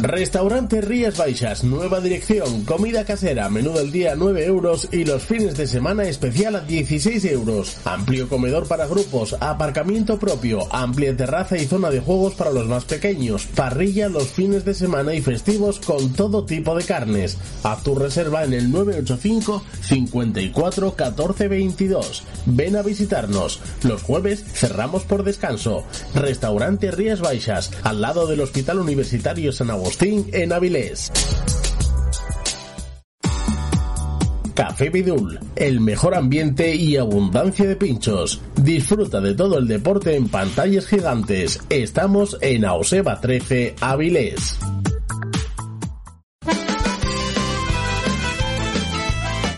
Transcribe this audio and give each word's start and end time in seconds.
Restaurante 0.00 0.80
Rías 0.80 1.16
Baixas, 1.16 1.64
nueva 1.64 2.00
dirección, 2.00 2.64
comida 2.64 3.04
casera, 3.04 3.48
menú 3.48 3.72
del 3.72 3.90
día 3.90 4.14
9 4.14 4.46
euros 4.46 4.88
y 4.92 5.04
los 5.04 5.24
fines 5.24 5.56
de 5.56 5.66
semana 5.66 6.04
especial 6.04 6.54
a 6.54 6.60
16 6.60 7.24
euros. 7.24 7.78
Amplio 7.84 8.28
comedor 8.28 8.68
para 8.68 8.86
grupos, 8.86 9.34
aparcamiento 9.40 10.16
propio, 10.16 10.72
amplia 10.72 11.16
terraza 11.16 11.56
y 11.56 11.66
zona 11.66 11.90
de 11.90 11.98
juegos 11.98 12.34
para 12.34 12.52
los 12.52 12.68
más 12.68 12.84
pequeños, 12.84 13.46
parrilla 13.56 14.08
los 14.08 14.28
fines 14.28 14.64
de 14.64 14.74
semana 14.74 15.14
y 15.14 15.20
festivos 15.20 15.80
con 15.80 16.12
todo 16.12 16.44
tipo 16.44 16.76
de 16.76 16.84
carnes. 16.84 17.36
Haz 17.64 17.82
tu 17.82 17.96
reserva 17.96 18.44
en 18.44 18.52
el 18.52 18.70
985 18.70 19.64
54 19.80 20.94
14 20.94 21.48
22. 21.48 22.22
Ven 22.46 22.76
a 22.76 22.82
visitarnos. 22.82 23.60
Los 23.82 24.04
jueves 24.04 24.44
cerramos 24.44 25.02
por 25.02 25.24
descanso. 25.24 25.82
Restaurante 26.14 26.92
Rías 26.92 27.20
Baixas, 27.20 27.72
al 27.82 28.00
lado 28.00 28.28
del 28.28 28.42
Hospital 28.42 28.78
Universitario 28.78 29.50
San 29.50 29.70
Agustín 29.70 29.87
en 30.32 30.52
Avilés. 30.52 31.10
Café 34.54 34.90
Bidul, 34.90 35.40
el 35.56 35.80
mejor 35.80 36.14
ambiente 36.14 36.74
y 36.74 36.96
abundancia 36.96 37.66
de 37.66 37.76
pinchos. 37.76 38.40
Disfruta 38.56 39.20
de 39.20 39.34
todo 39.34 39.58
el 39.58 39.66
deporte 39.66 40.14
en 40.16 40.28
pantallas 40.28 40.86
gigantes. 40.86 41.60
Estamos 41.70 42.36
en 42.42 42.64
Auseba 42.64 43.20
13, 43.20 43.76
Avilés. 43.80 44.58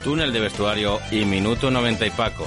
Túnel 0.04 0.32
de 0.32 0.40
Vestuario 0.40 1.00
y 1.10 1.24
Minuto 1.24 1.70
90 1.70 2.06
y 2.06 2.10
Paco, 2.10 2.46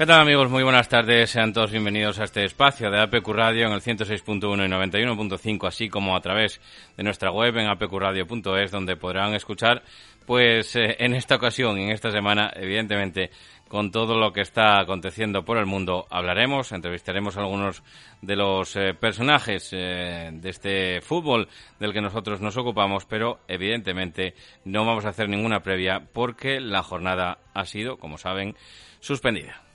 ¿Qué 0.00 0.06
tal 0.06 0.22
amigos? 0.22 0.48
Muy 0.48 0.62
buenas 0.62 0.88
tardes. 0.88 1.28
Sean 1.28 1.52
todos 1.52 1.72
bienvenidos 1.72 2.18
a 2.20 2.24
este 2.24 2.42
espacio 2.42 2.90
de 2.90 3.02
APQ 3.02 3.28
Radio 3.34 3.66
en 3.66 3.74
el 3.74 3.82
106.1 3.82 4.64
y 4.64 4.96
91.5, 4.96 5.68
así 5.68 5.90
como 5.90 6.16
a 6.16 6.22
través 6.22 6.58
de 6.96 7.02
nuestra 7.02 7.30
web 7.30 7.54
en 7.58 7.68
apqradio.es, 7.68 8.70
donde 8.70 8.96
podrán 8.96 9.34
escuchar, 9.34 9.82
pues 10.24 10.74
eh, 10.74 10.96
en 11.00 11.14
esta 11.14 11.34
ocasión, 11.34 11.76
en 11.76 11.90
esta 11.90 12.10
semana, 12.10 12.50
evidentemente, 12.56 13.28
con 13.68 13.90
todo 13.90 14.18
lo 14.18 14.32
que 14.32 14.40
está 14.40 14.80
aconteciendo 14.80 15.44
por 15.44 15.58
el 15.58 15.66
mundo, 15.66 16.06
hablaremos, 16.08 16.72
entrevistaremos 16.72 17.36
a 17.36 17.40
algunos 17.40 17.82
de 18.22 18.36
los 18.36 18.74
eh, 18.76 18.94
personajes 18.94 19.68
eh, 19.72 20.30
de 20.32 20.48
este 20.48 21.02
fútbol 21.02 21.46
del 21.78 21.92
que 21.92 22.00
nosotros 22.00 22.40
nos 22.40 22.56
ocupamos, 22.56 23.04
pero 23.04 23.40
evidentemente 23.48 24.32
no 24.64 24.86
vamos 24.86 25.04
a 25.04 25.10
hacer 25.10 25.28
ninguna 25.28 25.60
previa 25.62 26.00
porque 26.10 26.58
la 26.58 26.82
jornada 26.82 27.36
ha 27.52 27.66
sido, 27.66 27.98
como 27.98 28.16
saben, 28.16 28.56
suspendida. 29.00 29.69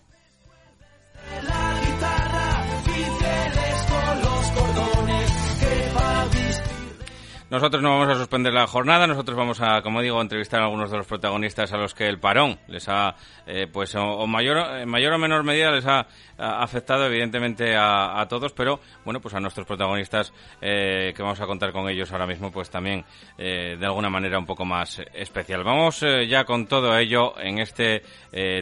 Nosotros 7.56 7.82
no 7.82 7.92
vamos 7.92 8.10
a 8.10 8.20
suspender 8.20 8.52
la 8.52 8.68
jornada, 8.68 9.08
nosotros 9.08 9.38
vamos 9.38 9.62
a, 9.62 9.82
como 9.82 10.02
digo, 10.02 10.20
entrevistar 10.20 10.60
a 10.60 10.66
algunos 10.66 10.92
de 10.92 10.98
los 10.98 11.08
protagonistas 11.08 11.72
a 11.72 11.78
los 11.78 11.94
que 11.94 12.06
el 12.06 12.20
parón 12.20 12.60
les 12.68 12.90
ha, 12.90 13.16
eh, 13.48 13.68
pues, 13.72 13.96
o, 13.96 14.28
mayor, 14.28 14.80
en 14.82 14.90
mayor 14.90 15.14
o 15.14 15.18
menor 15.18 15.44
medida 15.44 15.72
les 15.72 15.86
ha, 15.86 16.06
afectado, 16.38 17.06
evidentemente, 17.06 17.74
a, 17.78 18.26
todos, 18.28 18.52
pero, 18.52 18.82
bueno, 19.06 19.22
pues 19.22 19.36
a 19.36 19.40
nuestros 19.40 19.66
protagonistas, 19.66 20.34
eh, 20.60 21.14
que 21.16 21.24
vamos 21.24 21.40
a 21.40 21.46
contar 21.46 21.72
con 21.72 21.88
ellos 21.88 22.12
ahora 22.12 22.28
mismo, 22.28 22.52
pues 22.52 22.70
también, 22.70 23.06
eh, 23.38 23.78
de 23.80 23.86
alguna 23.86 24.10
manera, 24.10 24.38
un 24.38 24.46
poco 24.46 24.66
más 24.66 25.00
especial. 25.14 25.64
Vamos 25.64 26.04
ya 26.28 26.44
con 26.44 26.68
todo 26.68 26.98
ello 26.98 27.40
en 27.40 27.60
este 27.60 28.04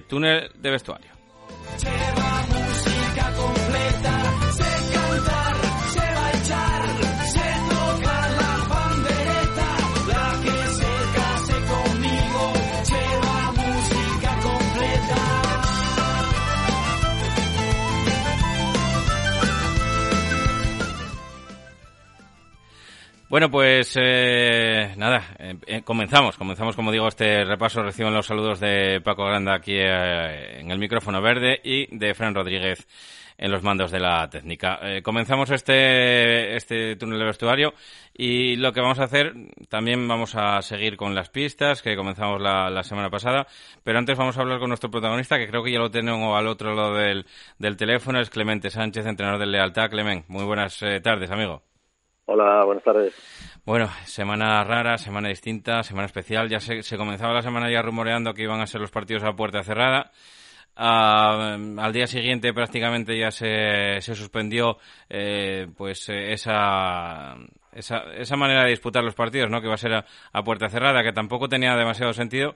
túnel 0.08 0.52
de 0.54 0.70
vestuario. 0.70 1.13
Lleva 1.84 2.46
música 2.50 3.34
completa. 3.36 4.13
Bueno, 23.34 23.50
pues 23.50 23.98
eh, 24.00 24.94
nada, 24.96 25.36
eh, 25.40 25.56
eh, 25.66 25.82
comenzamos, 25.82 26.38
comenzamos 26.38 26.76
como 26.76 26.92
digo 26.92 27.08
este 27.08 27.44
repaso, 27.44 27.82
reciben 27.82 28.14
los 28.14 28.28
saludos 28.28 28.60
de 28.60 29.02
Paco 29.04 29.26
Granda 29.26 29.56
aquí 29.56 29.76
en 29.76 30.70
el 30.70 30.78
micrófono 30.78 31.20
verde 31.20 31.60
y 31.64 31.88
de 31.98 32.14
Fran 32.14 32.36
Rodríguez 32.36 32.88
en 33.40 33.50
los 33.50 33.64
mandos 33.64 33.90
de 33.90 34.00
la 34.00 34.30
técnica. 34.30 34.80
comenzamos 35.02 35.50
este, 35.50 36.56
este 36.56 36.96
túnel 36.96 37.18
de 37.18 37.26
vestuario 37.26 37.74
y 38.14 38.56
lo 38.58 38.72
que 38.72 38.82
vamos 38.82 39.00
a 39.00 39.06
hacer, 39.06 39.34
también 39.68 40.08
vamos 40.08 40.36
a 40.36 40.62
seguir 40.62 40.96
con 40.96 41.16
las 41.16 41.30
pistas 41.30 41.82
que 41.82 41.96
comenzamos 41.96 42.40
la, 42.40 42.84
semana 42.84 43.10
pasada, 43.10 43.48
pero 43.84 43.98
antes 43.98 44.16
vamos 44.16 44.38
a 44.38 44.42
hablar 44.42 44.60
con 44.60 44.70
nuestro 44.70 44.92
protagonista, 44.92 45.40
que 45.40 45.48
creo 45.48 45.64
que 45.64 45.72
ya 45.72 45.80
lo 45.80 45.90
tenemos 45.90 46.38
al 46.38 46.46
otro 46.46 46.76
lado 46.76 46.94
del, 46.98 47.26
del 47.58 47.78
teléfono, 47.78 48.20
es 48.22 48.30
Clemente 48.30 48.70
Sánchez, 48.70 49.08
entrenador 49.08 49.40
del 49.40 49.54
Lealtad. 49.54 49.90
Clement, 49.90 50.24
muy 50.28 50.44
buenas 50.44 50.80
tardes, 51.02 51.32
amigo. 51.32 51.73
Hola, 52.26 52.64
buenas 52.64 52.84
tardes. 52.84 53.14
Bueno, 53.66 53.90
semana 54.06 54.64
rara, 54.64 54.98
semana 54.98 55.30
distinta, 55.30 55.84
semana 55.84 56.06
especial. 56.06 56.50
Ya 56.50 56.60
se, 56.60 56.82
se 56.82 56.98
comenzaba 56.98 57.34
la 57.34 57.42
semana 57.42 57.70
ya 57.70 57.82
rumoreando 57.82 58.34
que 58.34 58.44
iban 58.44 58.62
a 58.62 58.68
ser 58.68 58.82
los 58.82 58.92
partidos 58.92 59.24
a 59.24 59.36
puerta 59.36 59.64
cerrada. 59.64 60.12
Ah, 60.76 61.56
al 61.78 61.94
día 61.94 62.08
siguiente 62.08 62.52
prácticamente 62.52 63.18
ya 63.18 63.30
se, 63.30 64.02
suspendió 64.02 64.78
eh, 65.08 65.68
pues 65.78 66.10
esa, 66.10 67.36
esa, 67.72 67.98
esa, 68.16 68.36
manera 68.36 68.64
de 68.64 68.72
disputar 68.72 69.04
los 69.04 69.14
partidos, 69.14 69.52
¿no? 69.52 69.62
Que 69.62 69.68
va 69.68 69.76
a 69.76 69.78
ser 69.78 69.94
a, 69.94 70.44
puerta 70.44 70.70
cerrada, 70.70 71.04
que 71.04 71.14
tampoco 71.14 71.48
tenía 71.48 71.76
demasiado 71.76 72.14
sentido. 72.14 72.56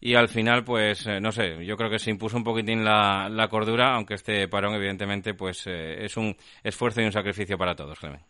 Y 0.00 0.14
al 0.14 0.28
final, 0.28 0.64
pues, 0.64 1.06
eh, 1.06 1.20
no 1.20 1.30
sé, 1.32 1.64
yo 1.66 1.76
creo 1.76 1.90
que 1.90 1.98
se 1.98 2.10
impuso 2.10 2.36
un 2.38 2.44
poquitín 2.44 2.84
la, 2.84 3.48
cordura, 3.50 3.94
aunque 3.94 4.14
este 4.14 4.48
parón, 4.48 4.74
evidentemente, 4.74 5.34
pues 5.34 5.66
eh, 5.66 6.04
es 6.04 6.16
un 6.16 6.34
esfuerzo 6.64 7.02
y 7.02 7.04
un 7.04 7.12
sacrificio 7.12 7.58
para 7.58 7.74
todos, 7.74 7.98
Clemente. 7.98 8.24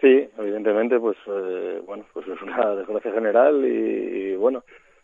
Sí, 0.00 0.28
evidentemente, 0.38 1.00
pues 1.00 1.16
eh, 1.26 1.82
bueno, 1.84 2.04
pues 2.12 2.26
es 2.28 2.40
una 2.40 2.74
desgracia 2.76 3.12
general 3.12 3.64
y, 3.64 4.36
bueno, 4.36 4.62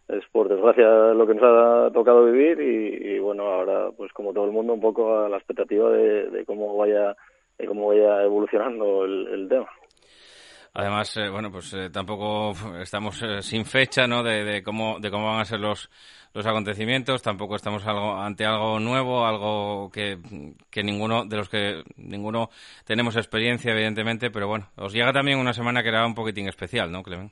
es 0.09 0.25
por 0.31 0.49
desgracia 0.49 1.13
lo 1.15 1.27
que 1.27 1.35
nos 1.35 1.43
ha 1.43 1.91
tocado 1.93 2.27
vivir 2.27 2.61
y, 2.61 3.19
bueno, 3.19 3.45
ahora 3.45 3.91
pues 3.97 4.13
como 4.13 4.33
todo 4.33 4.45
el 4.45 4.53
mundo 4.53 4.73
un 4.75 4.81
poco 4.81 5.19
a 5.19 5.29
la 5.29 5.37
expectativa 5.37 5.91
de, 5.91 6.45
cómo 6.47 6.77
vaya 6.77 7.17
cómo 7.67 7.89
vaya 7.89 8.23
evolucionando 8.23 9.05
el, 9.05 9.49
tema. 9.49 9.67
Además, 10.77 11.17
eh, 11.17 11.31
bueno, 11.31 11.53
pues 11.53 11.73
eh, 11.75 11.89
tampoco 11.89 12.53
estamos 12.83 13.23
eh, 13.23 13.43
sin 13.43 13.65
fecha, 13.65 14.09
¿no? 14.09 14.25
De, 14.25 14.61
cómo 14.65 14.99
de 14.99 15.09
cómo 15.09 15.27
van 15.27 15.41
a 15.41 15.45
ser 15.45 15.61
los 15.61 15.89
los 16.35 16.45
acontecimientos. 16.47 17.23
Tampoco 17.23 17.55
estamos 17.55 17.87
algo 17.87 18.17
ante 18.17 18.45
algo 18.45 18.81
nuevo, 18.81 19.25
algo 19.25 19.89
que, 19.93 20.19
que 20.73 20.83
ninguno 20.83 21.25
de 21.25 21.37
los 21.37 21.49
que 21.49 21.85
ninguno 21.97 22.49
tenemos 22.85 23.17
experiencia, 23.17 23.71
evidentemente. 23.71 24.33
Pero 24.33 24.49
bueno, 24.49 24.67
os 24.77 24.93
llega 24.93 25.13
también 25.13 25.39
una 25.39 25.53
semana 25.53 25.81
que 25.81 25.91
era 25.91 26.05
un 26.05 26.15
poquitín 26.17 26.49
especial, 26.49 26.91
¿no, 26.91 27.05
Clemen? 27.05 27.31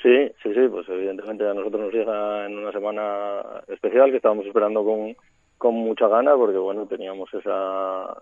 Sí, 0.00 0.30
sí, 0.40 0.54
sí, 0.54 0.68
pues 0.70 0.88
evidentemente 0.88 1.48
a 1.48 1.54
nosotros 1.54 1.86
nos 1.86 1.94
llega 1.94 2.46
en 2.46 2.58
una 2.58 2.70
semana 2.70 3.42
especial 3.66 4.10
que 4.10 4.18
estábamos 4.18 4.46
esperando 4.46 4.84
con, 4.84 5.16
con 5.58 5.74
mucha 5.74 6.06
gana 6.06 6.36
porque 6.36 6.58
bueno 6.58 6.86
teníamos 6.86 7.32
esa, 7.34 8.16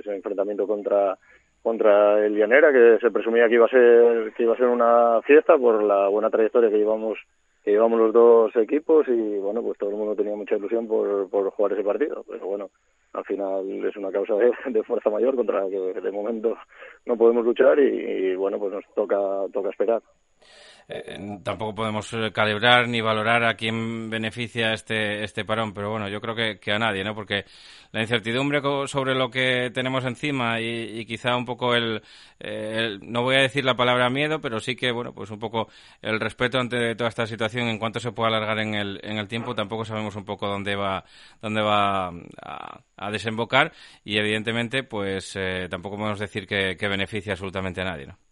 ese 0.00 0.16
enfrentamiento 0.16 0.66
contra 0.66 1.16
contra 1.62 2.24
el 2.24 2.36
Llanera 2.36 2.72
que 2.72 2.98
se 3.00 3.10
presumía 3.10 3.48
que 3.48 3.54
iba 3.54 3.66
a 3.66 3.70
ser 3.70 4.32
que 4.34 4.42
iba 4.42 4.54
a 4.54 4.56
ser 4.56 4.66
una 4.66 5.20
fiesta 5.22 5.56
por 5.56 5.82
la 5.82 6.08
buena 6.08 6.30
trayectoria 6.30 6.70
que 6.70 6.78
llevamos 6.78 7.18
que 7.64 7.72
llevamos 7.72 7.98
los 7.98 8.12
dos 8.12 8.56
equipos 8.56 9.06
y 9.08 9.38
bueno 9.38 9.62
pues 9.62 9.78
todo 9.78 9.90
el 9.90 9.96
mundo 9.96 10.14
tenía 10.14 10.34
mucha 10.34 10.56
ilusión 10.56 10.86
por, 10.86 11.28
por 11.28 11.50
jugar 11.50 11.72
ese 11.72 11.84
partido. 11.84 12.24
Pero 12.28 12.46
bueno 12.46 12.70
al 13.12 13.24
final 13.24 13.84
es 13.84 13.96
una 13.96 14.10
causa 14.10 14.34
de, 14.34 14.82
fuerza 14.84 15.10
mayor 15.10 15.36
contra 15.36 15.64
la 15.64 15.70
que 15.70 16.00
de 16.00 16.12
momento 16.12 16.56
no 17.06 17.16
podemos 17.16 17.44
luchar 17.44 17.78
y 17.78 18.34
bueno 18.36 18.58
pues 18.58 18.72
nos 18.72 18.84
toca 18.94 19.18
toca 19.52 19.70
esperar 19.70 20.02
eh, 20.90 21.38
tampoco 21.42 21.74
podemos 21.74 22.10
eh, 22.14 22.32
calibrar 22.32 22.88
ni 22.88 23.02
valorar 23.02 23.44
a 23.44 23.54
quién 23.56 24.08
beneficia 24.08 24.72
este, 24.72 25.22
este 25.22 25.44
parón, 25.44 25.74
pero 25.74 25.90
bueno, 25.90 26.08
yo 26.08 26.18
creo 26.22 26.34
que, 26.34 26.58
que 26.58 26.72
a 26.72 26.78
nadie, 26.78 27.04
¿no? 27.04 27.14
Porque 27.14 27.44
la 27.92 28.00
incertidumbre 28.00 28.62
sobre 28.86 29.14
lo 29.14 29.30
que 29.30 29.70
tenemos 29.72 30.04
encima 30.06 30.60
y, 30.60 31.04
quizá 31.04 31.36
un 31.36 31.44
poco 31.44 31.76
eh, 31.76 32.00
el, 32.38 33.00
no 33.02 33.22
voy 33.22 33.36
a 33.36 33.42
decir 33.42 33.64
la 33.66 33.76
palabra 33.76 34.08
miedo, 34.08 34.40
pero 34.40 34.60
sí 34.60 34.76
que, 34.76 34.90
bueno, 34.90 35.12
pues 35.12 35.30
un 35.30 35.38
poco 35.38 35.68
el 36.00 36.20
respeto 36.20 36.58
ante 36.58 36.94
toda 36.94 37.10
esta 37.10 37.26
situación 37.26 37.68
en 37.68 37.78
cuanto 37.78 38.00
se 38.00 38.12
pueda 38.12 38.28
alargar 38.28 38.58
en 38.60 38.74
el, 38.74 39.00
en 39.02 39.18
el 39.18 39.28
tiempo, 39.28 39.54
tampoco 39.54 39.84
sabemos 39.84 40.16
un 40.16 40.24
poco 40.24 40.48
dónde 40.48 40.74
va, 40.74 41.04
dónde 41.42 41.60
va 41.60 42.08
a, 42.08 43.10
desembocar 43.10 43.72
y 44.04 44.18
evidentemente, 44.18 44.84
pues 44.84 45.38
tampoco 45.70 45.96
podemos 45.96 46.18
decir 46.18 46.46
que, 46.46 46.76
que 46.76 46.88
beneficia 46.88 47.32
absolutamente 47.32 47.80
a 47.82 47.84
nadie, 47.84 48.06
¿no? 48.06 48.27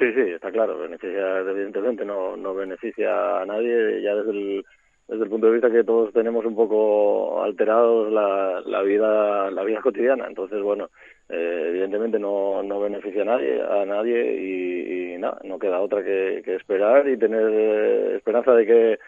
Sí, 0.00 0.10
sí, 0.14 0.20
está 0.30 0.50
claro. 0.50 0.78
Beneficia, 0.78 1.40
evidentemente, 1.40 2.06
no, 2.06 2.34
no 2.34 2.54
beneficia 2.54 3.42
a 3.42 3.44
nadie, 3.44 4.00
ya 4.00 4.14
desde 4.14 4.30
el, 4.30 4.64
desde 5.06 5.24
el 5.24 5.28
punto 5.28 5.46
de 5.48 5.52
vista 5.52 5.70
que 5.70 5.84
todos 5.84 6.10
tenemos 6.14 6.42
un 6.46 6.56
poco 6.56 7.42
alterados 7.42 8.10
la, 8.10 8.62
la 8.64 8.80
vida 8.80 9.50
la 9.50 9.62
vida 9.62 9.82
cotidiana. 9.82 10.26
Entonces, 10.26 10.62
bueno, 10.62 10.88
eh, 11.28 11.66
evidentemente 11.68 12.18
no, 12.18 12.62
no 12.62 12.80
beneficia 12.80 13.22
a 13.22 13.24
nadie, 13.26 13.60
a 13.60 13.84
nadie 13.84 15.14
y, 15.14 15.18
nada, 15.18 15.38
no 15.44 15.58
queda 15.58 15.80
otra 15.80 16.02
que, 16.02 16.40
que 16.46 16.54
esperar 16.54 17.06
y 17.06 17.18
tener 17.18 17.50
eh, 17.52 18.16
esperanza 18.16 18.54
de 18.54 18.64
que 18.64 18.98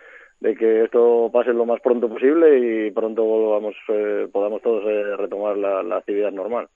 de 0.42 0.56
que 0.56 0.84
esto 0.84 1.30
pase 1.32 1.52
lo 1.52 1.64
más 1.64 1.80
pronto 1.80 2.08
posible 2.08 2.58
y 2.58 2.90
pronto 2.90 3.22
volvamos, 3.22 3.76
eh, 3.88 4.26
podamos 4.32 4.60
todos 4.60 4.82
retomar 5.16 5.56
la, 5.56 5.84
la 5.84 5.98
actividad 5.98 6.32
normal. 6.32 6.68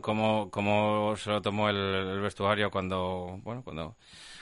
¿Cómo, 0.00 0.48
cómo 0.50 1.16
se 1.16 1.30
lo 1.30 1.42
tomó 1.42 1.68
el, 1.68 2.20
vestuario 2.20 2.70
cuando, 2.70 3.40
bueno, 3.42 3.62
cuando, 3.64 3.96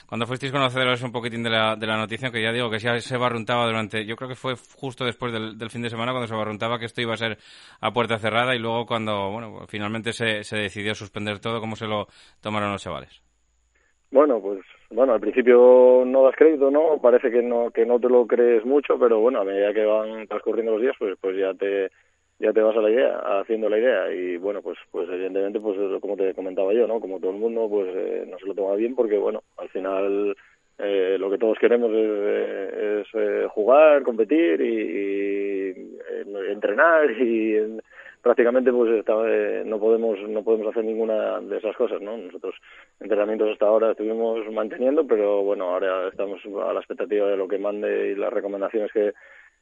cuando 0.07 0.27
fuisteis 0.27 0.51
conocedores 0.51 1.01
un 1.01 1.11
poquitín 1.11 1.41
de 1.41 1.49
la, 1.49 1.75
de 1.75 1.87
la 1.87 1.97
noticia, 1.97 2.29
que 2.29 2.43
ya 2.43 2.51
digo 2.51 2.69
que 2.69 2.77
ya 2.77 2.99
se 2.99 3.17
barruntaba 3.17 3.65
durante, 3.65 4.05
yo 4.05 4.15
creo 4.15 4.29
que 4.29 4.35
fue 4.35 4.53
justo 4.75 5.03
después 5.03 5.33
del, 5.33 5.57
del 5.57 5.71
fin 5.71 5.81
de 5.81 5.89
semana 5.89 6.11
cuando 6.11 6.27
se 6.27 6.35
barruntaba 6.35 6.77
que 6.77 6.85
esto 6.85 7.01
iba 7.01 7.15
a 7.15 7.17
ser 7.17 7.39
a 7.81 7.91
puerta 7.91 8.19
cerrada 8.19 8.55
y 8.55 8.59
luego 8.59 8.85
cuando, 8.85 9.31
bueno, 9.31 9.65
finalmente 9.67 10.13
se, 10.13 10.43
se 10.43 10.57
decidió 10.57 10.93
suspender 10.93 11.39
todo, 11.39 11.59
¿cómo 11.59 11.75
se 11.75 11.87
lo 11.87 12.07
tomaron 12.39 12.71
los 12.71 12.83
chavales? 12.83 13.23
Bueno, 14.11 14.39
pues 14.39 14.59
bueno, 14.93 15.13
al 15.13 15.19
principio 15.19 16.03
no 16.05 16.23
das 16.23 16.35
crédito, 16.35 16.69
¿no? 16.71 16.99
Parece 17.01 17.31
que 17.31 17.41
no 17.41 17.71
que 17.71 17.85
no 17.85 17.99
te 17.99 18.09
lo 18.09 18.27
crees 18.27 18.63
mucho, 18.65 18.99
pero 18.99 19.19
bueno, 19.19 19.41
a 19.41 19.43
medida 19.43 19.73
que 19.73 19.85
van 19.85 20.27
transcurriendo 20.27 20.73
los 20.73 20.81
días, 20.81 20.95
pues 20.99 21.17
pues 21.19 21.35
ya 21.37 21.53
te 21.53 21.89
ya 22.39 22.53
te 22.53 22.61
vas 22.61 22.75
a 22.75 22.81
la 22.81 22.91
idea, 22.91 23.17
haciendo 23.39 23.69
la 23.69 23.79
idea 23.79 24.11
y 24.13 24.37
bueno, 24.37 24.61
pues 24.61 24.77
pues 24.91 25.07
evidentemente 25.09 25.59
pues 25.59 25.77
como 26.01 26.17
te 26.17 26.33
comentaba 26.33 26.73
yo, 26.73 26.87
¿no? 26.87 26.99
Como 26.99 27.19
todo 27.19 27.31
el 27.31 27.37
mundo 27.37 27.67
pues 27.69 27.87
eh, 27.95 28.25
no 28.29 28.37
se 28.37 28.45
lo 28.45 28.53
toma 28.55 28.75
bien 28.75 28.95
porque 28.95 29.17
bueno, 29.17 29.43
al 29.57 29.69
final 29.69 30.35
eh, 30.79 31.17
lo 31.19 31.29
que 31.29 31.37
todos 31.37 31.57
queremos 31.59 31.91
es, 31.91 31.97
eh, 31.97 33.03
es 33.45 33.51
jugar, 33.51 34.03
competir 34.03 34.61
y, 34.61 35.97
entrenar 36.51 37.11
y 37.11 37.79
prácticamente 38.23 38.71
pues 38.71 39.05
no 39.65 39.79
podemos 39.79 40.17
no 40.27 40.43
podemos 40.43 40.67
hacer 40.67 40.85
ninguna 40.85 41.41
de 41.41 41.57
esas 41.57 41.75
cosas, 41.75 42.01
¿no? 42.01 42.17
Nosotros 42.17 42.55
entrenamientos 42.99 43.51
hasta 43.51 43.67
ahora 43.67 43.91
estuvimos 43.91 44.49
manteniendo, 44.51 45.05
pero 45.05 45.43
bueno, 45.43 45.65
ahora 45.65 46.07
estamos 46.07 46.41
a 46.45 46.73
la 46.73 46.79
expectativa 46.79 47.27
de 47.27 47.37
lo 47.37 47.47
que 47.47 47.59
mande 47.59 48.11
y 48.11 48.15
las 48.15 48.33
recomendaciones 48.33 48.91
que 48.91 49.13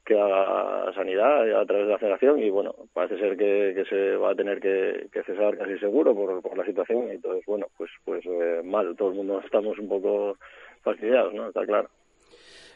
que 0.06 0.20
haga 0.20 0.92
sanidad 0.94 1.62
a 1.62 1.66
través 1.66 1.86
de 1.86 1.92
la 1.92 2.00
federación 2.00 2.40
y 2.40 2.50
bueno 2.50 2.74
parece 2.94 3.20
ser 3.20 3.38
que, 3.38 3.74
que 3.76 3.86
se 3.86 4.16
va 4.16 4.32
a 4.32 4.36
tener 4.36 4.60
que, 4.60 5.08
que, 5.12 5.22
cesar 5.24 5.58
casi 5.58 5.78
seguro 5.78 6.16
por, 6.16 6.42
por 6.42 6.58
la 6.58 6.66
situación 6.66 7.08
y 7.08 7.12
entonces 7.12 7.46
bueno 7.46 7.68
pues 7.78 7.92
pues 8.04 8.26
eh, 8.26 8.62
mal 8.64 8.96
todo 8.96 9.10
el 9.10 9.16
mundo 9.16 9.40
estamos 9.46 9.78
un 9.78 9.88
poco 9.88 10.38
fastidiados 10.82 11.34
no 11.36 11.50
está 11.50 11.66
claro 11.68 11.88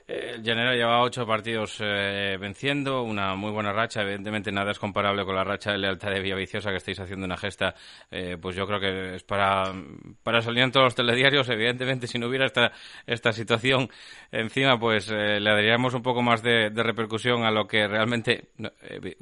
el 0.07 0.43
Llanera 0.43 0.75
lleva 0.75 1.01
ocho 1.01 1.25
partidos 1.25 1.77
eh, 1.79 2.37
venciendo, 2.39 3.01
una 3.01 3.35
muy 3.35 3.51
buena 3.51 3.73
racha. 3.73 4.03
Evidentemente 4.03 4.51
nada 4.51 4.71
es 4.71 4.77
comparable 4.77 5.25
con 5.25 5.35
la 5.35 5.43
racha 5.43 5.71
de 5.71 5.79
lealtad 5.79 6.11
de 6.11 6.19
Villaviciosa 6.19 6.69
que 6.69 6.77
estáis 6.77 6.99
haciendo 6.99 7.25
una 7.25 7.37
gesta. 7.37 7.73
Eh, 8.11 8.37
pues 8.39 8.55
yo 8.55 8.67
creo 8.67 8.79
que 8.79 9.15
es 9.15 9.23
para, 9.23 9.73
para 10.21 10.41
salir 10.41 10.63
en 10.63 10.71
todos 10.71 10.85
los 10.85 10.95
telediarios. 10.95 11.49
Evidentemente 11.49 12.05
si 12.05 12.19
no 12.19 12.27
hubiera 12.27 12.45
esta, 12.45 12.71
esta 13.07 13.31
situación 13.31 13.89
encima, 14.31 14.79
pues 14.79 15.09
eh, 15.09 15.39
le 15.39 15.49
daríamos 15.49 15.95
un 15.95 16.03
poco 16.03 16.21
más 16.21 16.43
de, 16.43 16.69
repercusión 16.69 17.43
a 17.43 17.49
lo 17.49 17.65
que 17.65 17.87
realmente 17.87 18.49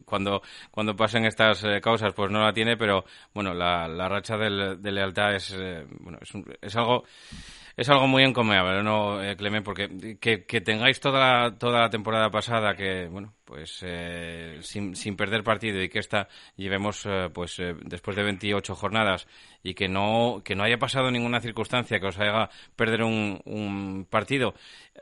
cuando, 0.04 0.42
cuando 0.70 0.98
pasen 0.98 1.24
estas 1.26 1.66
causas 1.82 2.14
pues 2.14 2.30
no 2.30 2.42
la 2.42 2.52
tiene. 2.52 2.76
Pero 2.76 3.06
bueno, 3.34 3.54
la, 3.54 3.88
la 3.88 4.10
racha 4.10 4.36
de, 4.38 4.92
lealtad 4.92 5.34
es, 5.34 5.56
bueno, 6.02 6.20
es, 6.22 6.34
es 6.62 6.76
algo 6.76 7.06
es 7.76 7.90
algo 7.90 8.08
muy 8.08 8.24
encomiable, 8.24 8.84
¿no, 8.84 9.24
eh, 9.24 9.36
Clemente? 9.36 9.66
Porque 9.66 10.18
que, 10.20 10.46
que, 10.46 10.62
tengáis 10.62 11.00
toda 11.00 11.20
la, 11.20 11.58
toda 11.58 11.82
la 11.82 11.90
temporada 11.90 12.30
pasada 12.30 12.76
que, 12.76 13.08
bueno, 13.08 13.34
pues 13.46 13.80
eh, 13.82 14.60
sin, 14.62 14.96
sin 14.96 15.16
perder 15.16 15.44
partido 15.44 15.82
y 15.82 15.90
que 15.90 16.00
esta 16.00 16.28
llevemos, 16.56 17.06
eh, 17.06 17.30
pues 17.34 17.62
después 17.86 18.16
de 18.16 18.24
28 18.24 18.76
jornadas 18.76 19.28
y 19.64 19.74
que 19.74 19.88
no, 19.88 20.42
que 20.44 20.56
no 20.56 20.64
haya 20.64 20.78
pasado 20.78 21.10
ninguna 21.10 21.42
circunstancia 21.42 22.00
que 22.00 22.08
os 22.08 22.20
haga 22.20 22.50
perder 22.76 23.02
un, 23.04 23.42
un 23.46 24.06
partido. 24.10 24.54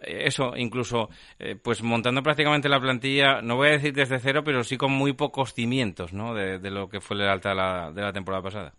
Eso, 0.01 0.53
incluso, 0.55 1.09
pues 1.63 1.83
montando 1.83 2.23
prácticamente 2.23 2.69
la 2.69 2.79
plantilla, 2.79 3.41
no 3.41 3.57
voy 3.57 3.69
a 3.69 3.71
decir 3.71 3.93
desde 3.93 4.19
cero, 4.19 4.43
pero 4.43 4.63
sí 4.63 4.77
con 4.77 4.91
muy 4.91 5.13
pocos 5.13 5.53
cimientos, 5.53 6.13
¿no? 6.13 6.33
De, 6.33 6.59
de 6.59 6.71
lo 6.71 6.89
que 6.89 7.01
fue 7.01 7.17
el 7.17 7.27
alta 7.27 7.49
de 7.49 7.55
la, 7.55 7.91
de 7.91 8.01
la 8.01 8.13
temporada 8.13 8.43
pasada. 8.43 8.73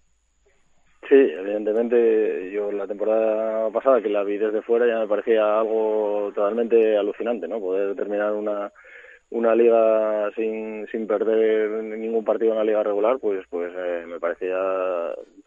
Sí, 1.08 1.14
evidentemente 1.16 2.50
yo 2.52 2.70
la 2.70 2.86
temporada 2.86 3.70
pasada 3.70 4.00
que 4.00 4.08
la 4.08 4.22
vi 4.22 4.38
desde 4.38 4.62
fuera 4.62 4.86
ya 4.86 5.00
me 5.00 5.08
parecía 5.08 5.58
algo 5.58 6.30
totalmente 6.34 6.96
alucinante, 6.96 7.48
¿no? 7.48 7.60
Poder 7.60 7.96
terminar 7.96 8.32
una 8.32 8.72
una 9.30 9.54
liga 9.54 10.30
sin, 10.36 10.86
sin 10.88 11.06
perder 11.06 11.70
ningún 11.84 12.24
partido 12.24 12.52
en 12.52 12.58
la 12.58 12.64
liga 12.64 12.82
regular, 12.82 13.18
pues 13.18 13.44
pues 13.50 13.72
eh, 13.76 14.04
me 14.06 14.20
parecía, 14.20 14.58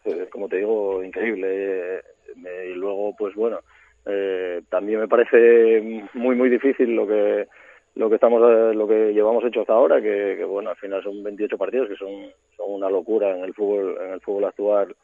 eh, 0.05 0.27
como 0.31 0.49
te 0.49 0.57
digo, 0.57 1.03
increíble. 1.03 2.01
y 2.35 2.73
luego, 2.73 3.15
pues 3.17 3.35
bueno, 3.35 3.59
eh, 4.07 4.61
también 4.69 4.99
me 4.99 5.07
parece 5.07 5.81
muy 6.13 6.35
muy 6.35 6.49
difícil 6.49 6.95
lo 6.95 7.07
que 7.07 7.47
lo 7.95 8.09
que 8.09 8.15
estamos 8.15 8.41
lo 8.75 8.87
que 8.87 9.13
llevamos 9.13 9.45
hecho 9.45 9.61
hasta 9.61 9.73
ahora, 9.73 10.01
que, 10.01 10.35
que 10.37 10.43
bueno, 10.43 10.71
al 10.71 10.77
final 10.77 11.01
son 11.03 11.23
28 11.23 11.57
partidos 11.57 11.87
que 11.87 11.95
son, 11.95 12.31
son 12.57 12.71
una 12.71 12.89
locura 12.89 13.37
en 13.37 13.43
el 13.45 13.53
fútbol 13.53 13.97
en 14.01 14.13
el 14.13 14.21
fútbol 14.21 14.45
actual 14.45 14.95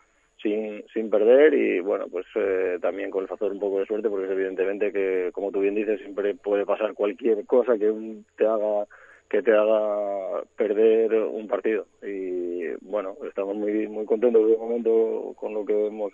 sin, 0.41 0.83
sin 0.93 1.09
perder 1.09 1.53
y 1.53 1.79
bueno, 1.79 2.07
pues 2.09 2.25
eh, 2.35 2.77
también 2.81 3.11
con 3.11 3.23
el 3.23 3.27
factor 3.27 3.51
un 3.51 3.59
poco 3.59 3.79
de 3.79 3.85
suerte 3.85 4.09
porque 4.09 4.25
es 4.25 4.31
evidentemente 4.31 4.91
que, 4.91 5.31
como 5.33 5.51
tú 5.51 5.59
bien 5.59 5.75
dices, 5.75 5.99
siempre 5.99 6.35
puede 6.35 6.65
pasar 6.65 6.93
cualquier 6.93 7.45
cosa 7.45 7.77
que 7.77 7.93
te 8.37 8.45
haga 8.45 8.87
que 9.29 9.41
te 9.41 9.53
haga 9.53 10.43
perder 10.57 11.13
un 11.13 11.47
partido. 11.47 11.85
Y 12.03 12.67
bueno, 12.81 13.15
estamos 13.25 13.55
muy 13.55 13.87
muy 13.87 14.05
contentos 14.05 14.45
de 14.47 14.57
momento 14.57 15.33
con 15.37 15.53
lo 15.53 15.65
que 15.65 15.87
hemos 15.87 16.11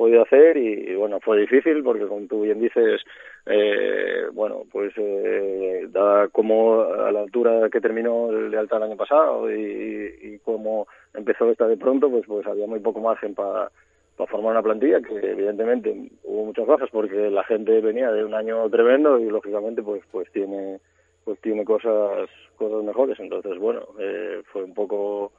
podido 0.00 0.22
hacer 0.22 0.56
y, 0.56 0.94
bueno, 0.94 1.20
fue 1.20 1.40
difícil 1.40 1.82
porque 1.82 2.06
como 2.06 2.26
tú 2.26 2.42
bien 2.42 2.58
dices, 2.58 3.02
eh, 3.46 4.26
bueno, 4.32 4.62
pues 4.70 4.92
eh, 4.96 5.86
da 5.90 6.28
como 6.28 6.82
a 6.82 7.10
la 7.10 7.20
altura 7.20 7.68
que 7.70 7.80
terminó 7.80 8.30
el 8.30 8.50
de 8.50 8.58
alta 8.58 8.76
el 8.76 8.84
año 8.84 8.96
pasado 8.96 9.50
y, 9.50 10.14
y 10.22 10.38
como 10.44 10.86
empezó 11.14 11.50
esta 11.50 11.66
de 11.66 11.76
pronto, 11.76 12.10
pues 12.10 12.24
pues 12.26 12.46
había 12.46 12.66
muy 12.66 12.80
poco 12.80 13.00
margen 13.00 13.34
para 13.34 13.70
para 14.16 14.30
formar 14.30 14.52
una 14.52 14.62
plantilla 14.62 15.00
que 15.00 15.14
evidentemente 15.14 16.10
hubo 16.24 16.44
muchas 16.44 16.66
bajas 16.66 16.90
porque 16.92 17.30
la 17.30 17.42
gente 17.44 17.80
venía 17.80 18.12
de 18.12 18.22
un 18.22 18.34
año 18.34 18.68
tremendo 18.68 19.18
y 19.18 19.30
lógicamente 19.30 19.82
pues 19.82 20.02
pues 20.10 20.30
tiene 20.32 20.78
pues 21.24 21.40
tiene 21.40 21.64
cosas 21.64 22.28
cosas 22.56 22.84
mejores 22.84 23.18
entonces 23.18 23.58
bueno 23.58 23.86
eh, 23.98 24.42
fue 24.52 24.64
un 24.64 24.74
poco 24.74 25.32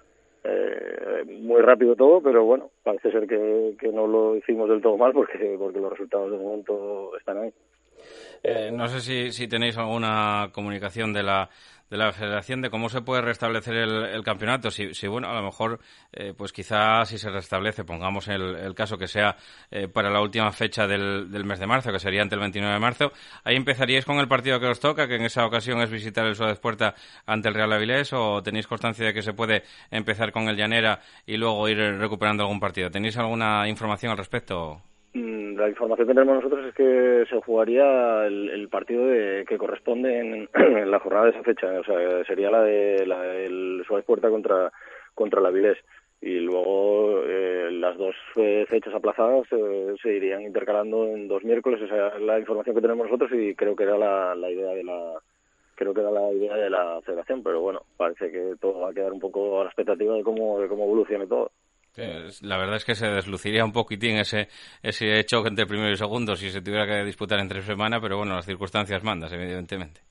eh, 0.44 1.24
muy 1.42 1.62
rápido 1.62 1.96
todo, 1.96 2.22
pero 2.22 2.44
bueno, 2.44 2.72
parece 2.84 3.12
ser 3.12 3.28
que, 3.28 3.76
que 3.80 3.90
no 3.90 4.08
lo 4.08 4.36
hicimos 4.36 4.68
del 4.70 4.82
todo 4.82 4.98
mal 4.98 5.14
porque, 5.14 5.56
porque 5.60 5.80
los 5.80 5.92
resultados 5.92 6.32
de 6.32 6.38
momento 6.38 7.16
están 7.18 7.38
ahí. 7.38 7.54
Eh, 8.44 8.72
no 8.74 8.88
sé 8.88 9.02
si, 9.02 9.32
si 9.32 9.48
tenéis 9.48 9.78
alguna 9.78 10.50
comunicación 10.52 11.14
de 11.14 11.24
la, 11.24 11.50
de 11.92 11.98
la 11.98 12.14
Federación 12.14 12.62
de 12.62 12.70
cómo 12.70 12.88
se 12.88 13.02
puede 13.02 13.22
restablecer 13.22 13.76
el, 13.76 14.24
campeonato. 14.24 14.72
Si, 14.72 14.94
si, 14.94 15.08
bueno, 15.08 15.30
a 15.30 15.34
lo 15.34 15.44
mejor, 15.44 15.80
eh, 16.14 16.34
pues 16.36 16.54
quizás 16.54 17.10
si 17.10 17.18
se 17.18 17.30
restablece, 17.30 17.84
pongamos 17.84 18.30
el, 18.30 18.56
el 18.56 18.74
caso 18.74 18.98
que 18.98 19.08
sea 19.08 19.36
eh, 19.70 19.90
para 19.90 20.10
la 20.10 20.22
última 20.22 20.52
fecha 20.54 20.88
del, 20.88 21.30
del, 21.30 21.44
mes 21.44 21.60
de 21.60 21.68
marzo, 21.68 21.92
que 21.92 22.00
sería 22.00 22.22
ante 22.22 22.36
el 22.36 22.42
29 22.42 22.74
de 22.74 22.80
marzo, 22.80 23.12
ahí 23.44 23.58
empezaríais 23.58 24.06
con 24.06 24.20
el 24.20 24.30
partido 24.30 24.60
que 24.60 24.68
os 24.68 24.80
toca, 24.80 25.06
que 25.08 25.16
en 25.16 25.26
esa 25.26 25.46
ocasión 25.46 25.82
es 25.82 25.90
visitar 25.90 26.26
el 26.26 26.36
Suárez 26.36 26.60
Puerta 26.60 26.96
ante 27.26 27.50
el 27.50 27.56
Real 27.56 27.74
Avilés, 27.74 28.14
o 28.14 28.42
tenéis 28.42 28.68
constancia 28.68 29.06
de 29.06 29.14
que 29.14 29.22
se 29.22 29.34
puede 29.34 29.64
empezar 29.92 30.32
con 30.32 30.48
el 30.48 30.56
Llanera 30.56 31.02
y 31.26 31.36
luego 31.36 31.68
ir 31.68 31.78
recuperando 31.78 32.44
algún 32.44 32.62
partido. 32.62 32.90
¿Tenéis 32.90 33.18
alguna 33.18 33.68
información 33.68 34.14
al 34.14 34.18
respecto? 34.18 34.82
Mm, 35.14 35.58
la 35.58 35.68
información 35.68 36.08
que 36.08 36.14
tenemos 36.14 36.36
nosotros 36.36 36.66
es 36.68 36.74
que 36.74 37.26
se 37.30 37.42
jugaría 37.42 38.26
el, 38.28 38.70
partido 38.70 39.06
de, 39.08 39.44
que 39.46 39.58
corresponde 39.58 40.20
en, 40.56 40.90
la 40.92 41.00
jornada 41.00 41.26
de 41.26 41.32
esa 41.32 41.44
fecha, 41.44 41.68
o 41.80 41.84
sea, 41.84 42.24
sería 42.26 42.50
la 42.50 42.64
de 42.64 43.06
la 43.06 43.22
del 43.22 43.84
Suárez 43.86 44.06
Puerta 44.06 44.30
contra 44.30 44.72
contra 45.14 45.42
la 45.42 45.50
Vilés 45.50 45.78
y 46.22 46.40
luego 46.40 47.24
eh, 47.26 47.70
las 47.72 47.98
dos 47.98 48.16
eh, 48.38 48.66
fechas 48.70 48.94
aplazadas 48.94 49.48
eh, 49.52 49.96
se 50.02 50.16
irían 50.16 50.44
intercalando 50.44 51.06
en 51.08 51.28
dos 51.28 51.44
miércoles, 51.44 51.82
esa 51.82 52.16
es 52.16 52.22
la 52.22 52.40
información 52.40 52.76
que 52.76 52.82
tenemos 52.82 53.08
nosotros 53.08 53.32
y 53.34 53.54
creo 53.56 53.76
que 53.76 53.84
era 53.84 53.98
la, 53.98 54.34
la 54.36 54.50
idea 54.50 54.72
de 54.72 54.84
la 54.84 55.20
creo 55.76 55.94
que 55.94 56.02
era 56.02 56.12
la 56.12 56.32
idea 56.32 56.56
de 56.56 56.70
la 56.70 57.02
federación, 57.02 57.44
pero 57.44 57.60
bueno, 57.60 57.82
parece 57.98 58.32
que 58.32 58.56
todo 58.62 58.82
va 58.82 58.92
a 58.92 58.94
quedar 58.94 59.12
un 59.12 59.20
poco 59.20 59.60
a 59.60 59.64
la 59.64 59.70
expectativa 59.70 60.16
de 60.16 60.24
cómo 60.24 60.60
de 60.60 60.70
cómo 60.70 60.86
evolucione 60.86 61.28
todo. 61.28 61.52
La 61.98 62.58
verdad 62.58 62.78
es 62.78 62.86
que 62.86 62.96
se 62.96 63.08
desluciría 63.08 63.66
un 63.66 63.74
poquitín 63.74 64.18
ese, 64.18 64.48
ese 64.82 65.20
hecho 65.20 65.46
entre 65.46 65.66
primero 65.66 65.92
y 65.92 65.98
segundo 65.98 66.36
si 66.36 66.50
se 66.50 66.62
tuviera 66.62 66.86
que 66.86 67.04
disputar 67.04 67.40
en 67.40 67.50
tres 67.50 67.66
semanas, 67.66 68.00
pero 68.02 68.18
bueno, 68.18 68.36
las 68.36 68.46
circunstancias 68.46 69.04
mandas, 69.04 69.34
evidentemente. 69.34 70.02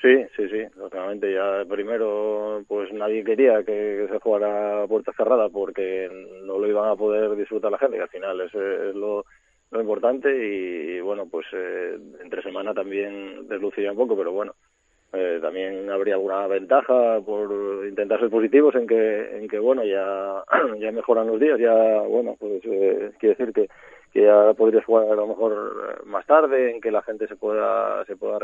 Sí, 0.00 0.14
sí, 0.36 0.48
sí, 0.48 0.62
lógicamente 0.76 1.32
ya 1.32 1.64
primero 1.68 2.62
pues 2.68 2.92
nadie 2.92 3.24
quería 3.24 3.64
que, 3.64 4.06
se 4.08 4.18
jugara 4.20 4.84
a 4.84 4.86
puerta 4.86 5.12
cerrada 5.16 5.48
porque 5.48 6.08
no 6.44 6.56
lo 6.58 6.68
iban 6.68 6.88
a 6.88 6.94
poder 6.94 7.34
disfrutar 7.34 7.72
la 7.72 7.78
gente, 7.78 7.96
que 7.96 8.04
al 8.04 8.08
final 8.08 8.40
es, 8.42 8.54
es 8.54 8.94
lo, 8.94 9.24
lo 9.70 9.80
importante 9.80 10.30
y, 10.30 11.00
bueno, 11.00 11.26
pues 11.28 11.46
eh, 11.52 11.98
entre 12.22 12.42
semana 12.42 12.72
también 12.72 13.48
desluciría 13.48 13.90
un 13.90 13.96
poco, 13.98 14.16
pero 14.16 14.32
bueno, 14.32 14.54
eh, 15.12 15.38
también 15.40 15.90
habría 15.90 16.14
alguna 16.14 16.46
ventaja 16.46 17.20
por 17.24 17.86
intentar 17.86 18.20
ser 18.20 18.30
positivos 18.30 18.74
en 18.74 18.86
que 18.86 19.38
en 19.38 19.48
que 19.48 19.58
bueno 19.58 19.84
ya 19.84 20.44
ya 20.78 20.92
mejoran 20.92 21.26
los 21.26 21.40
días 21.40 21.58
ya 21.58 21.72
bueno 22.02 22.36
pues 22.38 22.60
eh, 22.64 23.12
quiere 23.18 23.34
decir 23.34 23.52
que 23.52 23.68
que 24.12 24.22
ya 24.22 24.52
podrías 24.54 24.84
jugar 24.84 25.10
a 25.10 25.14
lo 25.14 25.26
mejor 25.26 25.52
eh, 25.52 26.02
más 26.06 26.26
tarde 26.26 26.70
en 26.70 26.80
que 26.80 26.90
la 26.90 27.02
gente 27.02 27.26
se 27.26 27.36
pueda 27.36 28.04
se 28.06 28.16
pueda 28.16 28.38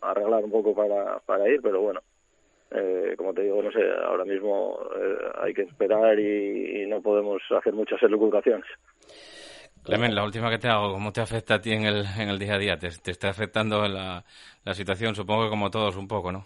arreglar 0.00 0.44
un 0.44 0.50
poco 0.50 0.74
para 0.74 1.18
para 1.20 1.48
ir 1.48 1.60
pero 1.62 1.80
bueno 1.80 2.00
eh, 2.70 3.14
como 3.16 3.32
te 3.32 3.42
digo 3.42 3.62
no 3.62 3.70
sé 3.70 3.80
ahora 4.04 4.24
mismo 4.24 4.78
eh, 4.96 5.16
hay 5.40 5.54
que 5.54 5.62
esperar 5.62 6.18
y, 6.18 6.84
no 6.86 7.00
podemos 7.00 7.42
hacer 7.50 7.72
muchas 7.72 8.00
elucubraciones 8.02 8.66
Clemen, 9.86 10.16
la 10.16 10.24
última 10.24 10.50
que 10.50 10.58
te 10.58 10.66
hago, 10.66 10.92
¿cómo 10.92 11.12
te 11.12 11.20
afecta 11.20 11.54
a 11.54 11.60
ti 11.60 11.70
en 11.70 11.84
el, 11.84 12.04
en 12.18 12.28
el 12.28 12.40
día 12.40 12.54
a 12.54 12.58
día? 12.58 12.76
¿Te, 12.76 12.88
está 12.88 13.28
afectando 13.28 13.86
la, 13.86 14.24
la 14.64 14.74
situación? 14.74 15.14
Supongo 15.14 15.44
que 15.44 15.50
como 15.50 15.70
todos 15.70 15.96
un 15.96 16.08
poco, 16.08 16.32
¿no? 16.32 16.44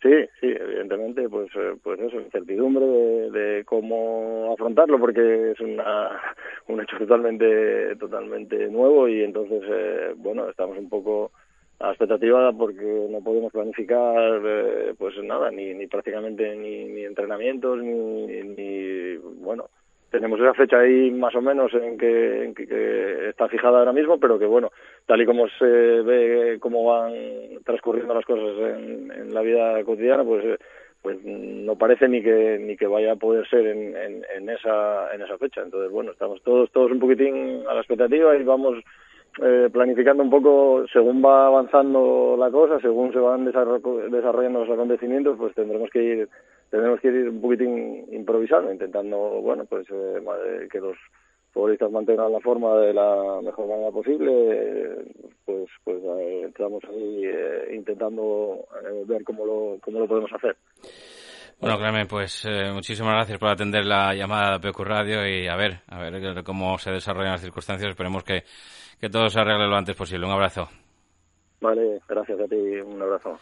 Sí, 0.00 0.14
sí, 0.40 0.46
evidentemente, 0.46 1.28
pues, 1.28 1.50
eh, 1.56 1.74
pues 1.82 1.98
eso, 1.98 2.20
incertidumbre 2.20 2.86
de, 2.86 3.64
cómo 3.64 4.52
afrontarlo, 4.54 5.00
porque 5.00 5.50
es 5.50 5.60
una, 5.60 6.20
un 6.68 6.80
hecho 6.80 6.96
totalmente, 6.98 7.96
totalmente 7.96 8.68
nuevo 8.68 9.08
y 9.08 9.24
entonces, 9.24 9.62
eh, 9.68 10.12
bueno, 10.16 10.48
estamos 10.48 10.78
un 10.78 10.88
poco 10.88 11.32
a 11.80 11.88
expectativa 11.88 12.52
porque 12.52 13.08
no 13.10 13.20
podemos 13.24 13.52
planificar, 13.52 14.40
eh, 14.44 14.94
pues 14.96 15.16
nada, 15.24 15.50
ni, 15.50 15.74
ni 15.74 15.88
prácticamente 15.88 16.54
ni, 16.54 16.84
ni 16.84 17.04
entrenamientos, 17.04 17.76
ni, 17.82 18.26
ni, 18.42 19.16
bueno, 19.16 19.68
tenemos 20.10 20.40
esa 20.40 20.54
fecha 20.54 20.78
ahí 20.78 21.10
más 21.10 21.34
o 21.34 21.40
menos 21.40 21.72
en 21.74 21.96
que, 21.96 22.52
que, 22.56 23.28
está 23.28 23.48
fijada 23.48 23.78
ahora 23.78 23.92
mismo, 23.92 24.18
pero 24.18 24.38
que 24.38 24.46
bueno, 24.46 24.70
tal 25.06 25.20
y 25.22 25.26
como 25.26 25.48
se 25.58 25.64
ve 25.64 26.58
cómo 26.60 26.84
van 26.84 27.12
transcurriendo 27.64 28.14
las 28.14 28.24
cosas 28.24 28.78
en, 28.78 29.10
en 29.10 29.34
la 29.34 29.40
vida 29.42 29.82
cotidiana, 29.84 30.24
pues 30.24 30.44
eh, 30.44 30.58
pues 31.02 31.18
no 31.24 31.76
parece 31.76 32.08
ni 32.08 32.22
que 32.22 32.58
ni 32.60 32.76
que 32.76 32.86
vaya 32.86 33.12
a 33.12 33.16
poder 33.16 33.48
ser 33.48 33.66
en, 33.66 33.96
en, 33.96 34.22
en 34.36 34.50
esa 34.50 35.14
en 35.14 35.22
esa 35.22 35.38
fecha. 35.38 35.62
Entonces 35.62 35.90
bueno, 35.90 36.12
estamos 36.12 36.42
todos 36.42 36.70
todos 36.72 36.90
un 36.90 37.00
poquitín 37.00 37.62
a 37.68 37.74
la 37.74 37.80
expectativa 37.80 38.36
y 38.36 38.42
vamos 38.42 38.82
eh, 39.40 39.70
planificando 39.72 40.22
un 40.24 40.30
poco 40.30 40.84
según 40.92 41.24
va 41.24 41.46
avanzando 41.46 42.36
la 42.38 42.50
cosa, 42.50 42.80
según 42.80 43.12
se 43.12 43.18
van 43.20 43.44
desarrollando 43.44 44.64
los 44.64 44.70
acontecimientos, 44.70 45.38
pues 45.38 45.54
tendremos 45.54 45.88
que 45.90 46.02
ir 46.02 46.28
tenemos 46.70 47.00
que 47.00 47.08
ir 47.08 47.28
un 47.28 47.40
poquitín 47.40 48.06
improvisando, 48.12 48.72
intentando, 48.72 49.18
bueno, 49.42 49.64
pues 49.64 49.86
eh, 49.90 50.68
que 50.70 50.78
los 50.78 50.96
futbolistas 51.52 51.90
mantengan 51.90 52.32
la 52.32 52.40
forma 52.40 52.76
de 52.76 52.94
la 52.94 53.40
mejor 53.42 53.68
manera 53.68 53.90
posible, 53.90 55.04
pues 55.44 55.68
pues 55.82 55.98
eh, 56.02 56.44
estamos 56.48 56.82
ahí 56.84 57.24
eh, 57.24 57.74
intentando 57.74 58.66
ver 59.06 59.24
cómo 59.24 59.44
lo, 59.44 59.78
cómo 59.82 59.98
lo 59.98 60.06
podemos 60.06 60.32
hacer. 60.32 60.56
Bueno, 61.60 61.76
Clemen, 61.76 62.06
pues 62.08 62.48
muchísimas 62.72 63.12
gracias 63.12 63.38
por 63.38 63.50
atender 63.50 63.84
la 63.84 64.14
llamada 64.14 64.56
de 64.56 64.60
PQ 64.60 64.82
Radio 64.82 65.28
y 65.28 65.46
a 65.46 65.56
ver, 65.56 65.80
a 65.88 65.98
ver 65.98 66.42
cómo 66.42 66.78
se 66.78 66.90
desarrollan 66.90 67.32
las 67.32 67.42
circunstancias. 67.42 67.90
Esperemos 67.90 68.24
que, 68.24 68.44
que 68.98 69.10
todo 69.10 69.28
se 69.28 69.40
arregle 69.40 69.66
lo 69.66 69.76
antes 69.76 69.94
posible. 69.94 70.24
Un 70.24 70.32
abrazo. 70.32 70.68
Vale, 71.60 72.00
gracias 72.08 72.40
a 72.40 72.46
ti. 72.46 72.56
Un 72.56 73.02
abrazo. 73.02 73.38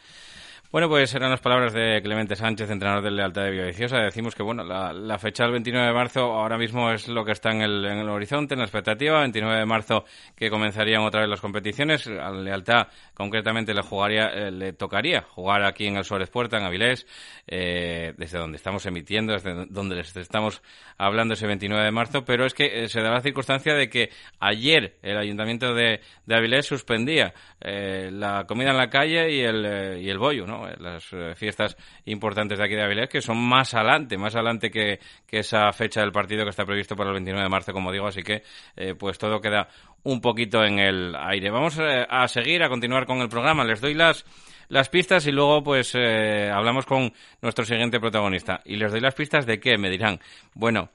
Bueno, 0.70 0.90
pues 0.90 1.14
eran 1.14 1.30
las 1.30 1.40
palabras 1.40 1.72
de 1.72 2.02
Clemente 2.02 2.36
Sánchez, 2.36 2.68
entrenador 2.68 3.02
del 3.02 3.16
Lealtad 3.16 3.44
de 3.44 3.52
Villaviciosa. 3.52 4.00
Decimos 4.00 4.34
que 4.34 4.42
bueno, 4.42 4.64
la, 4.64 5.18
fecha 5.18 5.44
del 5.44 5.52
29 5.52 5.86
de 5.86 5.94
marzo 5.94 6.20
ahora 6.20 6.58
mismo 6.58 6.90
es 6.92 7.08
lo 7.08 7.24
que 7.24 7.32
está 7.32 7.52
en 7.52 7.62
el, 7.62 7.86
en 7.86 7.96
el 8.00 8.08
horizonte, 8.10 8.52
en 8.52 8.58
la 8.58 8.66
expectativa. 8.66 9.20
29 9.20 9.60
de 9.60 9.64
marzo 9.64 10.04
que 10.36 10.50
comenzarían 10.50 11.00
otra 11.04 11.22
vez 11.22 11.30
las 11.30 11.40
competiciones. 11.40 12.06
Al 12.06 12.44
Lealtad 12.44 12.88
concretamente 13.14 13.72
le 13.72 13.80
jugaría, 13.80 14.26
eh, 14.26 14.50
le 14.50 14.74
tocaría 14.74 15.22
jugar 15.22 15.64
aquí 15.64 15.86
en 15.86 15.96
el 15.96 16.04
Suárez 16.04 16.28
Puerta, 16.28 16.58
en 16.58 16.64
Avilés, 16.64 17.06
eh, 17.46 18.12
desde 18.18 18.38
donde 18.38 18.56
estamos 18.58 18.84
emitiendo, 18.84 19.32
desde 19.32 19.64
donde 19.70 19.96
les 19.96 20.14
estamos 20.18 20.60
hablando 20.98 21.32
ese 21.32 21.46
29 21.46 21.82
de 21.82 21.92
marzo. 21.92 22.26
Pero 22.26 22.44
es 22.44 22.52
que 22.52 22.84
eh, 22.84 22.88
se 22.90 23.00
da 23.00 23.10
la 23.10 23.22
circunstancia 23.22 23.72
de 23.72 23.88
que 23.88 24.10
ayer 24.38 24.98
el 25.00 25.16
Ayuntamiento 25.16 25.72
de, 25.72 26.02
Avilés 26.30 26.66
suspendía 26.66 27.32
la 27.60 28.44
comida 28.46 28.70
en 28.70 28.76
la 28.76 28.90
calle 28.90 29.32
y 29.32 29.40
el, 29.40 29.98
y 30.02 30.10
el 30.10 30.18
bollo, 30.18 30.46
¿no? 30.46 30.57
Las 30.78 31.12
eh, 31.12 31.34
fiestas 31.34 31.76
importantes 32.04 32.58
de 32.58 32.64
aquí 32.64 32.74
de 32.74 32.82
Avilés, 32.82 33.08
que 33.08 33.20
son 33.20 33.38
más 33.38 33.74
adelante, 33.74 34.16
más 34.16 34.34
adelante 34.34 34.70
que, 34.70 34.98
esa 35.30 35.72
fecha 35.72 36.00
del 36.00 36.12
partido 36.12 36.44
que 36.44 36.50
está 36.50 36.64
previsto 36.64 36.96
para 36.96 37.10
el 37.10 37.14
29 37.14 37.44
de 37.44 37.48
marzo, 37.48 37.72
como 37.72 37.92
digo, 37.92 38.06
así 38.06 38.22
que 38.22 38.42
eh, 38.76 38.94
pues 38.94 39.18
todo 39.18 39.40
queda 39.40 39.68
un 40.04 40.20
poquito 40.20 40.64
en 40.64 40.78
el 40.78 41.14
aire. 41.16 41.50
Vamos 41.50 41.78
eh, 41.78 42.06
a 42.08 42.26
seguir, 42.28 42.62
a 42.62 42.68
continuar 42.68 43.06
con 43.06 43.18
el 43.18 43.28
programa. 43.28 43.64
Les 43.64 43.80
doy 43.80 43.94
las 43.94 44.24
las 44.68 44.90
pistas 44.90 45.26
y 45.26 45.32
luego 45.32 45.62
pues 45.62 45.94
hablamos 45.94 46.84
con 46.84 47.10
nuestro 47.40 47.64
siguiente 47.64 47.98
protagonista. 48.00 48.60
Y 48.66 48.76
les 48.76 48.92
doy 48.92 49.00
las 49.00 49.14
pistas 49.14 49.46
de 49.46 49.58
qué, 49.58 49.78
me 49.78 49.88
dirán. 49.88 50.20
Bueno, 50.52 50.90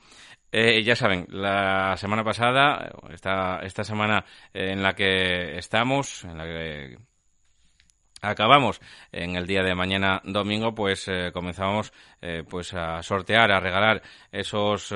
ya 0.52 0.96
saben, 0.96 1.26
la 1.30 1.98
semana 1.98 2.24
pasada, 2.24 2.92
esta, 3.12 3.62
esta 3.64 3.84
semana 3.84 4.24
en 4.54 4.84
la 4.84 4.94
que 4.94 5.58
estamos, 5.58 6.24
en 6.24 6.38
la 6.38 6.44
que 6.46 6.98
acabamos 8.24 8.82
en 9.12 9.36
el 9.36 9.46
día 9.46 9.64
de 9.64 9.76
mañana 9.76 10.22
domingo 10.24 10.74
pues 10.74 11.08
eh, 11.08 11.32
comenzamos 11.34 11.94
eh, 12.26 12.44
pues 12.50 12.74
a 12.74 13.04
sortear 13.04 13.52
a 13.52 13.60
regalar 13.60 14.02
esos 14.32 14.94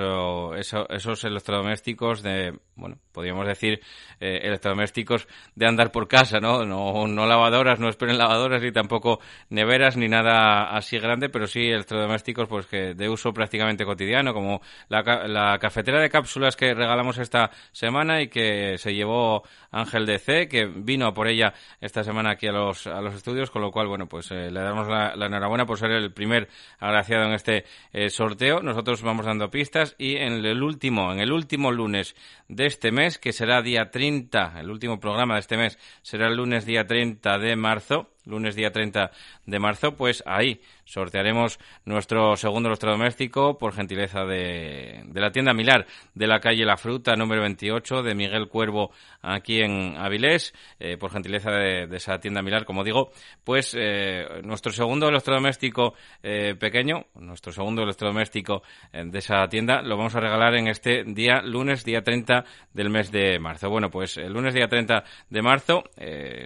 esos 0.89 1.23
electrodomésticos 1.23 2.23
de 2.23 2.57
bueno 2.75 2.97
podríamos 3.11 3.45
decir 3.45 3.81
eh, 4.19 4.39
electrodomésticos 4.43 5.27
de 5.53 5.67
andar 5.67 5.91
por 5.91 6.07
casa 6.07 6.39
no 6.39 6.65
no 6.65 7.05
no 7.05 7.25
lavadoras 7.25 7.79
no 7.79 7.89
esperen 7.89 8.17
lavadoras 8.17 8.61
ni 8.61 8.71
tampoco 8.71 9.19
neveras 9.49 9.97
ni 9.97 10.07
nada 10.07 10.75
así 10.75 10.97
grande 10.97 11.29
pero 11.29 11.47
sí 11.47 11.67
electrodomésticos 11.67 12.47
pues 12.47 12.65
que 12.65 12.93
de 12.93 13.09
uso 13.09 13.33
prácticamente 13.33 13.85
cotidiano 13.85 14.33
como 14.33 14.61
la, 14.87 15.27
la 15.27 15.59
cafetera 15.59 16.01
de 16.01 16.09
cápsulas 16.09 16.55
que 16.55 16.73
regalamos 16.73 17.17
esta 17.17 17.51
semana 17.73 18.21
y 18.21 18.29
que 18.29 18.77
se 18.77 18.93
llevó 18.93 19.43
Ángel 19.71 20.05
DC 20.05 20.47
que 20.47 20.65
vino 20.65 21.13
por 21.13 21.27
ella 21.27 21.53
esta 21.81 22.03
semana 22.03 22.31
aquí 22.31 22.47
a 22.47 22.51
los 22.51 22.87
a 22.87 23.01
los 23.01 23.15
estudios, 23.15 23.51
con 23.51 23.61
lo 23.61 23.71
cual, 23.71 23.87
bueno, 23.87 24.07
pues 24.07 24.31
eh, 24.31 24.51
le 24.51 24.59
damos 24.61 24.87
la, 24.87 25.13
enhorabuena 25.13 25.65
por 25.65 25.77
ser 25.77 25.91
el 25.91 26.11
primer 26.11 26.47
agraciado 26.79 27.16
en 27.25 27.33
este 27.33 27.65
eh, 27.93 28.09
sorteo. 28.09 28.61
Nosotros 28.61 29.01
vamos 29.01 29.25
dando 29.25 29.49
pistas 29.49 29.95
y 29.97 30.17
en 30.17 30.45
el 30.45 30.61
último, 30.61 31.11
en 31.11 31.19
el 31.19 31.31
último 31.31 31.71
lunes 31.71 32.15
de 32.47 32.65
este 32.65 32.91
mes, 32.91 33.17
que 33.17 33.33
será 33.33 33.61
día 33.61 33.89
30, 33.91 34.59
el 34.59 34.69
último 34.69 34.99
programa 34.99 35.35
de 35.35 35.41
este 35.41 35.57
mes 35.57 35.79
será 36.01 36.27
el 36.27 36.35
lunes 36.35 36.65
día 36.65 36.85
30 36.85 37.37
de 37.39 37.55
marzo, 37.55 38.09
lunes 38.27 38.55
día 38.55 38.71
30 38.71 39.11
de 39.45 39.59
marzo, 39.59 39.95
pues 39.95 40.23
ahí 40.25 40.61
sortearemos 40.85 41.59
nuestro 41.85 42.35
segundo 42.35 42.69
electrodoméstico 42.69 43.57
por 43.57 43.73
gentileza 43.73 44.25
de, 44.25 45.03
de 45.05 45.21
la 45.21 45.31
tienda 45.31 45.53
Milar 45.53 45.85
de 46.13 46.27
la 46.27 46.39
calle 46.39 46.65
La 46.65 46.77
Fruta 46.77 47.15
número 47.15 47.41
28 47.41 48.03
de 48.03 48.15
Miguel 48.15 48.47
Cuervo 48.47 48.91
aquí 49.21 49.61
en 49.61 49.95
Avilés, 49.97 50.53
eh, 50.79 50.97
por 50.97 51.11
gentileza 51.11 51.51
de, 51.51 51.87
esa 51.95 52.19
tienda 52.19 52.41
Milar, 52.41 52.65
como 52.65 52.83
digo, 52.83 53.11
pues 53.43 53.75
eh, 53.77 54.25
nuestro 54.43 54.71
segundo 54.71 55.09
electrodoméstico 55.09 55.95
eh, 56.23 56.55
pequeño, 56.59 57.05
nuestro 57.15 57.51
segundo 57.51 57.83
electrodoméstico 57.83 58.63
de 58.93 59.19
esa 59.19 59.47
tienda, 59.47 59.81
lo 59.81 59.97
vamos 59.97 60.15
a 60.15 60.19
regalar 60.19 60.55
en 60.55 60.67
este 60.67 61.03
día, 61.03 61.41
lunes, 61.41 61.83
día 61.83 62.01
30 62.01 62.43
del 62.73 62.89
mes 62.89 63.11
de 63.11 63.39
marzo. 63.39 63.69
Bueno, 63.69 63.89
pues 63.89 64.17
el 64.17 64.33
lunes, 64.33 64.53
día 64.53 64.67
30 64.67 65.03
de 65.29 65.41
marzo, 65.41 65.83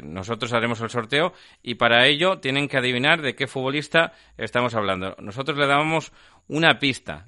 nosotros 0.04 0.54
haremos 0.54 0.82
el 0.82 0.90
sorteo 0.90 1.34
para 1.75 2.08
ello 2.08 2.40
tienen 2.40 2.68
que 2.68 2.78
adivinar 2.78 3.22
de 3.22 3.36
qué 3.36 3.48
futbolista 3.48 4.13
estamos 4.38 4.75
hablando. 4.75 5.16
Nosotros 5.20 5.58
le 5.58 5.68
damos 5.68 6.12
una 6.48 6.80
pista. 6.80 7.25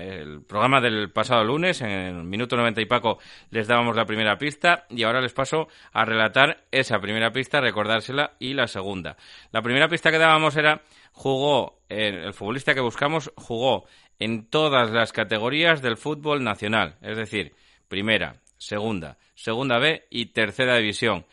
el 0.00 0.42
programa 0.42 0.80
del 0.80 1.10
pasado 1.12 1.44
lunes, 1.44 1.80
en 1.82 1.90
el 1.90 2.24
minuto 2.24 2.56
90 2.56 2.80
y 2.80 2.86
Paco, 2.86 3.18
les 3.50 3.68
dábamos 3.68 3.94
la 3.94 4.06
primera 4.06 4.38
pista 4.38 4.86
y 4.90 5.04
ahora 5.04 5.20
les 5.20 5.32
paso 5.32 5.68
a 5.92 6.04
relatar 6.04 6.64
esa 6.72 6.98
primera 6.98 7.30
pista, 7.30 7.60
recordársela 7.60 8.32
y 8.40 8.54
la 8.54 8.66
segunda. 8.66 9.16
La 9.52 9.62
primera 9.62 9.88
pista 9.88 10.10
que 10.10 10.18
dábamos 10.18 10.56
era 10.56 10.82
jugó, 11.12 11.80
el 11.88 12.32
futbolista 12.32 12.74
que 12.74 12.80
buscamos 12.80 13.32
jugó 13.36 13.86
en 14.18 14.48
todas 14.48 14.90
las 14.90 15.12
categorías 15.12 15.82
del 15.82 15.96
fútbol 15.96 16.42
nacional, 16.42 16.96
es 17.02 17.16
decir, 17.16 17.54
primera, 17.88 18.40
segunda, 18.58 19.18
segunda 19.34 19.78
B 19.78 20.06
y 20.10 20.26
tercera 20.26 20.76
división. 20.76 21.24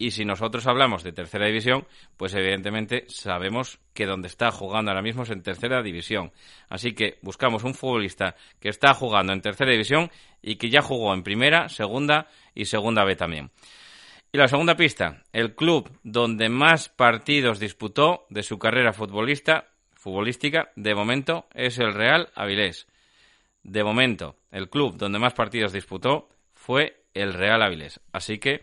Y 0.00 0.12
si 0.12 0.24
nosotros 0.24 0.64
hablamos 0.68 1.02
de 1.02 1.12
tercera 1.12 1.46
división, 1.46 1.84
pues 2.16 2.32
evidentemente 2.34 3.04
sabemos 3.08 3.80
que 3.92 4.06
donde 4.06 4.28
está 4.28 4.52
jugando 4.52 4.92
ahora 4.92 5.02
mismo 5.02 5.24
es 5.24 5.30
en 5.30 5.42
tercera 5.42 5.82
división. 5.82 6.30
Así 6.68 6.92
que 6.92 7.18
buscamos 7.20 7.64
un 7.64 7.74
futbolista 7.74 8.36
que 8.60 8.68
está 8.68 8.94
jugando 8.94 9.32
en 9.32 9.40
tercera 9.40 9.72
división 9.72 10.08
y 10.40 10.54
que 10.54 10.70
ya 10.70 10.82
jugó 10.82 11.12
en 11.12 11.24
primera, 11.24 11.68
segunda 11.68 12.28
y 12.54 12.66
segunda 12.66 13.04
B 13.04 13.16
también. 13.16 13.50
Y 14.30 14.38
la 14.38 14.46
segunda 14.46 14.76
pista, 14.76 15.24
el 15.32 15.56
club 15.56 15.90
donde 16.04 16.48
más 16.48 16.88
partidos 16.88 17.58
disputó 17.58 18.26
de 18.30 18.44
su 18.44 18.56
carrera 18.56 18.92
futbolista, 18.92 19.68
futbolística, 19.94 20.70
de 20.76 20.94
momento 20.94 21.46
es 21.54 21.78
el 21.78 21.92
Real 21.92 22.28
Avilés. 22.36 22.86
De 23.64 23.82
momento, 23.82 24.36
el 24.52 24.70
club 24.70 24.96
donde 24.96 25.18
más 25.18 25.34
partidos 25.34 25.72
disputó 25.72 26.28
fue 26.52 27.02
el 27.14 27.32
Real 27.32 27.62
Avilés. 27.62 28.00
Así 28.12 28.38
que 28.38 28.60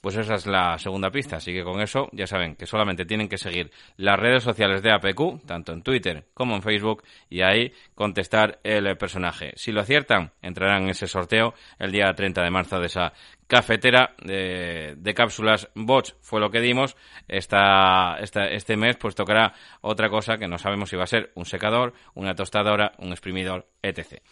pues 0.00 0.16
esa 0.16 0.34
es 0.34 0.46
la 0.46 0.78
segunda 0.78 1.10
pista. 1.10 1.36
Así 1.36 1.52
que 1.52 1.62
con 1.62 1.80
eso 1.80 2.08
ya 2.12 2.26
saben 2.26 2.56
que 2.56 2.66
solamente 2.66 3.04
tienen 3.04 3.28
que 3.28 3.38
seguir 3.38 3.70
las 3.96 4.18
redes 4.18 4.42
sociales 4.42 4.82
de 4.82 4.92
APQ, 4.92 5.44
tanto 5.46 5.72
en 5.72 5.82
Twitter 5.82 6.26
como 6.34 6.54
en 6.56 6.62
Facebook, 6.62 7.02
y 7.28 7.42
ahí 7.42 7.72
contestar 8.00 8.60
el 8.64 8.96
personaje. 8.96 9.52
Si 9.56 9.72
lo 9.72 9.82
aciertan, 9.82 10.32
entrarán 10.40 10.84
en 10.84 10.88
ese 10.88 11.06
sorteo 11.06 11.52
el 11.78 11.92
día 11.92 12.10
30 12.14 12.42
de 12.42 12.50
marzo 12.50 12.80
de 12.80 12.86
esa 12.86 13.12
cafetera 13.46 14.14
de, 14.24 15.12
cápsulas 15.14 15.68
Bosch 15.74 16.14
fue 16.22 16.40
lo 16.40 16.50
que 16.50 16.62
dimos. 16.62 16.96
Esta, 17.28 18.16
este 18.18 18.78
mes 18.78 18.96
pues 18.96 19.14
tocará 19.14 19.52
otra 19.82 20.08
cosa 20.08 20.38
que 20.38 20.48
no 20.48 20.56
sabemos 20.56 20.88
si 20.88 20.96
va 20.96 21.02
a 21.02 21.08
ser 21.08 21.30
un 21.34 21.44
secador, 21.44 21.92
una 22.14 22.34
tostadora, 22.34 22.92
un 22.96 23.10
exprimidor, 23.10 23.66
etc. 23.82 24.22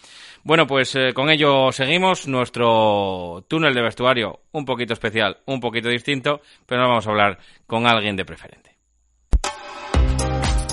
Bueno, 0.45 0.67
pues 0.67 0.97
eh, 0.97 1.13
con 1.13 1.29
ello 1.29 1.71
seguimos. 1.71 2.27
Nuestro 2.27 3.45
túnel 3.49 3.75
de 3.75 3.83
vestuario 3.83 4.41
un 4.53 4.65
poquito 4.65 4.95
especial, 4.95 5.41
un 5.45 5.61
poquito 5.61 5.91
distinto, 5.91 6.41
pero 6.65 6.81
no 6.81 6.89
vamos 6.89 7.07
a 7.07 7.11
hablar 7.11 7.39
con 7.67 7.87
alguien 7.87 8.17
de 8.17 8.25
preferente. 8.25 8.68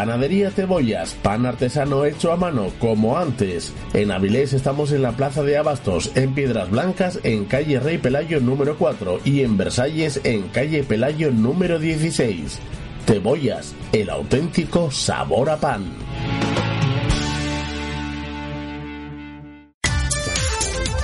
Panadería 0.00 0.50
Cebollas, 0.50 1.12
pan 1.12 1.44
artesano 1.44 2.06
hecho 2.06 2.32
a 2.32 2.36
mano, 2.38 2.72
como 2.78 3.18
antes. 3.18 3.74
En 3.92 4.10
Avilés 4.10 4.54
estamos 4.54 4.92
en 4.92 5.02
la 5.02 5.12
Plaza 5.12 5.42
de 5.42 5.58
Abastos, 5.58 6.10
en 6.14 6.32
Piedras 6.32 6.70
Blancas, 6.70 7.20
en 7.22 7.44
calle 7.44 7.78
Rey 7.78 7.98
Pelayo 7.98 8.40
número 8.40 8.78
4 8.78 9.20
y 9.26 9.42
en 9.42 9.58
Versalles, 9.58 10.18
en 10.24 10.48
calle 10.48 10.84
Pelayo 10.84 11.30
número 11.30 11.78
16. 11.78 12.58
Cebollas, 13.06 13.74
el 13.92 14.08
auténtico 14.08 14.90
sabor 14.90 15.50
a 15.50 15.58
pan. 15.58 15.84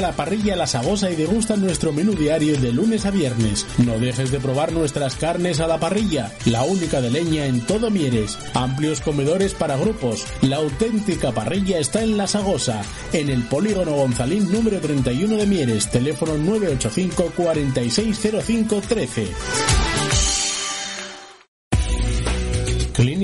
La 0.00 0.12
parrilla 0.12 0.56
La 0.56 0.66
Sagosa 0.66 1.10
y 1.10 1.16
degusta 1.16 1.56
nuestro 1.56 1.92
menú 1.92 2.12
diario 2.12 2.58
de 2.58 2.72
lunes 2.72 3.06
a 3.06 3.10
viernes. 3.10 3.66
No 3.78 3.98
dejes 3.98 4.30
de 4.30 4.40
probar 4.40 4.72
nuestras 4.72 5.16
carnes 5.16 5.60
a 5.60 5.66
la 5.66 5.78
parrilla, 5.78 6.32
la 6.44 6.64
única 6.64 7.00
de 7.00 7.10
leña 7.10 7.46
en 7.46 7.60
todo 7.60 7.90
Mieres. 7.90 8.38
Amplios 8.54 9.00
comedores 9.00 9.54
para 9.54 9.76
grupos. 9.76 10.26
La 10.42 10.56
auténtica 10.56 11.32
parrilla 11.32 11.78
está 11.78 12.02
en 12.02 12.16
La 12.16 12.26
Sagosa, 12.26 12.82
en 13.12 13.30
el 13.30 13.42
Polígono 13.44 13.92
Gonzalín 13.92 14.50
número 14.52 14.80
31 14.80 15.36
de 15.36 15.46
Mieres, 15.46 15.90
teléfono 15.90 16.36
985 16.36 17.32
460513. 17.36 19.28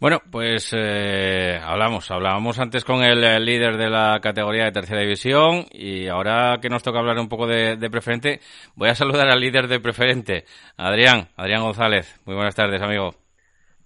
Bueno, 0.00 0.22
pues 0.30 0.72
eh, 0.76 1.58
hablamos, 1.60 2.08
hablábamos 2.12 2.60
antes 2.60 2.84
con 2.84 3.02
el, 3.02 3.44
líder 3.44 3.76
de 3.76 3.90
la 3.90 4.20
categoría 4.22 4.66
de 4.66 4.70
tercera 4.70 5.00
división 5.00 5.66
y 5.72 6.06
ahora 6.06 6.58
que 6.62 6.68
nos 6.68 6.84
toca 6.84 7.00
hablar 7.00 7.18
un 7.18 7.28
poco 7.28 7.48
de, 7.48 7.76
preferente, 7.90 8.40
voy 8.76 8.90
a 8.90 8.94
saludar 8.94 9.28
al 9.28 9.40
líder 9.40 9.66
de 9.66 9.80
preferente, 9.80 10.44
Adrián, 10.76 11.26
Adrián 11.36 11.62
González. 11.62 12.16
Muy 12.26 12.36
buenas 12.36 12.54
tardes, 12.54 12.80
amigo. 12.80 13.12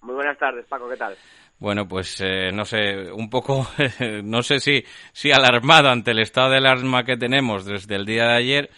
Muy 0.02 0.14
buenas 0.14 0.36
tardes, 0.36 0.66
Paco, 0.66 0.86
¿qué 0.86 0.98
tal? 0.98 1.16
Bueno, 1.58 1.88
pues 1.88 2.20
eh, 2.20 2.50
no 2.52 2.66
sé, 2.66 3.10
un 3.10 3.30
poco, 3.30 3.66
no 4.22 4.42
sé 4.42 4.60
si, 4.60 4.84
si 5.12 5.32
alarmado 5.32 5.88
ante 5.88 6.10
el 6.10 6.18
estado 6.18 6.50
de 6.50 6.58
alarma 6.58 7.04
que 7.04 7.16
tenemos 7.16 7.64
desde 7.64 7.96
el 7.96 8.04
día 8.04 8.26
de 8.26 8.36
ayer 8.36 8.70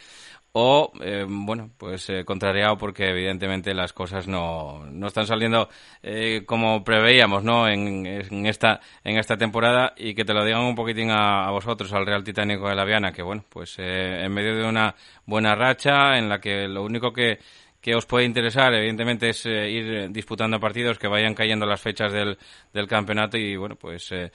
o, 0.56 0.92
eh, 1.00 1.26
bueno, 1.28 1.70
pues 1.76 2.08
eh, 2.10 2.24
contrariado 2.24 2.78
porque 2.78 3.08
evidentemente 3.08 3.74
las 3.74 3.92
cosas 3.92 4.28
no, 4.28 4.86
no 4.86 5.08
están 5.08 5.26
saliendo 5.26 5.68
eh, 6.00 6.44
como 6.46 6.84
preveíamos, 6.84 7.42
¿no? 7.42 7.66
En, 7.66 8.06
en, 8.06 8.46
esta, 8.46 8.80
en 9.02 9.18
esta 9.18 9.36
temporada 9.36 9.94
y 9.96 10.14
que 10.14 10.24
te 10.24 10.32
lo 10.32 10.44
digan 10.44 10.62
un 10.62 10.76
poquitín 10.76 11.10
a, 11.10 11.50
vosotros, 11.50 11.92
al 11.92 12.06
Real 12.06 12.22
Titánico 12.22 12.68
de 12.68 12.76
la 12.76 12.84
Viana, 12.84 13.10
que 13.10 13.22
bueno, 13.22 13.44
pues 13.48 13.74
en 13.80 14.32
medio 14.32 14.54
de 14.56 14.68
una 14.68 14.94
buena 15.26 15.56
racha 15.56 16.18
en 16.18 16.28
la 16.28 16.40
que 16.40 16.68
lo 16.68 16.84
único 16.84 17.12
que, 17.12 17.40
que 17.84 17.94
os 17.94 18.06
puede 18.06 18.24
interesar, 18.24 18.72
evidentemente, 18.72 19.28
es 19.28 19.44
eh, 19.44 19.68
ir 19.68 20.10
disputando 20.10 20.58
partidos, 20.58 20.98
que 20.98 21.06
vayan 21.06 21.34
cayendo 21.34 21.66
las 21.66 21.82
fechas 21.82 22.10
del, 22.10 22.38
del 22.72 22.88
campeonato 22.88 23.36
y, 23.36 23.56
bueno, 23.56 23.76
pues 23.76 24.10
eh, 24.10 24.30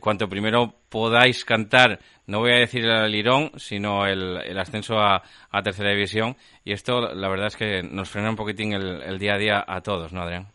cuanto 0.00 0.28
primero 0.28 0.74
podáis 0.90 1.44
cantar, 1.44 2.00
no 2.26 2.40
voy 2.40 2.50
a 2.50 2.58
decir 2.58 2.84
el 2.84 3.12
Lirón, 3.12 3.52
sino 3.58 4.06
el, 4.06 4.58
ascenso 4.58 4.98
a, 4.98 5.22
a, 5.52 5.62
tercera 5.62 5.90
división. 5.90 6.34
Y 6.64 6.72
esto, 6.72 7.14
la 7.14 7.28
verdad 7.28 7.46
es 7.46 7.56
que 7.56 7.80
nos 7.84 8.10
frena 8.10 8.30
un 8.30 8.34
poquitín 8.34 8.72
el 8.72 9.18
día 9.20 9.34
a 9.34 9.38
día 9.38 9.64
a 9.64 9.80
todos, 9.82 10.12
¿no, 10.12 10.22
Adrián? 10.22 10.48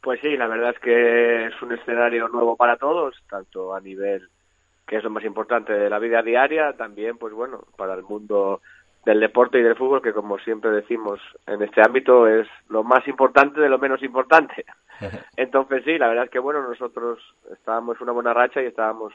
Pues 0.00 0.20
sí, 0.22 0.34
la 0.38 0.46
verdad 0.46 0.70
es 0.70 0.78
que 0.78 1.46
es 1.48 1.62
un 1.62 1.72
escenario 1.72 2.28
nuevo 2.28 2.56
para 2.56 2.78
todos, 2.78 3.14
tanto 3.28 3.74
a 3.74 3.80
nivel 3.82 4.26
que 4.86 4.96
es 4.96 5.04
lo 5.04 5.10
más 5.10 5.24
importante 5.24 5.72
de 5.72 5.88
la 5.88 6.00
vida 6.00 6.20
diaria, 6.20 6.72
también, 6.72 7.16
pues 7.16 7.32
bueno, 7.32 7.62
para 7.76 7.94
el 7.94 8.02
mundo 8.02 8.60
del 9.04 9.20
deporte 9.20 9.58
y 9.58 9.62
del 9.62 9.76
fútbol, 9.76 10.02
que 10.02 10.12
como 10.12 10.38
siempre 10.38 10.70
decimos 10.70 11.20
en 11.46 11.62
este 11.62 11.80
ámbito 11.80 12.26
es 12.26 12.46
lo 12.68 12.84
más 12.84 13.06
importante 13.08 13.60
de 13.60 13.68
lo 13.68 13.78
menos 13.78 14.02
importante. 14.02 14.64
Entonces 15.36 15.82
sí, 15.84 15.98
la 15.98 16.08
verdad 16.08 16.24
es 16.24 16.30
que 16.30 16.38
bueno, 16.38 16.62
nosotros 16.62 17.18
estábamos 17.52 18.00
una 18.00 18.12
buena 18.12 18.34
racha 18.34 18.62
y 18.62 18.66
estábamos 18.66 19.12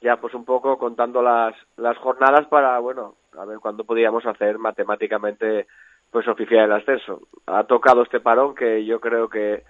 ya 0.00 0.16
pues 0.16 0.34
un 0.34 0.44
poco 0.44 0.76
contando 0.78 1.22
las, 1.22 1.54
las 1.76 1.96
jornadas 1.98 2.46
para, 2.48 2.78
bueno, 2.78 3.14
a 3.38 3.44
ver 3.44 3.58
cuándo 3.58 3.84
podíamos 3.84 4.26
hacer 4.26 4.58
matemáticamente 4.58 5.66
pues 6.10 6.28
oficial 6.28 6.64
el 6.64 6.72
ascenso. 6.72 7.22
Ha 7.46 7.64
tocado 7.64 8.02
este 8.02 8.20
parón 8.20 8.54
que 8.54 8.84
yo 8.84 9.00
creo 9.00 9.28
que 9.28 9.62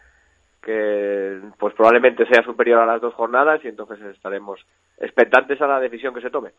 que 0.64 1.40
pues 1.58 1.74
probablemente 1.74 2.26
sea 2.26 2.42
superior 2.42 2.80
a 2.80 2.86
las 2.86 3.00
dos 3.00 3.14
jornadas 3.14 3.62
y 3.64 3.68
entonces 3.68 4.00
estaremos 4.00 4.58
expectantes 4.98 5.60
a 5.60 5.66
la 5.66 5.78
decisión 5.78 6.14
que 6.14 6.22
se 6.22 6.30
tome. 6.30 6.52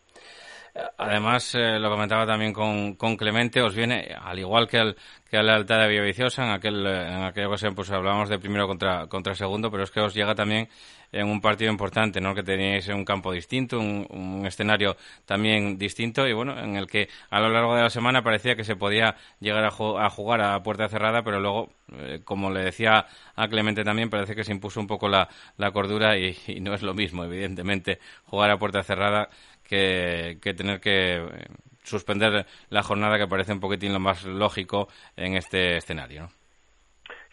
Además, 0.98 1.56
eh, 1.56 1.80
lo 1.80 1.90
comentaba 1.90 2.26
también 2.26 2.52
con, 2.52 2.96
con, 2.96 3.16
Clemente, 3.16 3.62
os 3.62 3.74
viene, 3.74 4.14
al 4.22 4.38
igual 4.40 4.68
que, 4.68 4.78
al, 4.78 4.98
que 5.30 5.38
a 5.38 5.44
la 5.44 5.56
alta 5.56 5.78
de 5.78 5.88
Villaviciosa, 5.88 6.44
en, 6.44 6.52
aquel, 6.52 6.86
en 6.86 7.24
aquella 7.24 7.48
ocasión 7.48 7.74
pues 7.74 7.90
hablábamos 7.92 8.28
de 8.28 8.40
primero 8.40 8.68
contra, 8.68 9.08
contra 9.08 9.36
segundo, 9.36 9.72
pero 9.72 9.84
es 9.84 9.92
que 9.92 10.02
os 10.02 10.14
llega 10.14 10.36
también 10.36 10.68
en 11.14 11.28
un 11.30 11.40
partido 11.40 11.72
importante, 11.72 12.20
¿no? 12.20 12.36
Que 12.36 12.44
teníais 12.44 12.90
un 12.90 13.06
campo 13.06 13.32
distinto, 13.32 13.80
un, 13.80 14.06
un, 14.10 14.46
escenario 14.46 14.98
también 15.26 15.78
distinto 15.78 16.28
y 16.28 16.34
bueno, 16.34 16.60
en 16.60 16.76
el 16.76 16.88
que 16.88 17.08
a 17.30 17.40
lo 17.40 17.48
largo 17.48 17.74
de 17.76 17.84
la 17.84 17.90
semana 17.90 18.22
parecía 18.22 18.58
que 18.58 18.66
se 18.66 18.76
podía 18.76 19.16
llegar 19.40 19.64
a, 19.64 19.70
a 19.70 20.10
jugar 20.10 20.42
a 20.42 20.62
puerta 20.62 20.90
cerrada, 20.90 21.24
pero 21.24 21.40
luego, 21.40 21.70
eh, 21.94 22.20
como 22.26 22.52
le 22.52 22.66
decía 22.66 23.06
a 23.36 23.48
Clemente 23.48 23.86
también, 23.86 24.10
parece 24.10 24.36
que 24.36 24.44
se 24.44 24.52
impuso 24.52 24.82
un 24.82 24.88
poco 24.88 25.08
la, 25.08 25.30
la 25.56 25.72
cordura 25.72 26.18
y, 26.18 26.36
y 26.48 26.60
no 26.60 26.74
es 26.74 26.82
lo 26.82 26.94
mismo, 26.94 27.24
evidentemente, 27.24 28.00
jugar 28.26 28.52
a 28.52 28.58
puerta 28.58 28.84
cerrada 28.84 29.30
que, 29.68 30.38
que 30.42 30.54
tener 30.54 30.80
que 30.80 31.18
eh, 31.18 31.48
suspender 31.84 32.46
la 32.70 32.84
jornada 32.84 33.18
que 33.18 33.28
parece 33.28 33.54
un 33.54 33.60
poquitín 33.60 33.94
lo 33.94 34.00
más 34.00 34.26
lógico 34.26 34.88
en 35.16 35.36
este 35.36 35.78
escenario. 35.78 36.28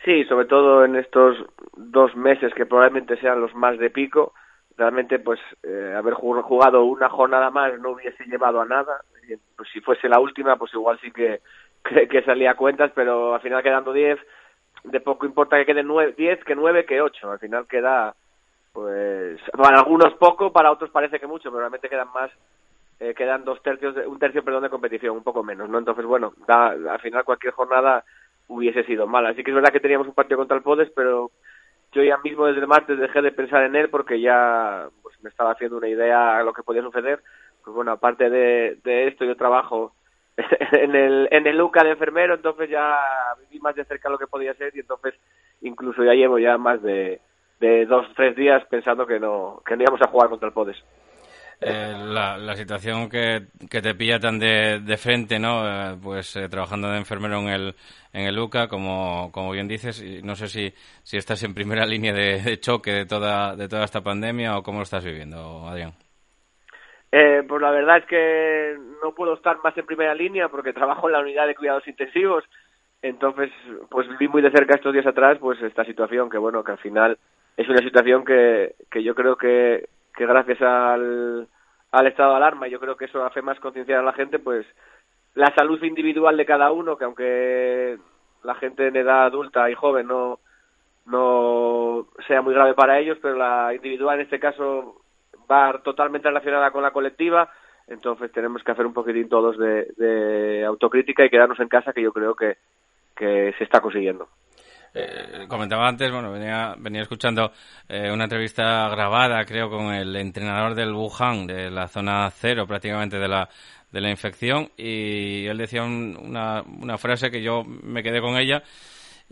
Sí, 0.05 0.25
sobre 0.25 0.47
todo 0.47 0.85
en 0.85 0.97
estos 0.97 1.37
dos 1.77 2.15
meses 2.17 2.53
que 2.55 2.67
probablemente 2.67 3.17
sean 3.19 3.41
los 3.41 3.55
más 3.55 3.79
de 3.79 3.91
pico, 3.91 4.35
realmente 4.77 5.19
pues 5.21 5.39
eh, 5.63 5.95
haber 5.97 6.15
jugado 6.15 6.85
una 6.85 7.09
jornada 7.09 7.51
más 7.51 7.79
no 7.79 7.91
hubiese 7.91 8.25
llevado 8.25 8.61
a 8.61 8.67
nada. 8.67 9.03
Pues 9.57 9.69
si 9.73 9.81
fuese 9.81 10.09
la 10.09 10.19
última, 10.19 10.57
pues 10.57 10.75
igual 10.75 10.99
sí 11.01 11.13
que, 11.13 11.41
que, 11.85 12.09
que 12.09 12.23
salía 12.23 12.53
a 12.53 12.57
cuentas, 12.57 12.91
pero 12.95 13.35
al 13.35 13.41
final 13.41 13.63
quedando 13.63 13.93
10, 13.93 14.19
de 14.85 15.01
poco 15.01 15.27
importa 15.27 15.57
que 15.57 15.67
queden 15.67 15.89
10 16.17 16.45
que 16.45 16.55
9 16.57 16.85
que 16.85 17.01
8. 17.01 17.31
Al 17.31 17.39
final 17.39 17.67
queda 17.69 18.15
pues 18.73 19.41
para 19.53 19.79
algunos 19.79 20.15
poco, 20.15 20.53
para 20.53 20.73
otros 20.73 20.91
parece 20.91 21.21
que 21.21 21.27
mucho, 21.27 21.51
pero 21.51 21.61
realmente 21.61 21.89
quedan 21.89 22.09
más, 22.13 22.31
eh, 23.01 23.15
quedan 23.15 23.45
dos 23.45 23.63
tercios, 23.63 23.95
de, 23.95 24.07
un 24.07 24.19
tercio, 24.19 24.43
perdón, 24.43 24.63
de 24.63 24.71
competición, 24.71 25.17
un 25.17 25.23
poco 25.23 25.43
menos, 25.43 25.69
¿no? 25.69 25.79
Entonces, 25.79 26.05
bueno, 26.05 26.33
al 26.49 27.01
final 27.01 27.25
cualquier 27.25 27.53
jornada 27.53 28.05
hubiese 28.49 28.85
sido 28.85 29.07
mala. 29.07 29.31
Así 29.31 29.43
que 29.43 29.51
es 29.51 29.55
verdad 29.55 29.73
que 29.73 29.81
teníamos 29.81 30.07
un 30.09 30.15
partido 30.15 30.39
contra 30.39 30.57
el 30.57 30.63
Podes, 30.63 30.91
pero 30.95 31.31
yo 31.93 32.03
ya 32.03 32.19
mismo 32.19 32.47
desde 32.47 32.61
el 32.61 32.67
martes 32.67 32.99
dejé 32.99 33.21
de 33.21 33.33
pensar 33.33 33.65
en 33.65 33.77
él 33.77 33.91
porque 33.91 34.21
ya 34.21 34.89
pues, 35.03 35.23
me 35.23 35.31
estaba 35.31 35.53
haciendo 35.53 35.77
una 35.77 35.89
idea 35.89 36.39
de 36.39 36.45
lo 36.45 36.53
que 36.53 36.63
podía 36.63 36.83
suceder. 36.83 37.21
Pues 37.63 37.75
bueno, 37.75 37.93
aparte 37.93 38.31
de, 38.31 38.79
de 38.83 39.09
esto, 39.09 39.25
yo 39.25 39.37
trabajo 39.37 39.93
en 40.73 40.95
el, 40.95 41.29
en 41.31 41.47
el 41.47 41.59
Luca 41.59 41.85
de 41.85 41.91
enfermero, 41.91 42.35
entonces 42.35 42.71
ya 42.71 42.99
viví 43.41 43.61
más 43.61 43.75
de 43.75 43.85
cerca 43.85 44.09
lo 44.09 44.19
que 44.19 44.27
podía 44.27 44.55
ser 44.55 44.75
y 44.75 44.81
entonces 44.81 45.15
incluso 45.61 46.03
ya 46.03 46.15
llevo 46.15 46.39
ya 46.39 46.57
más 46.59 46.83
de 46.83 47.21
de 47.63 47.87
dos 47.87 48.07
o 48.11 48.15
tres 48.15 48.35
días 48.35 48.61
pensando 48.69 49.07
que 49.07 49.21
no, 49.21 49.63
que 49.65 49.77
no 49.77 49.85
íbamos 49.85 50.03
a 50.03 50.09
jugar 50.09 50.29
contra 50.29 50.49
el 50.49 50.55
Podes. 50.55 50.77
Eh, 51.61 51.95
la, 51.97 52.37
la, 52.37 52.57
situación 52.57 53.09
que, 53.09 53.43
que, 53.71 53.81
te 53.81 53.95
pilla 53.95 54.19
tan 54.19 54.41
de, 54.41 54.81
de 54.81 54.97
frente, 54.97 55.39
¿no? 55.39 55.63
Eh, 55.65 55.97
pues 56.03 56.35
eh, 56.35 56.49
trabajando 56.49 56.91
de 56.91 56.99
enfermero 56.99 57.39
en 57.39 57.49
el, 57.51 57.75
en 58.13 58.27
el 58.27 58.37
UCA, 58.37 58.67
como, 58.67 59.31
como 59.31 59.53
bien 59.53 59.69
dices, 59.69 60.03
y 60.03 60.23
no 60.23 60.35
sé 60.35 60.49
si, 60.49 60.73
si 61.05 61.19
estás 61.19 61.41
en 61.45 61.55
primera 61.55 61.87
línea 61.93 62.13
de, 62.13 62.43
de, 62.43 62.59
choque 62.59 62.91
de 62.91 63.07
toda, 63.07 63.55
de 63.55 63.69
toda 63.69 63.85
esta 63.85 64.01
pandemia 64.01 64.59
o 64.59 64.65
cómo 64.65 64.79
lo 64.79 64.83
estás 64.83 65.05
viviendo, 65.05 65.69
Adrián. 65.69 65.93
Eh, 67.13 67.45
pues 67.47 67.63
la 67.63 67.71
verdad 67.71 67.99
es 67.99 68.07
que 68.07 68.77
no 69.01 69.15
puedo 69.15 69.35
estar 69.35 69.57
más 69.63 69.77
en 69.79 69.87
primera 69.87 70.17
línea 70.17 70.49
porque 70.49 70.73
trabajo 70.73 71.07
en 71.09 71.13
la 71.13 71.21
unidad 71.21 71.47
de 71.47 71.55
cuidados 71.55 71.87
intensivos, 71.87 72.43
entonces 73.03 73.53
pues 73.89 74.09
viví 74.09 74.27
muy 74.27 74.43
de 74.43 74.51
cerca 74.51 74.75
estos 74.75 74.93
días 74.93 75.07
atrás 75.07 75.39
pues 75.39 75.63
esta 75.63 75.85
situación 75.85 76.29
que 76.29 76.39
bueno, 76.39 76.65
que 76.65 76.73
al 76.73 76.79
final 76.79 77.19
es 77.57 77.69
una 77.69 77.83
situación 77.83 78.25
que, 78.25 78.75
yo 79.03 79.15
creo 79.15 79.37
que, 79.37 79.89
que 80.15 80.27
gracias 80.27 80.61
al, 80.63 81.49
al 81.91 82.07
estado 82.07 82.31
de 82.31 82.37
alarma, 82.37 82.69
yo 82.69 82.81
creo 82.81 82.97
que 82.97 83.07
eso 83.07 83.25
hace 83.25 83.43
más 83.43 83.61
concienciar 83.61 84.01
a 84.01 84.05
la 84.05 84.13
gente, 84.13 84.39
pues 84.39 84.67
la 85.35 85.53
salud 85.55 85.83
individual 85.83 86.37
de 86.37 86.47
cada 86.47 86.73
uno, 86.73 86.97
que 86.97 87.05
aunque 87.05 87.99
la 88.43 88.55
gente 88.57 88.89
en 88.89 88.97
edad 88.97 89.25
adulta 89.25 89.71
y 89.71 89.75
joven 89.75 90.07
no, 90.07 90.41
no 91.07 92.07
sea 92.27 92.43
muy 92.43 92.55
grave 92.55 92.75
para 92.75 92.99
ellos, 92.99 93.19
pero 93.21 93.37
la 93.37 93.75
individual 93.75 94.17
en 94.17 94.25
este 94.25 94.41
caso 94.41 95.03
va 95.51 95.81
totalmente 95.83 96.29
relacionada 96.29 96.71
con 96.71 96.83
la 96.83 96.93
colectiva, 96.93 97.51
entonces 97.87 98.31
tenemos 98.33 98.63
que 98.63 98.73
hacer 98.73 98.87
un 98.87 98.93
poquitín 98.93 99.29
todos 99.29 99.59
de, 99.59 99.93
de 99.97 100.65
autocrítica 100.65 101.25
y 101.25 101.31
quedarnos 101.31 101.61
en 101.61 101.69
casa, 101.69 101.93
que 101.93 102.03
yo 102.03 102.13
creo 102.13 102.35
que, 102.35 102.57
que 103.17 103.55
se 103.59 103.65
está 103.65 103.81
consiguiendo. 103.81 104.29
Eh, 104.95 105.47
comentaba 105.49 105.89
antes, 105.89 106.11
bueno, 106.11 106.31
venía, 106.31 106.75
venía 106.79 107.03
escuchando 107.03 107.53
eh, 107.89 108.11
una 108.11 108.25
entrevista 108.25 108.89
grabada, 108.89 109.45
creo, 109.45 109.71
con 109.71 109.95
el 109.95 110.15
entrenador 110.17 110.75
del 110.75 110.93
Wuhan, 110.93 111.47
de 111.47 111.71
la 111.71 111.89
zona 111.89 112.31
cero 112.31 112.67
prácticamente 112.67 113.19
de 113.19 113.29
la, 113.29 113.49
de 113.91 114.01
la 114.01 114.11
infección, 114.11 114.71
y 114.77 115.47
él 115.47 115.57
decía 115.57 115.83
un, 115.83 116.19
una, 116.21 116.63
una 116.63 116.99
frase 116.99 117.31
que 117.31 117.43
yo 117.43 117.65
me 117.65 118.03
quedé 118.03 118.21
con 118.21 118.37
ella 118.37 118.63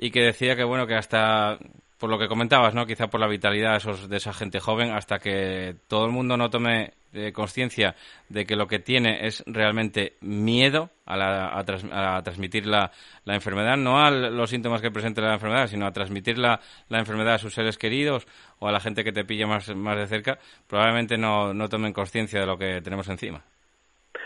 y 0.03 0.11
que 0.11 0.23
decía 0.23 0.57
que, 0.57 0.65
bueno, 0.65 0.87
que 0.87 0.95
hasta 0.95 1.59
por 1.99 2.09
lo 2.09 2.19
que 2.19 2.29
comentabas, 2.29 2.75
¿no? 2.75 2.87
Quizá 2.87 3.09
por 3.09 3.21
la 3.21 3.29
vitalidad 3.29 3.73
de, 3.73 3.77
esos, 3.77 4.09
de 4.09 4.17
esa 4.17 4.33
gente 4.33 4.59
joven, 4.59 4.93
hasta 4.93 5.19
que 5.19 5.75
todo 5.87 6.07
el 6.07 6.13
mundo 6.13 6.39
no 6.39 6.49
tome 6.49 6.95
eh, 7.13 7.31
conciencia 7.31 7.95
de 8.31 8.47
que 8.47 8.57
lo 8.57 8.67
que 8.67 8.79
tiene 8.79 9.27
es 9.27 9.45
realmente 9.47 10.15
miedo 10.23 10.89
a, 11.05 11.19
la, 11.19 11.59
a, 11.59 12.23
transmitir 12.23 12.67
la, 12.67 12.91
la, 13.27 13.35
enfermedad, 13.35 13.77
no 13.77 14.03
a 14.03 14.11
los 14.11 14.49
síntomas 14.49 14.81
que 14.81 14.91
presente 14.91 15.21
la 15.21 15.35
enfermedad, 15.35 15.67
sino 15.67 15.87
a 15.87 15.93
transmitir 15.93 16.39
la, 16.39 16.59
enfermedad 16.89 17.35
a 17.35 17.39
sus 17.39 17.53
seres 17.53 17.77
queridos 17.77 18.27
o 18.59 18.69
a 18.69 18.73
la 18.73 18.81
gente 18.81 19.05
que 19.05 19.13
te 19.13 19.27
pilla 19.27 19.47
más, 19.47 19.77
más 19.77 19.99
de 19.99 20.07
cerca, 20.07 20.39
probablemente 20.67 21.19
no, 21.19 21.53
no 21.53 21.69
tomen 21.69 21.93
conciencia 21.93 22.41
de 22.41 22.47
lo 22.47 22.57
que 22.57 22.81
tenemos 22.81 23.07
encima. 23.11 23.43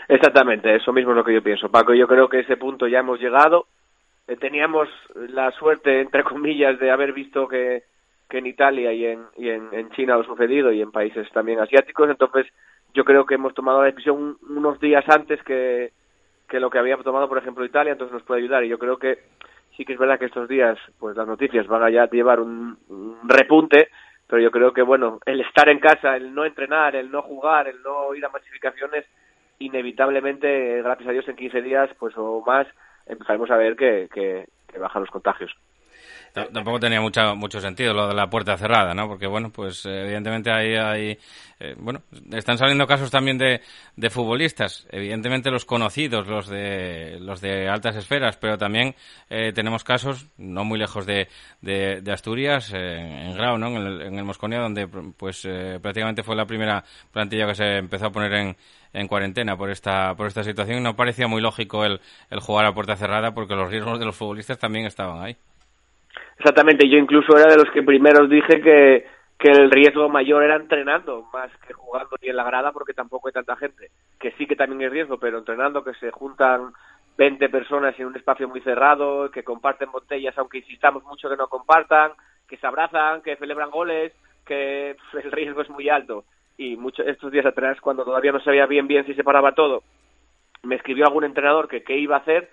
Exactamente, 0.07 0.73
eso 0.73 0.93
mismo 0.93 1.11
es 1.11 1.17
lo 1.17 1.25
que 1.25 1.33
yo 1.33 1.43
pienso, 1.43 1.67
Paco. 1.67 1.93
Yo 1.93 2.07
creo 2.07 2.29
que 2.29 2.39
ese 2.39 2.55
punto 2.55 2.87
ya 2.87 2.99
hemos 2.99 3.19
llegado 3.19 3.65
teníamos 4.39 4.89
la 5.15 5.51
suerte, 5.51 6.01
entre 6.01 6.23
comillas, 6.23 6.79
de 6.79 6.91
haber 6.91 7.13
visto 7.13 7.47
que, 7.47 7.83
que 8.29 8.39
en 8.39 8.47
Italia 8.47 8.91
y 8.91 9.05
en, 9.05 9.25
y 9.37 9.49
en 9.49 9.89
China 9.91 10.17
lo 10.17 10.23
sucedido 10.23 10.71
y 10.71 10.81
en 10.81 10.91
países 10.91 11.29
también 11.31 11.59
asiáticos, 11.59 12.09
entonces 12.09 12.47
yo 12.95 13.03
creo 13.03 13.25
que 13.25 13.35
hemos 13.35 13.53
tomado 13.53 13.81
la 13.81 13.91
decisión 13.91 14.37
unos 14.49 14.79
días 14.79 15.03
antes 15.09 15.43
que, 15.43 15.91
que 16.47 16.59
lo 16.59 16.69
que 16.69 16.79
había 16.79 16.97
tomado, 16.97 17.27
por 17.27 17.37
ejemplo, 17.37 17.65
Italia, 17.65 17.91
entonces 17.91 18.13
nos 18.13 18.23
puede 18.23 18.41
ayudar. 18.41 18.63
Y 18.63 18.69
yo 18.69 18.79
creo 18.79 18.97
que 18.97 19.19
sí 19.75 19.83
que 19.83 19.93
es 19.93 19.99
verdad 19.99 20.17
que 20.17 20.25
estos 20.25 20.47
días, 20.47 20.79
pues 20.97 21.15
las 21.17 21.27
noticias 21.27 21.67
van 21.67 21.83
a 21.83 21.89
ya 21.89 22.09
llevar 22.09 22.39
un, 22.39 22.77
un 22.87 23.17
repunte, 23.27 23.89
pero 24.27 24.41
yo 24.41 24.49
creo 24.49 24.73
que, 24.73 24.81
bueno, 24.81 25.19
el 25.25 25.41
estar 25.41 25.67
en 25.69 25.79
casa, 25.79 26.15
el 26.15 26.33
no 26.33 26.45
entrenar, 26.45 26.95
el 26.95 27.11
no 27.11 27.21
jugar, 27.21 27.67
el 27.67 27.81
no 27.83 28.15
ir 28.15 28.25
a 28.25 28.29
masificaciones, 28.29 29.05
inevitablemente, 29.59 30.81
gracias 30.81 31.09
a 31.09 31.11
Dios, 31.11 31.27
en 31.27 31.35
15 31.35 31.61
días, 31.61 31.89
pues 31.99 32.13
o 32.17 32.41
más, 32.45 32.65
empezaremos 33.05 33.51
a 33.51 33.57
ver 33.57 33.75
que, 33.75 34.09
que, 34.13 34.47
que 34.67 34.79
bajan 34.79 35.01
los 35.01 35.11
contagios. 35.11 35.55
Tampoco 36.51 36.79
tenía 36.79 36.99
mucha, 37.01 37.33
mucho 37.33 37.61
sentido 37.61 37.93
lo 37.93 38.07
de 38.07 38.13
la 38.13 38.29
puerta 38.29 38.57
cerrada, 38.57 38.93
¿no? 38.93 39.07
Porque, 39.07 39.27
bueno, 39.27 39.49
pues 39.51 39.85
evidentemente 39.85 40.51
ahí 40.51 40.75
hay, 40.75 41.17
eh, 41.59 41.75
bueno, 41.77 42.01
están 42.33 42.57
saliendo 42.57 42.85
casos 42.85 43.09
también 43.09 43.37
de, 43.37 43.61
de, 43.95 44.09
futbolistas, 44.09 44.85
evidentemente 44.91 45.49
los 45.49 45.65
conocidos, 45.65 46.27
los 46.27 46.47
de, 46.47 47.17
los 47.21 47.41
de 47.41 47.69
altas 47.69 47.95
esferas, 47.95 48.37
pero 48.37 48.57
también 48.57 48.95
eh, 49.29 49.53
tenemos 49.53 49.83
casos, 49.83 50.27
no 50.37 50.65
muy 50.65 50.77
lejos 50.77 51.05
de, 51.05 51.29
de, 51.61 52.11
Asturias, 52.11 52.71
en 52.73 53.33
Grau, 53.33 53.57
¿no? 53.57 53.67
En 53.67 53.77
el, 53.77 54.01
en 54.01 54.17
el 54.17 54.25
Mosconia, 54.25 54.59
donde, 54.59 54.87
pues, 54.87 55.47
prácticamente 55.81 56.23
fue 56.23 56.35
la 56.35 56.45
primera 56.45 56.83
plantilla 57.11 57.47
que 57.47 57.55
se 57.55 57.77
empezó 57.77 58.07
a 58.07 58.11
poner 58.11 58.33
en, 58.33 58.57
en 58.93 59.07
cuarentena 59.07 59.57
por 59.57 59.69
esta, 59.69 60.15
por 60.15 60.27
esta 60.27 60.43
situación. 60.43 60.83
No 60.83 60.95
parecía 60.95 61.27
muy 61.27 61.41
lógico 61.41 61.85
el, 61.85 62.01
el 62.29 62.39
jugar 62.39 62.65
a 62.65 62.73
puerta 62.73 62.95
cerrada 62.95 63.33
porque 63.33 63.55
los 63.55 63.69
riesgos 63.69 63.99
de 63.99 64.05
los 64.05 64.15
futbolistas 64.15 64.57
también 64.57 64.85
estaban 64.85 65.21
ahí. 65.21 65.37
Exactamente, 66.37 66.89
yo 66.89 66.97
incluso 66.97 67.37
era 67.37 67.51
de 67.51 67.57
los 67.57 67.71
que 67.71 67.83
primeros 67.83 68.29
dije 68.29 68.61
que, 68.61 69.07
que 69.39 69.51
el 69.51 69.71
riesgo 69.71 70.09
mayor 70.09 70.43
era 70.43 70.55
entrenando 70.55 71.27
más 71.33 71.49
que 71.65 71.73
jugando 71.73 72.15
ni 72.21 72.29
en 72.29 72.35
la 72.35 72.43
grada 72.43 72.71
porque 72.71 72.93
tampoco 72.93 73.27
hay 73.27 73.33
tanta 73.33 73.55
gente. 73.55 73.89
Que 74.19 74.31
sí 74.31 74.45
que 74.45 74.55
también 74.55 74.81
hay 74.81 74.89
riesgo, 74.89 75.17
pero 75.17 75.37
entrenando 75.37 75.83
que 75.83 75.93
se 75.95 76.11
juntan 76.11 76.73
20 77.17 77.49
personas 77.49 77.97
en 77.99 78.07
un 78.07 78.15
espacio 78.15 78.47
muy 78.47 78.61
cerrado, 78.61 79.31
que 79.31 79.43
comparten 79.43 79.91
botellas 79.91 80.37
aunque 80.37 80.59
insistamos 80.59 81.03
mucho 81.05 81.29
que 81.29 81.37
no 81.37 81.47
compartan, 81.47 82.11
que 82.47 82.57
se 82.57 82.67
abrazan, 82.67 83.21
que 83.21 83.37
celebran 83.37 83.71
goles, 83.71 84.11
que 84.45 84.95
el 85.23 85.31
riesgo 85.31 85.61
es 85.61 85.69
muy 85.69 85.89
alto 85.89 86.25
y 86.57 86.75
muchos 86.77 87.05
estos 87.07 87.31
días 87.31 87.45
atrás, 87.45 87.79
cuando 87.81 88.03
todavía 88.03 88.31
no 88.31 88.39
sabía 88.39 88.65
bien 88.65 88.87
bien 88.87 89.05
si 89.05 89.13
se 89.13 89.23
paraba 89.23 89.53
todo, 89.53 89.83
me 90.63 90.75
escribió 90.75 91.05
algún 91.05 91.25
entrenador 91.25 91.67
que 91.67 91.83
qué 91.83 91.97
iba 91.97 92.15
a 92.15 92.19
hacer. 92.19 92.49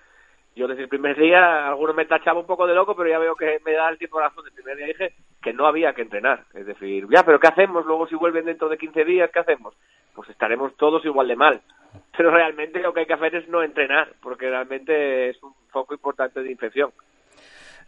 Yo 0.55 0.67
desde 0.67 0.83
el 0.83 0.89
primer 0.89 1.17
día, 1.17 1.67
algunos 1.67 1.95
me 1.95 2.05
tachaba 2.05 2.39
un 2.39 2.45
poco 2.45 2.67
de 2.67 2.75
loco, 2.75 2.95
pero 2.95 3.09
ya 3.09 3.17
veo 3.17 3.35
que 3.35 3.59
me 3.65 3.73
da 3.73 3.89
el 3.89 3.97
tiempo 3.97 4.19
razón. 4.19 4.45
El 4.45 4.53
primer 4.53 4.77
día 4.77 4.87
dije 4.87 5.13
que 5.41 5.51
no 5.53 5.65
había 5.65 5.93
que 5.93 6.03
entrenar. 6.03 6.45
Es 6.53 6.65
decir, 6.65 7.07
ya, 7.11 7.23
pero 7.23 7.39
¿qué 7.39 7.47
hacemos? 7.47 7.85
Luego 7.85 8.07
si 8.07 8.15
vuelven 8.15 8.45
dentro 8.45 8.69
de 8.69 8.77
15 8.77 9.03
días, 9.03 9.31
¿qué 9.33 9.39
hacemos? 9.39 9.73
Pues 10.13 10.29
estaremos 10.29 10.75
todos 10.77 11.03
igual 11.05 11.27
de 11.27 11.35
mal. 11.35 11.61
Pero 12.17 12.31
realmente 12.31 12.79
lo 12.79 12.93
que 12.93 13.01
hay 13.01 13.05
que 13.05 13.13
hacer 13.13 13.35
es 13.35 13.47
no 13.49 13.63
entrenar, 13.63 14.13
porque 14.21 14.49
realmente 14.49 15.29
es 15.29 15.41
un 15.43 15.53
foco 15.71 15.93
importante 15.93 16.41
de 16.41 16.51
infección. 16.51 16.91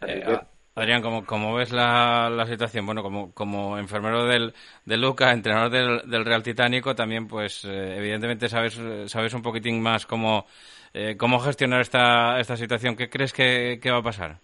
Eh, 0.06 0.38
Adrián, 0.76 1.00
¿cómo, 1.00 1.24
cómo 1.24 1.54
ves 1.54 1.72
la, 1.72 2.28
la, 2.28 2.44
situación? 2.44 2.84
Bueno, 2.84 3.02
como, 3.02 3.32
como 3.32 3.78
enfermero 3.78 4.26
del, 4.26 4.52
de 4.84 4.96
Luca, 4.98 5.32
entrenador 5.32 5.70
del, 5.70 6.10
del 6.10 6.24
Real 6.24 6.42
Titánico, 6.42 6.94
también, 6.94 7.26
pues, 7.26 7.64
eh, 7.64 7.96
evidentemente 7.96 8.48
sabes, 8.48 8.78
sabes 9.06 9.32
un 9.32 9.40
poquitín 9.40 9.80
más 9.80 10.04
cómo, 10.04 10.44
eh, 10.98 11.16
cómo 11.18 11.38
gestionar 11.40 11.82
esta, 11.82 12.40
esta 12.40 12.56
situación. 12.56 12.96
¿Qué 12.96 13.10
crees 13.10 13.34
que, 13.34 13.78
va 13.90 13.98
a 13.98 14.02
pasar? 14.02 14.36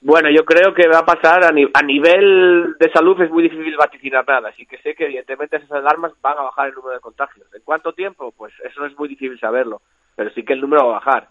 Bueno, 0.00 0.30
yo 0.30 0.44
creo 0.44 0.72
que 0.72 0.86
va 0.86 1.00
a 1.00 1.04
pasar 1.04 1.42
a, 1.42 1.48
a, 1.48 1.82
nivel 1.82 2.76
de 2.78 2.92
salud 2.92 3.20
es 3.20 3.28
muy 3.28 3.42
difícil 3.42 3.76
vaticinar 3.76 4.24
nada, 4.26 4.50
así 4.50 4.64
que 4.66 4.78
sé 4.78 4.94
que 4.94 5.06
evidentemente 5.06 5.56
esas 5.56 5.72
alarmas 5.72 6.12
van 6.22 6.38
a 6.38 6.42
bajar 6.42 6.68
el 6.68 6.74
número 6.74 6.94
de 6.94 7.00
contagios. 7.00 7.44
¿En 7.52 7.62
cuánto 7.64 7.92
tiempo? 7.92 8.32
Pues 8.36 8.54
eso 8.64 8.86
es 8.86 8.96
muy 8.96 9.08
difícil 9.08 9.38
saberlo, 9.40 9.82
pero 10.14 10.30
sí 10.30 10.44
que 10.44 10.52
el 10.52 10.60
número 10.60 10.86
va 10.86 10.92
a 10.92 11.00
bajar. 11.00 11.28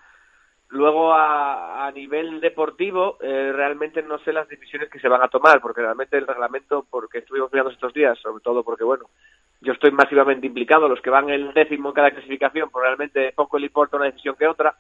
Luego, 0.72 1.14
a, 1.14 1.88
a 1.88 1.92
nivel 1.92 2.40
deportivo, 2.42 3.18
eh, 3.22 3.52
realmente 3.52 4.04
no 4.04 4.20
sé 4.20 4.32
las 4.32 4.48
decisiones 4.48 4.90
que 4.90 5.00
se 5.00 5.08
van 5.08 5.24
a 5.24 5.28
tomar, 5.28 5.60
porque 5.62 5.82
realmente 5.82 6.16
el 6.16 6.28
reglamento, 6.28 6.86
porque 6.92 7.20
estuvimos 7.20 7.52
mirando 7.52 7.72
estos 7.72 7.92
días, 7.92 8.20
sobre 8.20 8.44
todo 8.44 8.64
porque, 8.64 8.84
bueno, 8.84 9.06
yo 9.62 9.74
estoy 9.74 9.90
masivamente 9.92 10.46
implicado, 10.46 10.88
los 10.88 11.02
que 11.02 11.10
van 11.10 11.30
el 11.32 11.54
décimo 11.54 11.90
en 11.90 11.96
cada 11.96 12.12
clasificación, 12.12 12.70
pues 12.70 12.84
realmente 12.84 13.34
poco 13.36 13.58
le 13.58 13.66
importa 13.66 13.98
una 13.98 14.06
decisión 14.06 14.36
que 14.36 14.48
otra, 14.48 14.76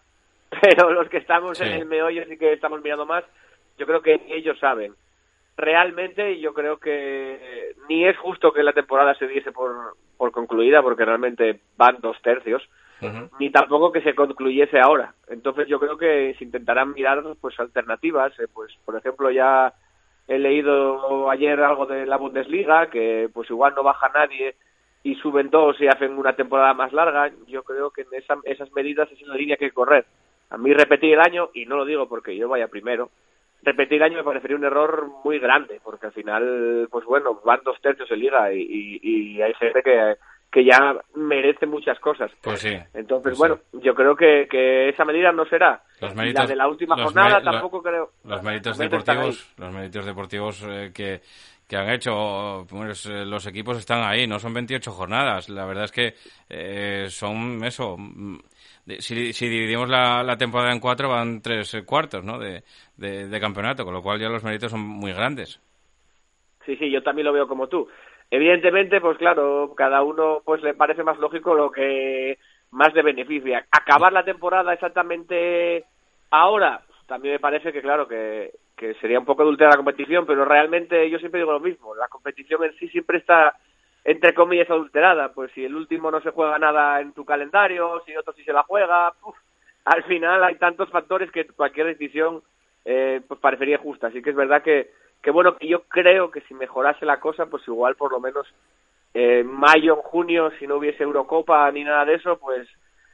pero 0.61 0.91
los 0.91 1.09
que 1.09 1.17
estamos 1.17 1.59
en 1.59 1.71
el 1.71 1.87
meollo 1.87 2.23
sí 2.25 2.37
que 2.37 2.53
estamos 2.53 2.83
mirando 2.83 3.07
más, 3.07 3.23
yo 3.79 3.87
creo 3.87 4.01
que 4.03 4.21
ellos 4.29 4.59
saben. 4.59 4.93
Realmente 5.57 6.39
yo 6.39 6.53
creo 6.53 6.77
que 6.77 7.73
ni 7.89 8.05
es 8.05 8.17
justo 8.17 8.53
que 8.53 8.63
la 8.63 8.73
temporada 8.73 9.15
se 9.15 9.27
diese 9.27 9.51
por, 9.51 9.95
por 10.17 10.31
concluida, 10.31 10.83
porque 10.83 11.03
realmente 11.03 11.59
van 11.77 11.97
dos 11.99 12.21
tercios, 12.21 12.61
ni 13.39 13.49
tampoco 13.51 13.91
que 13.91 14.01
se 14.01 14.15
concluyese 14.15 14.79
ahora. 14.79 15.13
Entonces 15.27 15.67
yo 15.67 15.79
creo 15.79 15.97
que 15.97 16.35
se 16.37 16.43
intentarán 16.43 16.93
mirar 16.93 17.23
pues 17.39 17.59
alternativas, 17.59 18.37
eh, 18.39 18.47
pues 18.53 18.73
por 18.85 18.95
ejemplo 18.95 19.31
ya 19.31 19.73
he 20.27 20.37
leído 20.37 21.29
ayer 21.29 21.59
algo 21.61 21.85
de 21.85 22.05
la 22.05 22.17
Bundesliga 22.17 22.89
que 22.89 23.29
pues 23.33 23.49
igual 23.49 23.73
no 23.75 23.83
baja 23.83 24.09
nadie 24.13 24.55
y 25.03 25.15
suben 25.15 25.49
dos 25.49 25.79
y 25.79 25.87
hacen 25.87 26.17
una 26.17 26.35
temporada 26.35 26.73
más 26.73 26.93
larga. 26.93 27.31
Yo 27.47 27.63
creo 27.63 27.91
que 27.91 28.01
en 28.01 28.09
esas 28.43 28.71
medidas 28.73 29.09
es 29.11 29.21
la 29.21 29.35
línea 29.35 29.57
que 29.57 29.71
correr. 29.71 30.05
A 30.49 30.57
mí 30.57 30.73
repetir 30.73 31.13
el 31.13 31.21
año, 31.21 31.49
y 31.53 31.65
no 31.65 31.77
lo 31.77 31.85
digo 31.85 32.09
porque 32.09 32.35
yo 32.35 32.49
vaya 32.49 32.67
primero, 32.67 33.11
repetir 33.61 33.97
el 33.97 34.03
año 34.03 34.17
me 34.17 34.23
parecería 34.23 34.57
un 34.57 34.65
error 34.65 35.07
muy 35.23 35.39
grande, 35.39 35.79
porque 35.83 36.07
al 36.07 36.11
final, 36.11 36.87
pues 36.91 37.05
bueno, 37.05 37.39
van 37.45 37.61
dos 37.63 37.79
tercios 37.81 38.09
en 38.11 38.19
liga 38.19 38.51
y, 38.51 38.99
y 39.01 39.41
hay 39.41 39.53
gente 39.53 39.83
que 39.83 40.15
que 40.51 40.65
ya 40.65 40.95
merece 41.15 41.65
muchas 41.65 41.99
cosas. 41.99 42.31
Pues 42.41 42.59
sí. 42.59 42.75
Entonces, 42.93 43.21
pues 43.23 43.37
bueno, 43.37 43.59
yo 43.73 43.93
creo 43.93 44.15
que, 44.15 44.47
que, 44.49 44.89
esa 44.89 45.05
medida 45.05 45.31
no 45.31 45.45
será. 45.45 45.83
la 46.01 46.45
de 46.45 46.55
la 46.55 46.67
última 46.67 46.95
jornada 47.01 47.41
tampoco 47.41 47.81
creo. 47.81 48.11
Los 48.23 48.41
méritos 48.41 48.77
deportivos, 48.77 49.53
los 49.57 49.73
méritos 49.73 50.05
deportivos 50.05 50.65
eh, 50.67 50.91
que, 50.93 51.21
que 51.67 51.77
han 51.77 51.89
hecho 51.91 52.65
pues, 52.67 53.05
eh, 53.05 53.25
los 53.25 53.45
equipos 53.45 53.77
están 53.77 54.01
ahí, 54.01 54.25
no 54.25 54.39
son 54.39 54.53
28 54.53 54.91
jornadas. 54.91 55.49
La 55.49 55.65
verdad 55.65 55.83
es 55.83 55.91
que 55.91 56.13
eh, 56.49 57.05
son 57.09 57.63
eso. 57.63 57.95
Si, 58.97 59.33
si 59.33 59.47
dividimos 59.47 59.87
la, 59.87 60.23
la, 60.23 60.35
temporada 60.35 60.71
en 60.71 60.79
cuatro, 60.79 61.09
van 61.09 61.43
tres 61.43 61.77
cuartos 61.85 62.23
¿no? 62.23 62.39
de, 62.39 62.63
de, 62.97 63.27
de 63.27 63.39
campeonato, 63.39 63.85
con 63.85 63.93
lo 63.93 64.01
cual 64.01 64.19
ya 64.19 64.29
los 64.29 64.43
méritos 64.43 64.71
son 64.71 64.81
muy 64.81 65.13
grandes. 65.13 65.61
Sí, 66.65 66.75
sí, 66.75 66.91
yo 66.91 67.01
también 67.03 67.25
lo 67.25 67.33
veo 67.33 67.47
como 67.47 67.67
tú. 67.67 67.87
Evidentemente, 68.31 69.01
pues 69.01 69.17
claro, 69.17 69.73
cada 69.75 70.03
uno 70.03 70.41
pues 70.45 70.61
le 70.61 70.73
parece 70.75 71.03
más 71.03 71.17
lógico 71.17 71.55
lo 71.55 71.71
que 71.71 72.37
más 72.71 72.93
de 72.93 73.01
beneficia. 73.01 73.65
Acabar 73.71 74.13
la 74.13 74.23
temporada 74.23 74.73
exactamente 74.73 75.85
ahora, 76.29 76.81
también 77.07 77.33
me 77.33 77.39
parece 77.39 77.73
que 77.73 77.81
claro 77.81 78.07
que, 78.07 78.51
que 78.77 78.93
sería 78.95 79.19
un 79.19 79.25
poco 79.25 79.41
adulterar 79.41 79.73
la 79.73 79.77
competición, 79.77 80.25
pero 80.25 80.45
realmente 80.45 81.09
yo 81.09 81.17
siempre 81.17 81.39
digo 81.39 81.51
lo 81.51 81.59
mismo, 81.59 81.95
la 81.95 82.07
competición 82.07 82.63
en 82.63 82.73
sí 82.77 82.87
siempre 82.89 83.17
está 83.17 83.55
entre 84.05 84.33
comillas 84.33 84.69
adulterada, 84.69 85.33
pues 85.33 85.51
si 85.51 85.65
el 85.65 85.75
último 85.75 86.09
no 86.09 86.21
se 86.21 86.31
juega 86.31 86.57
nada 86.57 87.01
en 87.01 87.13
tu 87.13 87.25
calendario, 87.25 88.01
si 88.05 88.15
otro 88.15 88.33
sí 88.33 88.43
se 88.43 88.53
la 88.53 88.63
juega, 88.63 89.13
al 89.85 90.03
final 90.03 90.43
hay 90.43 90.55
tantos 90.55 90.89
factores 90.89 91.31
que 91.31 91.45
cualquier 91.47 91.87
decisión 91.87 92.41
eh, 92.85 93.21
pues 93.27 93.39
parecería 93.39 93.77
justa, 93.77 94.07
así 94.07 94.21
que 94.21 94.29
es 94.29 94.35
verdad 94.35 94.63
que 94.63 94.91
que 95.21 95.31
bueno, 95.31 95.57
que 95.57 95.67
yo 95.67 95.83
creo 95.83 96.31
que 96.31 96.41
si 96.41 96.53
mejorase 96.53 97.05
la 97.05 97.19
cosa, 97.19 97.45
pues 97.47 97.67
igual 97.67 97.95
por 97.95 98.11
lo 98.11 98.19
menos 98.19 98.47
en 99.13 99.47
mayo, 99.47 99.95
en 99.95 100.01
junio, 100.01 100.51
si 100.59 100.67
no 100.67 100.75
hubiese 100.75 101.03
Eurocopa 101.03 101.69
ni 101.71 101.83
nada 101.83 102.05
de 102.05 102.15
eso, 102.15 102.37
pues 102.37 102.67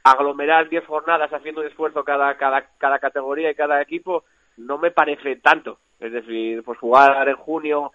aglomerar 0.04 0.68
10 0.68 0.86
jornadas 0.86 1.32
haciendo 1.32 1.62
un 1.62 1.66
esfuerzo 1.66 2.04
cada, 2.04 2.36
cada, 2.36 2.66
cada 2.78 2.98
categoría 2.98 3.50
y 3.50 3.54
cada 3.54 3.80
equipo 3.82 4.24
no 4.56 4.78
me 4.78 4.90
parece 4.90 5.36
tanto. 5.36 5.78
Es 5.98 6.12
decir, 6.12 6.62
pues 6.62 6.78
jugar 6.78 7.28
en 7.28 7.36
junio 7.36 7.92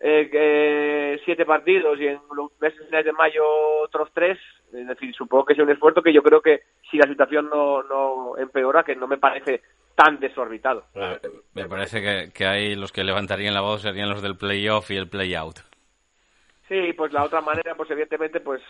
eh, 0.00 1.20
siete 1.24 1.44
partidos 1.44 2.00
y 2.00 2.06
en 2.06 2.20
los 2.34 2.50
meses 2.60 2.88
de 2.90 3.12
mayo 3.12 3.44
otros 3.84 4.08
tres, 4.14 4.38
es 4.72 4.86
decir, 4.86 5.14
supongo 5.14 5.44
que 5.44 5.52
es 5.52 5.58
un 5.58 5.70
esfuerzo 5.70 6.02
que 6.02 6.12
yo 6.12 6.22
creo 6.22 6.40
que 6.40 6.62
si 6.90 6.96
la 6.96 7.06
situación 7.06 7.50
no, 7.50 7.82
no 7.82 8.38
empeora, 8.38 8.82
que 8.82 8.96
no 8.96 9.06
me 9.06 9.18
parece 9.18 9.60
tan 10.00 10.18
desorbitado. 10.18 10.84
Me 11.54 11.66
parece 11.66 12.00
que, 12.00 12.32
que 12.32 12.46
ahí 12.46 12.74
los 12.74 12.90
que 12.90 13.04
levantarían 13.04 13.52
la 13.52 13.60
voz 13.60 13.82
serían 13.82 14.08
los 14.08 14.22
del 14.22 14.36
playoff 14.36 14.90
y 14.90 14.96
el 14.96 15.08
playout. 15.08 15.58
Sí, 16.68 16.94
pues 16.96 17.12
la 17.12 17.24
otra 17.24 17.42
manera, 17.42 17.74
pues 17.74 17.90
evidentemente, 17.90 18.40
pues 18.40 18.62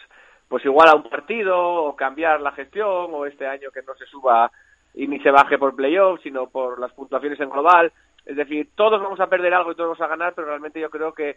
pues 0.49 0.65
igual 0.65 0.89
a 0.89 0.97
un 0.97 1.09
partido 1.09 1.57
o 1.57 1.95
cambiar 1.95 2.41
la 2.41 2.51
gestión 2.51 3.11
o 3.13 3.25
este 3.25 3.47
año 3.47 3.71
que 3.71 3.83
no 3.83 3.95
se 3.95 4.05
suba 4.07 4.51
y 4.95 5.07
ni 5.07 5.21
se 5.21 5.31
baje 5.31 5.59
por 5.59 5.77
playoff, 5.77 6.21
sino 6.25 6.49
por 6.49 6.81
las 6.81 6.93
puntuaciones 6.93 7.39
en 7.39 7.51
global. 7.51 7.93
Es 8.27 8.35
decir, 8.35 8.71
todos 8.75 9.01
vamos 9.01 9.21
a 9.21 9.29
perder 9.29 9.55
algo 9.55 9.71
y 9.71 9.77
todos 9.77 9.91
vamos 9.91 10.01
a 10.01 10.09
ganar, 10.09 10.33
pero 10.35 10.49
realmente 10.49 10.81
yo 10.81 10.91
creo 10.91 11.13
que 11.13 11.37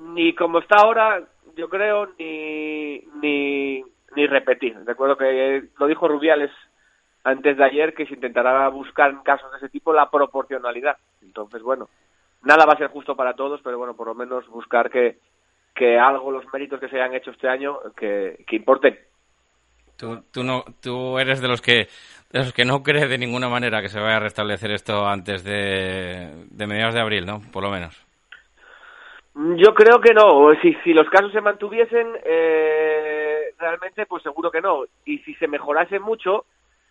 ni 0.00 0.34
como 0.34 0.58
está 0.58 0.76
ahora, 0.82 1.22
yo 1.56 1.70
creo, 1.70 2.10
ni, 2.18 2.98
ni, 3.22 3.82
ni 4.14 4.26
repetir. 4.26 4.76
Recuerdo 4.84 5.16
que 5.16 5.68
lo 5.78 5.86
dijo 5.86 6.06
Rubiales 6.06 6.50
antes 7.24 7.56
de 7.56 7.64
ayer 7.64 7.94
que 7.94 8.06
se 8.06 8.14
intentará 8.14 8.68
buscar 8.68 9.10
en 9.10 9.22
casos 9.22 9.50
de 9.50 9.58
ese 9.58 9.68
tipo 9.68 9.92
la 9.92 10.10
proporcionalidad. 10.10 10.96
Entonces, 11.22 11.62
bueno, 11.62 11.88
nada 12.42 12.64
va 12.66 12.74
a 12.74 12.78
ser 12.78 12.88
justo 12.88 13.14
para 13.14 13.34
todos, 13.34 13.60
pero 13.62 13.78
bueno, 13.78 13.94
por 13.94 14.06
lo 14.06 14.14
menos 14.14 14.48
buscar 14.48 14.90
que, 14.90 15.18
que 15.74 15.98
algo, 15.98 16.30
los 16.30 16.44
méritos 16.52 16.80
que 16.80 16.88
se 16.88 16.96
hayan 16.96 17.14
hecho 17.14 17.30
este 17.30 17.48
año, 17.48 17.78
que, 17.96 18.44
que 18.46 18.56
importen. 18.56 18.98
Tú, 19.96 20.22
tú, 20.32 20.42
no, 20.42 20.64
tú 20.82 21.18
eres 21.18 21.42
de 21.42 21.48
los 21.48 21.60
que 21.60 21.88
de 22.30 22.38
los 22.38 22.52
que 22.54 22.64
no 22.64 22.82
cree 22.82 23.06
de 23.06 23.18
ninguna 23.18 23.48
manera 23.48 23.82
que 23.82 23.88
se 23.88 24.00
vaya 24.00 24.16
a 24.16 24.20
restablecer 24.20 24.70
esto 24.70 25.06
antes 25.06 25.44
de, 25.44 26.46
de 26.48 26.66
mediados 26.66 26.94
de 26.94 27.00
abril, 27.00 27.26
¿no? 27.26 27.42
Por 27.52 27.62
lo 27.62 27.70
menos. 27.70 28.06
Yo 29.34 29.74
creo 29.74 30.00
que 30.00 30.14
no. 30.14 30.52
Si, 30.62 30.74
si 30.84 30.92
los 30.92 31.08
casos 31.08 31.32
se 31.32 31.40
mantuviesen, 31.40 32.08
eh, 32.24 33.52
realmente, 33.58 34.06
pues 34.06 34.22
seguro 34.22 34.50
que 34.50 34.60
no. 34.60 34.84
Y 35.04 35.18
si 35.18 35.34
se 35.34 35.48
mejorase 35.48 35.98
mucho, 35.98 36.44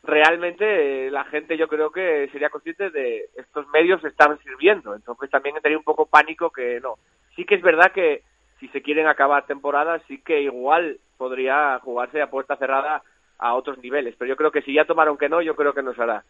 realmente 0.04 1.08
eh, 1.08 1.12
la 1.12 1.26
gente 1.26 1.58
yo 1.58 1.68
creo 1.68 1.92
que 1.92 2.30
sería 2.32 2.50
consciente 2.50 2.90
de 2.90 3.30
estos 3.36 3.68
medios 3.70 4.04
están 4.04 4.40
sirviendo. 4.40 4.96
Entonces 4.96 5.30
también 5.30 5.56
tenido 5.62 5.80
un 5.80 5.86
poco 5.86 6.06
pánico 6.06 6.50
que 6.50 6.80
no. 6.80 6.96
Sí 7.36 7.46
que 7.46 7.56
es 7.56 7.62
verdad 7.62 7.92
que 7.92 8.24
si 8.60 8.68
se 8.70 8.82
quieren 8.82 9.08
acabar 9.08 9.46
temporadas, 9.46 10.02
sí 10.08 10.22
que 10.22 10.42
igual 10.42 11.00
podría 11.18 11.80
jugarse 11.80 12.22
a 12.22 12.30
puerta 12.30 12.58
cerrada 12.58 13.04
a 13.38 13.54
otros 13.56 13.78
niveles. 13.80 14.16
Pero 14.18 14.30
yo 14.30 14.36
creo 14.36 14.52
que 14.52 14.62
si 14.62 14.74
ya 14.74 14.86
tomaron 14.86 15.18
que 15.18 15.30
no, 15.30 15.42
yo 15.42 15.56
creo 15.56 15.74
que 15.74 15.84
no 15.84 15.94
se 15.94 16.02
hará. 16.02 16.24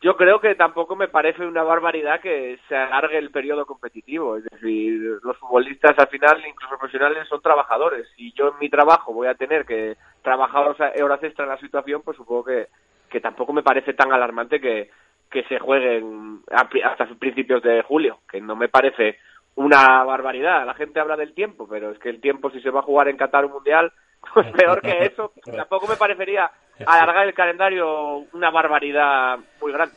Yo 0.00 0.16
creo 0.16 0.38
que 0.38 0.54
tampoco 0.54 0.96
me 0.96 1.08
parece 1.08 1.46
una 1.46 1.62
barbaridad 1.62 2.20
que 2.20 2.58
se 2.68 2.76
alargue 2.76 3.16
el 3.16 3.30
periodo 3.30 3.64
competitivo. 3.64 4.36
Es 4.36 4.44
decir, 4.44 5.18
los 5.22 5.36
futbolistas 5.38 5.98
al 5.98 6.08
final, 6.08 6.42
incluso 6.46 6.76
profesionales, 6.78 7.26
son 7.28 7.40
trabajadores. 7.40 8.06
Si 8.16 8.32
yo 8.32 8.48
en 8.48 8.58
mi 8.60 8.68
trabajo 8.68 9.14
voy 9.14 9.28
a 9.28 9.34
tener 9.34 9.64
que 9.64 9.96
trabajar 10.22 10.68
horas 10.68 11.22
extra 11.22 11.44
en 11.44 11.50
la 11.50 11.58
situación, 11.58 12.02
pues 12.02 12.18
supongo 12.18 12.44
que, 12.44 12.68
que 13.08 13.20
tampoco 13.20 13.52
me 13.54 13.62
parece 13.62 13.94
tan 13.94 14.12
alarmante 14.12 14.60
que, 14.60 14.90
que 15.30 15.42
se 15.44 15.58
jueguen 15.58 16.42
hasta 16.50 17.06
principios 17.18 17.62
de 17.62 17.82
julio, 17.82 18.20
que 18.30 18.40
no 18.40 18.56
me 18.56 18.68
parece 18.68 19.18
una 19.56 20.04
barbaridad. 20.04 20.66
La 20.66 20.74
gente 20.74 21.00
habla 21.00 21.16
del 21.16 21.34
tiempo, 21.34 21.66
pero 21.68 21.90
es 21.90 21.98
que 21.98 22.10
el 22.10 22.20
tiempo 22.20 22.50
si 22.50 22.60
se 22.60 22.70
va 22.70 22.80
a 22.80 22.84
jugar 22.84 23.08
en 23.08 23.16
Qatar 23.16 23.44
un 23.44 23.52
mundial, 23.52 23.92
pues 24.34 24.46
peor 24.56 24.80
que 24.80 25.06
eso. 25.06 25.32
Tampoco 25.44 25.86
me 25.88 25.96
parecería 25.96 26.50
alargar 26.86 27.26
el 27.26 27.34
calendario 27.34 28.18
una 28.32 28.50
barbaridad 28.50 29.38
muy 29.60 29.72
grande. 29.72 29.94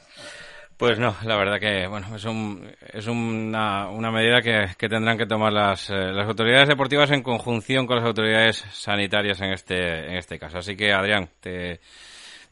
Pues 0.77 0.99
no, 0.99 1.15
la 1.23 1.37
verdad 1.37 1.59
que 1.59 1.87
bueno 1.87 2.15
es, 2.15 2.23
un, 2.25 2.69
es 2.93 3.07
una, 3.07 3.89
una 3.89 4.11
medida 4.11 4.43
que, 4.43 4.67
que, 4.77 4.87
tendrán 4.87 5.17
que 5.17 5.25
tomar 5.25 5.51
las, 5.51 5.89
eh, 5.89 6.11
las 6.13 6.27
autoridades 6.27 6.67
deportivas 6.67 7.09
en 7.09 7.23
conjunción 7.23 7.87
con 7.87 7.95
las 7.95 8.05
autoridades 8.05 8.57
sanitarias 8.73 9.41
en 9.41 9.53
este, 9.53 10.05
en 10.05 10.17
este 10.17 10.37
caso. 10.37 10.59
Así 10.59 10.77
que 10.77 10.93
Adrián, 10.93 11.29
te, 11.39 11.79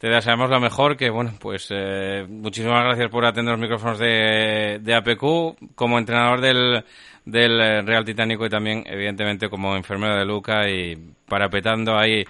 deseamos 0.01 0.49
lo 0.49 0.59
mejor, 0.59 0.97
que 0.97 1.11
bueno, 1.11 1.33
pues 1.39 1.67
eh, 1.69 2.25
muchísimas 2.27 2.83
gracias 2.83 3.11
por 3.11 3.25
atender 3.25 3.51
los 3.51 3.61
micrófonos 3.61 3.99
de, 3.99 4.79
de 4.81 4.95
APQ 4.95 5.75
como 5.75 5.99
entrenador 5.99 6.41
del, 6.41 6.83
del 7.25 7.85
Real 7.85 8.05
Titánico 8.05 8.47
y 8.47 8.49
también 8.49 8.83
evidentemente 8.87 9.49
como 9.49 9.75
enfermero 9.75 10.15
de 10.15 10.25
Luca 10.25 10.67
y 10.67 10.95
parapetando 11.27 11.95
ahí 11.95 12.23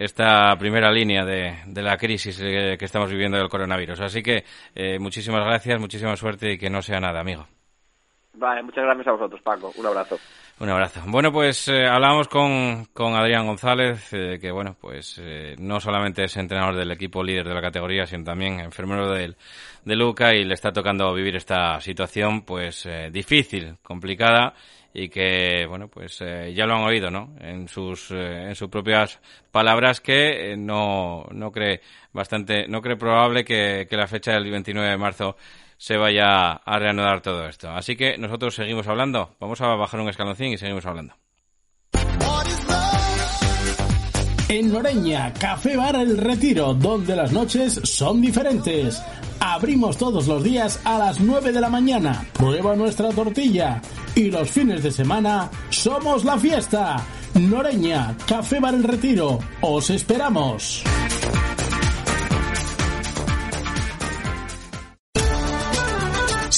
esta 0.00 0.56
primera 0.58 0.90
línea 0.90 1.26
de, 1.26 1.58
de 1.66 1.82
la 1.82 1.98
crisis 1.98 2.40
eh, 2.40 2.76
que 2.78 2.86
estamos 2.86 3.10
viviendo 3.10 3.36
del 3.36 3.50
coronavirus. 3.50 4.00
Así 4.00 4.22
que 4.22 4.44
eh, 4.74 4.98
muchísimas 4.98 5.44
gracias, 5.44 5.78
muchísima 5.78 6.16
suerte 6.16 6.52
y 6.52 6.58
que 6.58 6.70
no 6.70 6.80
sea 6.80 7.00
nada, 7.00 7.20
amigo. 7.20 7.46
Vale, 8.32 8.62
muchas 8.62 8.84
gracias 8.84 9.08
a 9.08 9.12
vosotros, 9.12 9.42
Paco. 9.42 9.70
Un 9.76 9.84
abrazo. 9.84 10.18
Un 10.58 10.70
abrazo. 10.70 11.02
Bueno, 11.06 11.30
pues 11.30 11.68
eh, 11.68 11.86
hablamos 11.86 12.28
con, 12.28 12.86
con 12.94 13.14
Adrián 13.14 13.46
González, 13.46 14.08
que 14.10 14.50
bueno, 14.50 14.74
pues 14.80 15.20
no 15.58 15.80
solamente 15.80 16.24
es 16.24 16.34
entrenador 16.38 16.76
del 16.76 16.92
equipo 16.92 17.22
líder 17.22 17.46
de 17.46 17.54
la 17.54 17.60
categoría, 17.60 18.06
sino 18.06 18.24
también 18.24 18.58
enfermero 18.58 19.12
del, 19.12 19.36
de 19.84 19.96
Luca 19.96 20.34
y 20.34 20.44
le 20.44 20.54
está 20.54 20.72
tocando 20.72 21.12
vivir 21.12 21.36
esta 21.36 21.78
situación 21.80 22.42
pues 22.42 22.88
difícil, 23.10 23.76
complicada 23.82 24.54
y 24.92 25.08
que, 25.08 25.66
bueno, 25.68 25.88
pues 25.88 26.20
eh, 26.20 26.52
ya 26.54 26.66
lo 26.66 26.74
han 26.74 26.82
oído, 26.82 27.10
¿no? 27.10 27.34
En 27.40 27.68
sus, 27.68 28.10
eh, 28.10 28.48
en 28.48 28.54
sus 28.54 28.68
propias 28.68 29.20
palabras 29.52 30.00
que 30.00 30.52
eh, 30.52 30.56
no, 30.56 31.26
no 31.30 31.52
cree 31.52 31.80
bastante, 32.12 32.66
no 32.68 32.82
cree 32.82 32.96
probable 32.96 33.44
que, 33.44 33.86
que 33.88 33.96
la 33.96 34.06
fecha 34.06 34.32
del 34.32 34.50
29 34.50 34.90
de 34.90 34.96
marzo 34.96 35.36
se 35.76 35.96
vaya 35.96 36.52
a 36.52 36.78
reanudar 36.78 37.22
todo 37.22 37.46
esto. 37.48 37.70
Así 37.70 37.96
que 37.96 38.18
nosotros 38.18 38.54
seguimos 38.54 38.86
hablando. 38.88 39.34
Vamos 39.40 39.60
a 39.60 39.68
bajar 39.68 40.00
un 40.00 40.08
escaloncín 40.08 40.52
y 40.52 40.58
seguimos 40.58 40.84
hablando. 40.84 41.14
En 44.50 44.72
Noreña, 44.72 45.32
Café 45.32 45.76
Bar 45.76 45.94
El 45.94 46.18
Retiro, 46.18 46.74
donde 46.74 47.14
las 47.14 47.30
noches 47.30 47.80
son 47.84 48.20
diferentes. 48.20 49.00
Abrimos 49.38 49.96
todos 49.96 50.26
los 50.26 50.42
días 50.42 50.80
a 50.82 50.98
las 50.98 51.20
9 51.20 51.52
de 51.52 51.60
la 51.60 51.68
mañana. 51.68 52.26
Prueba 52.32 52.74
nuestra 52.74 53.10
tortilla. 53.10 53.80
Y 54.16 54.28
los 54.28 54.50
fines 54.50 54.82
de 54.82 54.90
semana 54.90 55.48
somos 55.68 56.24
la 56.24 56.36
fiesta. 56.36 56.96
Noreña, 57.34 58.16
Café 58.26 58.58
Bar 58.58 58.74
El 58.74 58.82
Retiro. 58.82 59.38
Os 59.60 59.88
esperamos. 59.90 60.82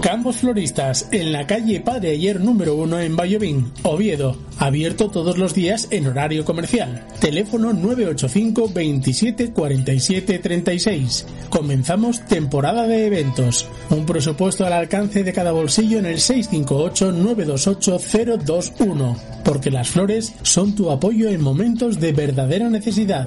Campos 0.00 0.36
Floristas, 0.36 1.08
en 1.12 1.30
la 1.30 1.46
calle 1.46 1.80
Padre 1.80 2.12
Ayer 2.12 2.40
número 2.40 2.74
1 2.76 3.00
en 3.00 3.16
Bayovín, 3.16 3.70
Oviedo. 3.82 4.36
Abierto 4.58 5.10
todos 5.10 5.36
los 5.36 5.54
días 5.54 5.88
en 5.90 6.06
horario 6.06 6.44
comercial. 6.46 7.06
Teléfono 7.20 7.74
985 7.74 8.70
27 8.72 9.52
47 9.52 10.38
36. 10.38 11.26
Comenzamos 11.50 12.24
temporada 12.24 12.86
de 12.86 13.06
eventos. 13.06 13.68
Un 13.90 14.06
presupuesto 14.06 14.64
al 14.64 14.72
alcance 14.72 15.22
de 15.22 15.32
cada 15.34 15.52
bolsillo 15.52 15.98
en 15.98 16.06
el 16.06 16.18
658 16.18 17.12
928 17.12 17.98
021. 18.46 19.16
Porque 19.44 19.70
las 19.70 19.90
flores 19.90 20.32
son 20.42 20.74
tu 20.74 20.90
apoyo 20.90 21.28
en 21.28 21.42
momentos 21.42 22.00
de 22.00 22.12
verdadera 22.12 22.70
necesidad. 22.70 23.26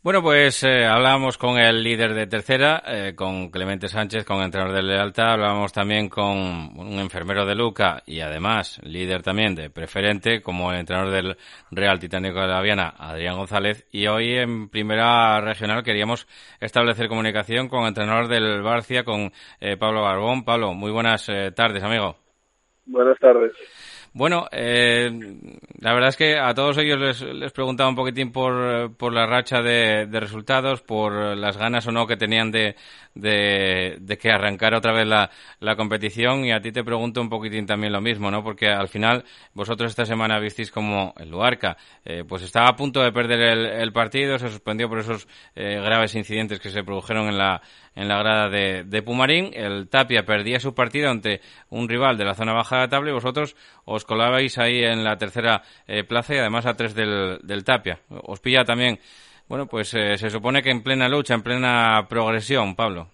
Bueno, 0.00 0.22
pues 0.22 0.62
eh, 0.62 0.86
hablábamos 0.86 1.36
con 1.36 1.58
el 1.58 1.82
líder 1.82 2.14
de 2.14 2.28
tercera, 2.28 2.80
eh, 2.86 3.14
con 3.16 3.50
Clemente 3.50 3.88
Sánchez, 3.88 4.24
con 4.24 4.40
entrenador 4.40 4.76
de 4.76 4.82
Lealtad, 4.84 5.32
hablábamos 5.32 5.72
también 5.72 6.08
con 6.08 6.36
un 6.78 7.00
enfermero 7.00 7.44
de 7.44 7.56
Luca 7.56 8.04
y 8.06 8.20
además 8.20 8.80
líder 8.84 9.22
también 9.22 9.56
de 9.56 9.70
preferente, 9.70 10.40
como 10.40 10.70
el 10.70 10.78
entrenador 10.78 11.12
del 11.12 11.36
Real 11.72 11.98
Titánico 11.98 12.40
de 12.40 12.46
la 12.46 12.62
Viana, 12.62 12.94
Adrián 12.96 13.38
González, 13.38 13.88
y 13.90 14.06
hoy 14.06 14.36
en 14.36 14.68
primera 14.68 15.40
regional 15.40 15.82
queríamos 15.82 16.28
establecer 16.60 17.08
comunicación 17.08 17.68
con 17.68 17.82
el 17.82 17.88
entrenador 17.88 18.28
del 18.28 18.62
Barcia, 18.62 19.02
con 19.02 19.32
eh, 19.60 19.76
Pablo 19.76 20.02
Barbón. 20.02 20.44
Pablo, 20.44 20.74
muy 20.74 20.92
buenas 20.92 21.26
tardes, 21.56 21.82
amigo. 21.82 22.14
Buenas 22.86 23.18
tardes. 23.18 23.52
Bueno, 24.12 24.46
eh, 24.50 25.10
la 25.80 25.92
verdad 25.92 26.08
es 26.08 26.16
que 26.16 26.38
a 26.38 26.54
todos 26.54 26.78
ellos 26.78 26.98
les, 26.98 27.52
preguntaba 27.52 27.90
un 27.90 27.96
poquitín 27.96 28.32
por, 28.32 28.94
por 28.96 29.12
la 29.12 29.26
racha 29.26 29.62
de, 29.62 30.06
de, 30.06 30.20
resultados, 30.20 30.82
por 30.82 31.36
las 31.36 31.56
ganas 31.56 31.86
o 31.86 31.92
no 31.92 32.06
que 32.06 32.16
tenían 32.16 32.50
de, 32.50 32.74
de, 33.18 33.96
de 34.00 34.16
que 34.16 34.30
arrancara 34.30 34.78
otra 34.78 34.92
vez 34.92 35.06
la, 35.06 35.30
la, 35.60 35.76
competición 35.76 36.44
y 36.44 36.52
a 36.52 36.60
ti 36.60 36.72
te 36.72 36.84
pregunto 36.84 37.20
un 37.20 37.28
poquitín 37.28 37.66
también 37.66 37.92
lo 37.92 38.00
mismo, 38.00 38.30
¿no? 38.30 38.42
Porque 38.42 38.68
al 38.68 38.88
final 38.88 39.24
vosotros 39.54 39.90
esta 39.90 40.06
semana 40.06 40.38
visteis 40.38 40.70
como 40.70 41.14
el 41.18 41.30
Luarca 41.30 41.76
eh, 42.04 42.24
pues 42.26 42.42
estaba 42.42 42.68
a 42.68 42.76
punto 42.76 43.02
de 43.02 43.12
perder 43.12 43.40
el, 43.40 43.66
el 43.66 43.92
partido, 43.92 44.38
se 44.38 44.48
suspendió 44.48 44.88
por 44.88 45.00
esos 45.00 45.26
eh, 45.54 45.80
graves 45.82 46.14
incidentes 46.14 46.60
que 46.60 46.70
se 46.70 46.84
produjeron 46.84 47.28
en 47.28 47.38
la, 47.38 47.60
en 47.94 48.08
la 48.08 48.18
grada 48.18 48.48
de, 48.48 48.84
de, 48.84 49.02
Pumarín. 49.02 49.50
El 49.52 49.88
Tapia 49.88 50.24
perdía 50.24 50.60
su 50.60 50.74
partido 50.74 51.10
ante 51.10 51.40
un 51.70 51.88
rival 51.88 52.16
de 52.16 52.24
la 52.24 52.34
zona 52.34 52.52
baja 52.52 52.76
de 52.76 52.82
la 52.82 52.88
tabla 52.88 53.10
y 53.10 53.14
vosotros 53.14 53.56
os 53.84 54.04
colabais 54.04 54.56
ahí 54.58 54.84
en 54.84 55.02
la 55.02 55.16
tercera 55.16 55.62
eh, 55.86 56.04
plaza 56.04 56.34
y 56.34 56.38
además 56.38 56.66
a 56.66 56.74
tres 56.74 56.94
del, 56.94 57.38
del, 57.42 57.64
Tapia. 57.64 57.98
Os 58.08 58.40
pilla 58.40 58.64
también, 58.64 59.00
bueno, 59.48 59.66
pues 59.66 59.94
eh, 59.94 60.16
se 60.18 60.30
supone 60.30 60.62
que 60.62 60.70
en 60.70 60.82
plena 60.82 61.08
lucha, 61.08 61.34
en 61.34 61.42
plena 61.42 62.06
progresión, 62.08 62.76
Pablo. 62.76 63.08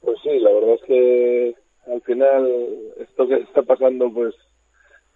Pues 0.00 0.18
sí, 0.22 0.38
la 0.40 0.52
verdad 0.52 0.74
es 0.74 0.82
que 0.82 1.54
al 1.92 2.00
final 2.02 2.50
esto 2.98 3.28
que 3.28 3.36
está 3.36 3.62
pasando 3.62 4.12
pues 4.12 4.34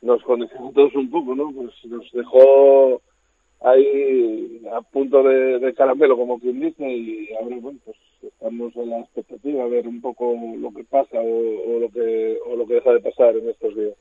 nos 0.02 0.22
condicionó 0.22 0.70
todos 0.72 0.94
un 0.94 1.10
poco, 1.10 1.34
¿no? 1.34 1.50
Pues 1.52 1.72
nos 1.86 2.10
dejó 2.12 3.00
ahí 3.60 4.62
a 4.72 4.80
punto 4.82 5.22
de, 5.22 5.58
de 5.58 5.74
caramelo, 5.74 6.16
como 6.16 6.38
quien 6.38 6.60
dice, 6.60 6.88
y 6.88 7.28
ahora, 7.40 7.56
bueno, 7.60 7.78
pues 7.84 7.96
estamos 8.22 8.74
en 8.76 8.90
la 8.90 9.00
expectativa 9.00 9.64
a 9.64 9.68
ver 9.68 9.86
un 9.88 10.00
poco 10.00 10.34
lo 10.56 10.72
que 10.72 10.84
pasa 10.84 11.20
o, 11.20 11.76
o, 11.76 11.80
lo 11.80 11.88
que 11.88 12.38
o 12.46 12.56
lo 12.56 12.66
que 12.66 12.74
deja 12.74 12.92
de 12.92 13.00
pasar 13.00 13.36
en 13.36 13.48
estos 13.48 13.74
días. 13.74 13.94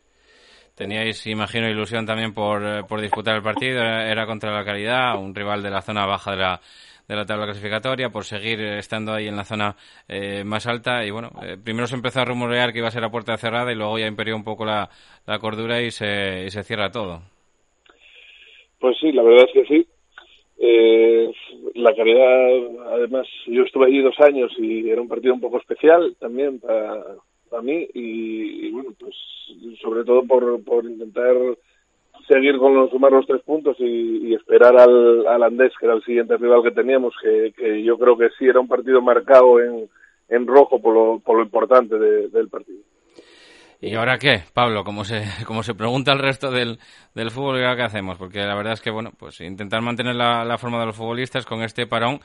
Teníais, 0.78 1.26
imagino, 1.26 1.68
ilusión 1.68 2.06
también 2.06 2.36
por, 2.36 2.64
eh, 2.64 2.84
por 2.88 3.02
disputar 3.02 3.36
el 3.36 3.42
partido. 3.42 3.82
Era 3.82 4.28
contra 4.28 4.52
la 4.52 4.64
calidad, 4.64 5.18
un 5.18 5.34
rival 5.34 5.64
de 5.64 5.72
la 5.72 5.82
zona 5.82 6.06
baja 6.06 6.32
de 6.32 6.38
la, 6.38 6.62
de 7.08 7.16
la 7.16 7.26
tabla 7.26 7.46
clasificatoria, 7.46 8.10
por 8.10 8.26
seguir 8.26 8.62
estando 8.62 9.12
ahí 9.12 9.28
en 9.28 9.36
la 9.36 9.44
zona 9.44 9.76
eh, 10.08 10.44
más 10.44 10.68
alta. 10.68 11.04
Y 11.04 11.10
bueno, 11.10 11.32
eh, 11.42 11.58
primero 11.58 11.88
se 11.88 11.96
empezó 11.96 12.20
a 12.22 12.26
rumorear 12.26 12.72
que 12.72 12.78
iba 12.78 12.90
a 12.90 12.92
ser 12.92 13.02
la 13.02 13.10
puerta 13.10 13.36
cerrada 13.38 13.72
y 13.72 13.76
luego 13.76 13.98
ya 13.98 14.06
imperió 14.06 14.36
un 14.36 14.44
poco 14.44 14.66
la, 14.66 14.88
la 15.26 15.40
cordura 15.40 15.82
y 15.82 15.90
se, 15.90 16.46
y 16.46 16.52
se 16.52 16.62
cierra 16.62 16.92
todo. 16.92 17.24
Pues 18.80 18.98
sí, 19.02 19.12
la 19.12 19.24
verdad 19.24 19.48
es 19.48 19.54
que 19.54 19.66
sí. 19.66 19.88
Eh, 20.60 21.32
la 21.74 21.96
calidad, 21.96 22.94
además, 22.94 23.26
yo 23.48 23.64
estuve 23.64 23.88
allí 23.88 24.04
dos 24.04 24.20
años 24.20 24.52
y 24.60 24.88
era 24.88 25.02
un 25.02 25.08
partido 25.08 25.34
un 25.34 25.42
poco 25.42 25.58
especial 25.58 26.16
también 26.20 26.60
para, 26.60 27.04
para 27.50 27.64
mí 27.64 27.88
y, 27.94 28.72
bueno, 28.72 28.94
pues 29.00 29.16
sobre 29.82 30.04
todo 30.04 30.24
por, 30.24 30.64
por 30.64 30.86
intentar 30.86 31.36
seguir 32.28 32.58
con 32.58 32.76
los, 32.76 32.90
sumar 32.90 33.12
los 33.12 33.26
tres 33.26 33.42
puntos 33.42 33.78
y, 33.80 34.34
esperar 34.34 34.78
al, 34.78 35.26
al, 35.28 35.44
Andés, 35.44 35.74
que 35.80 35.86
era 35.86 35.96
el 35.96 36.04
siguiente 36.04 36.38
rival 36.38 36.64
que 36.64 36.72
teníamos, 36.72 37.14
que, 37.22 37.54
que 37.58 37.84
yo 37.84 37.98
creo 37.98 38.18
que 38.18 38.30
sí 38.38 38.46
era 38.46 38.60
un 38.60 38.68
partido 38.68 39.02
marcado 39.02 39.60
en, 39.62 39.90
en 40.30 40.48
rojo 40.48 40.82
por 40.82 40.94
lo, 40.94 41.20
por 41.20 41.38
lo 41.38 41.44
importante 41.44 41.98
de, 41.98 42.28
del 42.30 42.50
partido. 42.50 42.84
¿Y 43.80 43.94
ahora 43.94 44.18
qué, 44.18 44.44
Pablo? 44.54 44.84
Como 44.84 45.04
se, 45.04 45.24
como 45.46 45.62
se 45.62 45.76
pregunta 45.76 46.12
el 46.12 46.20
resto 46.20 46.50
del, 46.50 46.80
del 47.14 47.32
fútbol, 47.32 47.60
¿qué 47.76 47.84
hacemos? 47.84 48.18
Porque 48.18 48.40
la 48.40 48.56
verdad 48.56 48.74
es 48.74 48.82
que, 48.82 48.90
bueno, 48.90 49.12
pues 49.18 49.40
intentar 49.42 49.82
mantener 49.82 50.16
la, 50.16 50.44
la, 50.44 50.58
forma 50.58 50.80
de 50.80 50.88
los 50.88 50.96
futbolistas 50.96 51.46
con 51.46 51.62
este 51.62 51.86
parón 51.86 52.20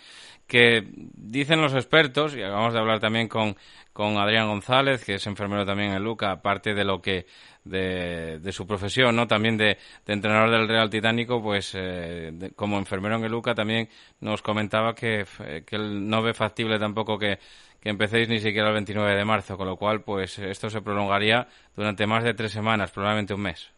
que 0.46 0.82
dicen 0.94 1.60
los 1.60 1.74
expertos, 1.74 2.34
y 2.34 2.42
acabamos 2.42 2.72
de 2.72 2.80
hablar 2.80 3.00
también 3.00 3.28
con, 3.28 3.56
con 3.92 4.16
Adrián 4.16 4.48
González, 4.48 5.04
que 5.04 5.14
es 5.14 5.26
enfermero 5.26 5.64
también 5.64 5.92
en 5.92 6.02
Luca, 6.02 6.30
aparte 6.30 6.74
de 6.74 6.84
lo 6.84 7.00
que, 7.00 7.26
de, 7.64 8.38
de 8.40 8.52
su 8.52 8.66
profesión, 8.66 9.14
¿no? 9.14 9.26
También 9.26 9.56
de, 9.56 9.78
de 10.06 10.12
entrenador 10.12 10.50
del 10.50 10.68
Real 10.68 10.90
Titánico, 10.90 11.42
pues 11.42 11.74
eh, 11.74 12.30
de, 12.32 12.50
como 12.52 12.78
enfermero 12.78 13.16
en 13.16 13.24
el 13.24 13.30
Luca 13.30 13.54
también 13.54 13.88
nos 14.20 14.42
comentaba 14.42 14.94
que, 14.94 15.24
que 15.66 15.76
él 15.76 16.08
no 16.08 16.22
ve 16.22 16.34
factible 16.34 16.78
tampoco 16.78 17.18
que 17.18 17.38
que 17.82 17.90
empecéis 17.90 18.28
ni 18.28 18.38
siquiera 18.38 18.68
el 18.68 18.74
29 18.74 19.16
de 19.16 19.24
marzo, 19.24 19.56
con 19.56 19.66
lo 19.66 19.76
cual 19.76 20.02
pues 20.02 20.38
esto 20.38 20.70
se 20.70 20.82
prolongaría 20.82 21.48
durante 21.74 22.06
más 22.06 22.22
de 22.22 22.32
tres 22.32 22.52
semanas, 22.52 22.92
probablemente 22.92 23.34
un 23.34 23.42
mes. 23.42 23.72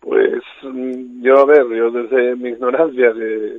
Pues 0.00 0.42
yo, 1.20 1.38
a 1.38 1.44
ver, 1.44 1.66
yo 1.68 1.90
desde 1.90 2.34
mi 2.34 2.48
ignorancia, 2.48 3.12
que, 3.12 3.58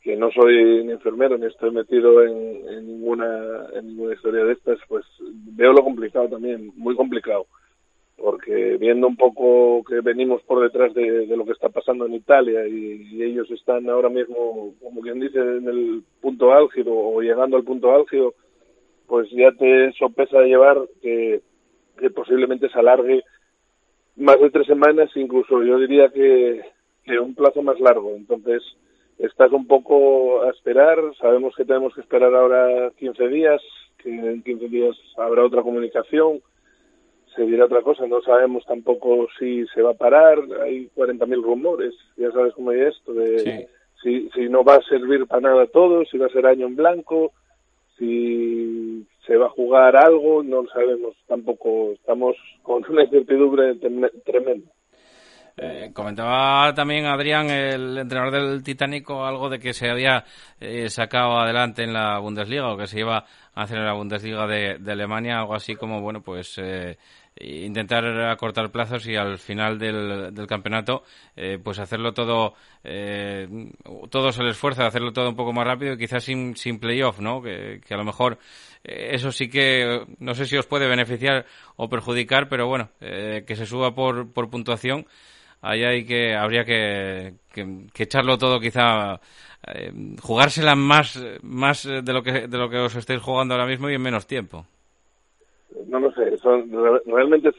que 0.00 0.16
no 0.16 0.30
soy 0.32 0.84
ni 0.84 0.92
enfermero 0.92 1.36
ni 1.36 1.46
estoy 1.46 1.70
metido 1.70 2.22
en, 2.24 2.86
ninguna, 2.86 3.66
en 3.74 3.88
ninguna 3.88 4.14
historia 4.14 4.44
de 4.44 4.54
estas, 4.54 4.78
pues 4.88 5.04
veo 5.54 5.72
lo 5.72 5.84
complicado 5.84 6.28
también, 6.28 6.72
muy 6.76 6.96
complicado. 6.96 7.46
Porque 8.16 8.78
viendo 8.80 9.06
un 9.06 9.16
poco 9.16 9.84
que 9.84 10.00
venimos 10.00 10.40
por 10.44 10.62
detrás 10.62 10.94
de, 10.94 11.26
de 11.26 11.36
lo 11.36 11.44
que 11.44 11.52
está 11.52 11.68
pasando 11.68 12.06
en 12.06 12.14
Italia 12.14 12.66
y, 12.66 13.06
y 13.12 13.22
ellos 13.22 13.50
están 13.50 13.90
ahora 13.90 14.08
mismo, 14.08 14.72
como 14.82 15.02
quien 15.02 15.20
dice, 15.20 15.38
en 15.38 15.68
el 15.68 16.02
punto 16.22 16.54
álgido 16.54 16.92
o 16.96 17.20
llegando 17.20 17.58
al 17.58 17.64
punto 17.64 17.94
álgido, 17.94 18.32
pues 19.06 19.28
ya 19.30 19.52
te 19.52 19.92
sopesa 19.92 20.40
de 20.40 20.48
llevar 20.48 20.78
que, 21.00 21.40
que 21.98 22.10
posiblemente 22.10 22.68
se 22.68 22.78
alargue 22.78 23.22
más 24.16 24.40
de 24.40 24.50
tres 24.50 24.66
semanas, 24.66 25.10
incluso 25.14 25.62
yo 25.62 25.78
diría 25.78 26.08
que, 26.08 26.62
que 27.04 27.18
un 27.18 27.34
plazo 27.34 27.62
más 27.62 27.78
largo. 27.80 28.14
Entonces, 28.16 28.62
estás 29.18 29.52
un 29.52 29.66
poco 29.66 30.42
a 30.42 30.50
esperar, 30.50 30.98
sabemos 31.20 31.54
que 31.54 31.64
tenemos 31.64 31.94
que 31.94 32.00
esperar 32.00 32.34
ahora 32.34 32.90
15 32.98 33.28
días, 33.28 33.62
que 33.98 34.10
en 34.10 34.42
15 34.42 34.68
días 34.68 34.96
habrá 35.16 35.44
otra 35.44 35.62
comunicación, 35.62 36.40
se 37.34 37.42
dirá 37.42 37.66
otra 37.66 37.82
cosa, 37.82 38.06
no 38.06 38.22
sabemos 38.22 38.64
tampoco 38.64 39.28
si 39.38 39.66
se 39.68 39.82
va 39.82 39.90
a 39.90 39.94
parar, 39.94 40.38
hay 40.62 40.88
40.000 40.96 41.42
rumores, 41.42 41.94
ya 42.16 42.30
sabes 42.32 42.54
cómo 42.54 42.72
es 42.72 42.96
esto, 42.96 43.12
de 43.12 43.38
sí. 43.38 43.66
si, 44.02 44.30
si 44.30 44.48
no 44.48 44.64
va 44.64 44.76
a 44.76 44.82
servir 44.82 45.26
para 45.26 45.42
nada 45.42 45.66
todo, 45.66 46.04
si 46.06 46.16
va 46.16 46.26
a 46.26 46.30
ser 46.30 46.46
año 46.46 46.66
en 46.66 46.76
blanco, 46.76 47.32
si 47.98 49.06
se 49.26 49.36
va 49.36 49.46
a 49.46 49.50
jugar 49.50 49.96
algo, 49.96 50.42
no 50.42 50.62
lo 50.62 50.68
sabemos 50.68 51.16
tampoco, 51.26 51.92
estamos 51.92 52.36
con 52.62 52.84
una 52.88 53.04
incertidumbre 53.04 53.74
tremenda. 54.24 54.70
Eh, 55.58 55.90
comentaba 55.94 56.74
también 56.74 57.06
Adrián, 57.06 57.48
el 57.48 57.96
entrenador 57.96 58.32
del 58.32 58.62
Titánico, 58.62 59.24
algo 59.24 59.48
de 59.48 59.58
que 59.58 59.72
se 59.72 59.88
había 59.88 60.24
eh, 60.60 60.90
sacado 60.90 61.38
adelante 61.38 61.82
en 61.82 61.94
la 61.94 62.18
Bundesliga 62.18 62.70
o 62.70 62.76
que 62.76 62.86
se 62.86 63.00
iba 63.00 63.24
a 63.54 63.62
hacer 63.62 63.78
en 63.78 63.86
la 63.86 63.94
Bundesliga 63.94 64.46
de, 64.46 64.76
de 64.78 64.92
Alemania, 64.92 65.38
algo 65.38 65.54
así 65.54 65.74
como, 65.74 66.02
bueno, 66.02 66.20
pues 66.20 66.58
eh, 66.58 66.98
intentar 67.40 68.04
acortar 68.28 68.70
plazos 68.70 69.06
y 69.06 69.16
al 69.16 69.38
final 69.38 69.78
del, 69.78 70.34
del 70.34 70.46
campeonato 70.46 71.02
eh, 71.36 71.58
pues 71.62 71.78
hacerlo 71.78 72.12
todo 72.12 72.54
eh, 72.82 73.46
todos 74.10 74.38
el 74.38 74.48
esfuerzo 74.48 74.82
de 74.82 74.88
hacerlo 74.88 75.12
todo 75.12 75.28
un 75.28 75.36
poco 75.36 75.52
más 75.52 75.66
rápido 75.66 75.94
y 75.94 75.98
quizás 75.98 76.24
sin, 76.24 76.56
sin 76.56 76.78
playoff 76.78 77.20
no 77.20 77.42
que, 77.42 77.80
a 77.88 77.96
lo 77.96 78.04
mejor 78.04 78.38
eh, 78.84 79.10
eso 79.12 79.32
sí 79.32 79.48
que 79.50 80.06
no 80.18 80.34
sé 80.34 80.46
si 80.46 80.56
os 80.56 80.66
puede 80.66 80.88
beneficiar 80.88 81.44
o 81.76 81.88
perjudicar 81.88 82.48
pero 82.48 82.68
bueno 82.68 82.88
eh, 83.00 83.44
que 83.46 83.56
se 83.56 83.66
suba 83.66 83.94
por, 83.94 84.32
por 84.32 84.48
puntuación 84.48 85.04
ahí 85.60 85.84
hay 85.84 86.06
que 86.06 86.34
habría 86.34 86.64
que, 86.64 87.34
que, 87.52 88.02
echarlo 88.02 88.38
todo 88.38 88.60
quizá 88.60 89.20
eh, 89.66 89.92
jugársela 90.22 90.74
más 90.74 91.22
más 91.42 91.84
de 91.84 92.12
lo 92.12 92.22
que 92.22 92.48
de 92.48 92.58
lo 92.58 92.70
que 92.70 92.78
os 92.78 92.96
estéis 92.96 93.20
jugando 93.20 93.54
ahora 93.54 93.66
mismo 93.66 93.90
y 93.90 93.94
en 93.94 94.02
menos 94.02 94.26
tiempo. 94.26 94.66
No 95.88 96.00
lo 96.00 96.12
sé, 96.12 96.35
son, 96.46 96.70
realmente 97.06 97.48
es 97.48 97.56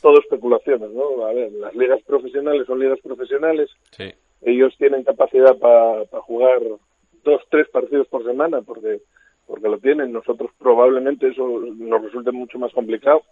todo 0.00 0.18
especulaciones, 0.20 0.90
¿no? 0.90 1.26
A 1.26 1.32
ver, 1.32 1.52
las 1.52 1.74
ligas 1.74 2.00
profesionales 2.02 2.66
son 2.66 2.78
ligas 2.78 3.00
profesionales, 3.00 3.70
sí. 3.90 4.12
ellos 4.42 4.74
tienen 4.78 5.04
capacidad 5.04 5.56
para 5.58 6.04
pa 6.04 6.20
jugar 6.20 6.60
dos, 7.24 7.42
tres 7.50 7.68
partidos 7.68 8.06
por 8.08 8.24
semana, 8.24 8.62
porque 8.62 9.00
porque 9.46 9.68
lo 9.68 9.78
tienen, 9.78 10.12
nosotros 10.12 10.50
probablemente 10.58 11.28
eso 11.28 11.46
nos 11.76 12.02
resulte 12.02 12.30
mucho 12.30 12.58
más 12.58 12.72
complicado. 12.72 13.22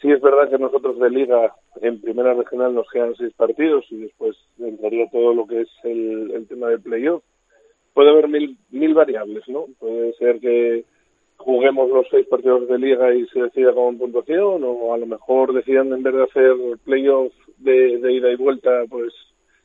Sí 0.00 0.10
es 0.10 0.20
verdad 0.20 0.48
que 0.48 0.58
nosotros 0.58 0.98
de 0.98 1.10
liga 1.10 1.54
en 1.82 2.00
primera 2.00 2.34
regional 2.34 2.74
nos 2.74 2.88
quedan 2.88 3.14
seis 3.16 3.32
partidos 3.34 3.84
y 3.90 3.96
después 3.96 4.36
entraría 4.58 5.10
todo 5.10 5.34
lo 5.34 5.46
que 5.46 5.62
es 5.62 5.68
el, 5.82 6.30
el 6.30 6.46
tema 6.46 6.68
del 6.68 6.80
playoff. 6.80 7.22
Puede 7.92 8.10
haber 8.10 8.28
mil, 8.28 8.56
mil 8.70 8.94
variables, 8.94 9.46
¿no? 9.48 9.66
Puede 9.78 10.12
ser 10.14 10.40
que, 10.40 10.84
juguemos 11.36 11.90
los 11.90 12.06
seis 12.10 12.26
partidos 12.26 12.68
de 12.68 12.78
liga 12.78 13.14
y 13.14 13.26
se 13.26 13.42
decida 13.42 13.72
con 13.72 13.98
puntuación 13.98 14.62
o 14.64 14.94
a 14.94 14.98
lo 14.98 15.06
mejor 15.06 15.52
decidan 15.52 15.92
en 15.92 16.02
vez 16.02 16.14
de 16.14 16.22
hacer 16.22 16.54
playoff 16.84 17.32
de, 17.58 17.98
de 17.98 18.12
ida 18.12 18.30
y 18.30 18.36
vuelta 18.36 18.70
pues 18.88 19.12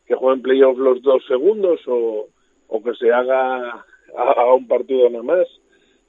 que 0.05 0.15
jueguen 0.15 0.41
playoff 0.41 0.77
los 0.77 1.01
dos 1.01 1.23
segundos 1.27 1.79
o, 1.87 2.27
o 2.67 2.83
que 2.83 2.93
se 2.95 3.11
haga 3.11 3.85
a, 4.15 4.53
un 4.53 4.67
partido 4.67 5.09
nada 5.09 5.23
más 5.23 5.47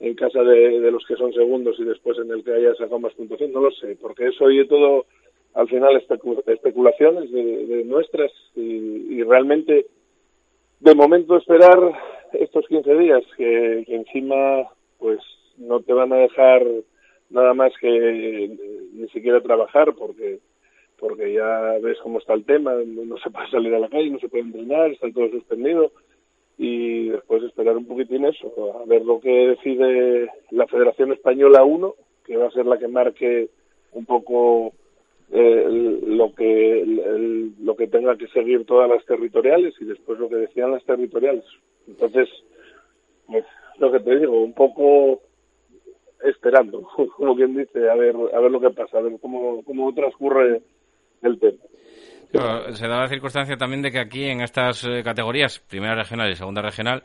en 0.01 0.15
casa 0.15 0.43
de, 0.43 0.91
los 0.91 1.05
que 1.07 1.17
son 1.17 1.33
segundos 1.35 1.77
y 1.79 1.85
después 1.85 2.17
en 2.19 2.31
el 2.31 2.43
que 2.43 2.55
haya 2.55 2.75
sacado 2.75 2.99
más 2.99 3.13
puntuación, 3.13 3.53
no 3.53 3.61
lo 3.61 3.71
sé, 3.73 3.99
porque 4.01 4.29
eso 4.29 4.45
oye 4.45 4.65
todo 4.65 5.05
al 5.53 5.69
final 5.69 5.97
especu 5.97 6.43
especulaciones 6.47 7.31
de, 7.31 7.67
de 7.67 7.85
nuestras 7.85 8.33
y, 8.57 9.19
y, 9.19 9.23
realmente 9.23 9.87
de 10.79 10.95
momento 10.95 11.37
esperar 11.37 11.79
estos 12.33 12.67
15 12.69 12.95
días 12.95 13.23
que, 13.37 13.85
que 13.87 13.97
encima 13.97 14.65
pues 14.99 15.21
no 15.61 15.81
te 15.81 15.93
van 15.93 16.13
a 16.13 16.17
dejar 16.17 16.67
nada 17.31 17.55
más 17.55 17.73
que 17.81 18.57
ni 18.93 19.09
siquiera 19.09 19.41
trabajar 19.41 19.95
porque 19.95 20.41
porque 20.99 21.33
ya 21.33 21.79
ves 21.83 21.97
cómo 22.03 22.19
está 22.19 22.35
el 22.35 22.45
tema, 22.45 22.75
no 22.75 23.17
se 23.17 23.31
puede 23.31 23.49
salir 23.51 23.75
a 23.75 23.79
la 23.79 23.89
calle, 23.89 24.11
no 24.11 24.19
se 24.19 24.29
puede 24.29 24.45
entrenar, 24.45 24.91
está 24.91 25.11
todo 25.11 25.31
suspendido 25.31 25.93
y 26.59 27.09
después 27.09 27.43
esperar 27.43 27.75
un 27.75 27.87
poquitín 27.87 28.27
eso, 28.27 28.53
a 28.83 28.85
ver 28.85 29.03
lo 29.03 29.19
que 29.19 29.31
decide 29.31 30.29
la 30.51 30.67
Federación 30.67 31.11
Española 31.13 31.65
1, 31.65 31.95
que 32.27 32.37
va 32.37 32.49
a 32.49 32.51
ser 32.51 32.67
la 32.67 32.79
que 32.79 32.87
marque 32.87 33.49
un 33.93 34.05
poco 34.05 34.75
eh, 35.33 36.01
lo 36.07 36.35
que 36.35 36.85
lo 37.63 37.77
que 37.77 37.87
tenga 37.87 38.17
que 38.19 38.29
seguir 38.29 38.67
todas 38.67 38.91
las 38.91 39.03
territoriales 39.07 39.75
y 39.81 39.87
después 39.87 40.19
lo 40.19 40.29
que 40.29 40.37
decían 40.37 40.73
las 40.73 40.85
territoriales. 40.85 41.45
Entonces, 41.89 42.29
pues, 43.27 43.47
lo 43.79 43.91
que 43.91 44.01
te 44.01 44.19
digo, 44.19 44.43
un 44.43 44.53
poco 44.53 45.23
esperando, 46.25 46.83
como 47.17 47.37
quien 47.37 47.57
dice, 47.57 47.89
a 47.89 47.95
ver 47.95 48.15
a 48.35 48.41
ver 48.41 48.51
lo 48.51 48.61
que 48.61 48.71
pasa, 48.71 48.99
a 48.99 49.03
ver 49.03 49.13
cómo, 49.21 49.63
cómo 49.65 49.93
transcurre 49.95 50.63
el 51.23 51.39
tema. 51.39 51.59
Se 52.73 52.87
da 52.87 53.01
la 53.01 53.09
circunstancia 53.09 53.57
también 53.57 53.83
de 53.83 53.91
que 53.91 53.99
aquí 53.99 54.25
en 54.25 54.41
estas 54.41 54.85
eh, 54.85 55.03
categorías, 55.03 55.59
primera 55.59 55.97
regional 55.97 56.31
y 56.31 56.37
segunda 56.37 56.63
regional, 56.63 57.03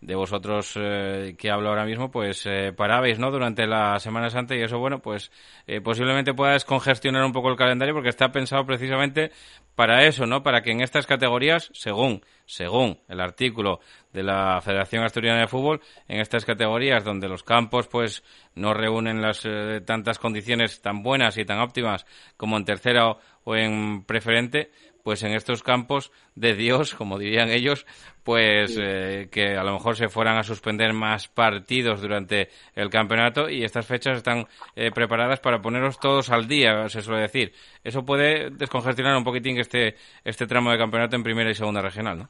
de 0.00 0.14
vosotros 0.14 0.74
eh, 0.76 1.34
que 1.38 1.50
hablo 1.50 1.70
ahora 1.70 1.84
mismo, 1.84 2.10
pues 2.10 2.44
eh, 2.46 2.72
parabais, 2.76 3.18
¿no? 3.18 3.30
Durante 3.30 3.66
la 3.66 3.98
Semana 3.98 4.28
Santa 4.28 4.54
y 4.54 4.62
eso, 4.62 4.78
bueno, 4.78 5.00
pues 5.00 5.32
eh, 5.66 5.80
posiblemente 5.80 6.34
pueda 6.34 6.52
descongestionar 6.52 7.24
un 7.24 7.32
poco 7.32 7.50
el 7.50 7.56
calendario 7.56 7.94
porque 7.94 8.10
está 8.10 8.30
pensado 8.30 8.66
precisamente 8.66 9.32
para 9.74 10.06
eso, 10.06 10.26
¿no? 10.26 10.42
Para 10.42 10.62
que 10.62 10.70
en 10.70 10.80
estas 10.80 11.06
categorías, 11.06 11.70
según, 11.72 12.22
según 12.44 12.98
el 13.08 13.20
artículo 13.20 13.80
de 14.12 14.22
la 14.22 14.60
Federación 14.60 15.02
Asturiana 15.04 15.40
de 15.40 15.48
Fútbol, 15.48 15.80
en 16.08 16.20
estas 16.20 16.44
categorías 16.44 17.04
donde 17.04 17.28
los 17.28 17.42
campos, 17.42 17.88
pues, 17.88 18.22
no 18.54 18.72
reúnen 18.72 19.20
las 19.20 19.46
tantas 19.84 20.18
condiciones 20.18 20.80
tan 20.80 21.02
buenas 21.02 21.36
y 21.36 21.44
tan 21.44 21.58
óptimas 21.60 22.06
como 22.38 22.56
en 22.56 22.64
tercera 22.64 23.16
o 23.44 23.54
en 23.54 24.04
preferente, 24.04 24.70
pues 25.06 25.22
en 25.22 25.34
estos 25.34 25.62
campos 25.62 26.10
de 26.34 26.54
Dios, 26.54 26.96
como 26.96 27.16
dirían 27.16 27.48
ellos, 27.48 27.86
pues 28.24 28.76
eh, 28.76 29.28
que 29.30 29.56
a 29.56 29.62
lo 29.62 29.74
mejor 29.74 29.94
se 29.94 30.08
fueran 30.08 30.36
a 30.36 30.42
suspender 30.42 30.92
más 30.94 31.28
partidos 31.28 32.02
durante 32.02 32.48
el 32.74 32.90
campeonato 32.90 33.48
y 33.48 33.62
estas 33.62 33.86
fechas 33.86 34.16
están 34.16 34.46
eh, 34.74 34.90
preparadas 34.92 35.38
para 35.38 35.62
ponernos 35.62 36.00
todos 36.00 36.32
al 36.32 36.48
día, 36.48 36.88
se 36.88 37.02
suele 37.02 37.20
decir. 37.20 37.52
Eso 37.84 38.04
puede 38.04 38.50
descongestionar 38.50 39.16
un 39.16 39.22
poquitín 39.22 39.58
este, 39.58 39.94
este 40.24 40.48
tramo 40.48 40.72
de 40.72 40.78
campeonato 40.78 41.14
en 41.14 41.22
primera 41.22 41.50
y 41.50 41.54
segunda 41.54 41.80
regional, 41.80 42.18
¿no? 42.18 42.28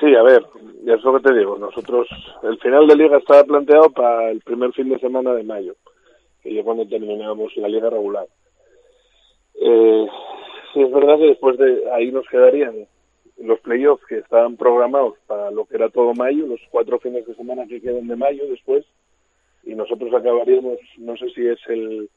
Sí, 0.00 0.06
a 0.16 0.22
ver, 0.22 0.42
ya 0.84 0.94
es 0.94 1.04
lo 1.04 1.18
que 1.18 1.28
te 1.28 1.34
digo. 1.34 1.58
Nosotros, 1.58 2.08
el 2.44 2.56
final 2.60 2.86
de 2.86 2.96
liga 2.96 3.18
estaba 3.18 3.44
planteado 3.44 3.90
para 3.90 4.30
el 4.30 4.40
primer 4.40 4.72
fin 4.72 4.88
de 4.88 4.98
semana 5.00 5.34
de 5.34 5.44
mayo, 5.44 5.74
que 6.42 6.58
es 6.58 6.64
cuando 6.64 6.88
terminábamos 6.88 7.54
la 7.56 7.68
liga 7.68 7.90
regular. 7.90 8.24
Eh, 9.60 10.06
sí 10.72 10.82
es 10.82 10.90
verdad 10.90 11.18
que 11.18 11.26
después 11.26 11.58
de 11.58 11.90
ahí 11.92 12.10
nos 12.10 12.26
quedarían 12.28 12.86
los 13.38 13.60
playoffs 13.60 14.04
que 14.06 14.18
estaban 14.18 14.56
programados 14.56 15.14
para 15.26 15.50
lo 15.50 15.66
que 15.66 15.76
era 15.76 15.90
todo 15.90 16.14
mayo, 16.14 16.46
los 16.46 16.60
cuatro 16.70 16.98
fines 16.98 17.26
de 17.26 17.34
semana 17.34 17.66
que 17.66 17.80
quedan 17.80 18.08
de 18.08 18.16
mayo 18.16 18.46
después, 18.48 18.84
y 19.64 19.74
nosotros 19.74 20.12
acabaríamos, 20.14 20.78
no 20.98 21.16
sé 21.16 21.28
si 21.30 21.46
es 21.46 21.58
el, 21.68 22.08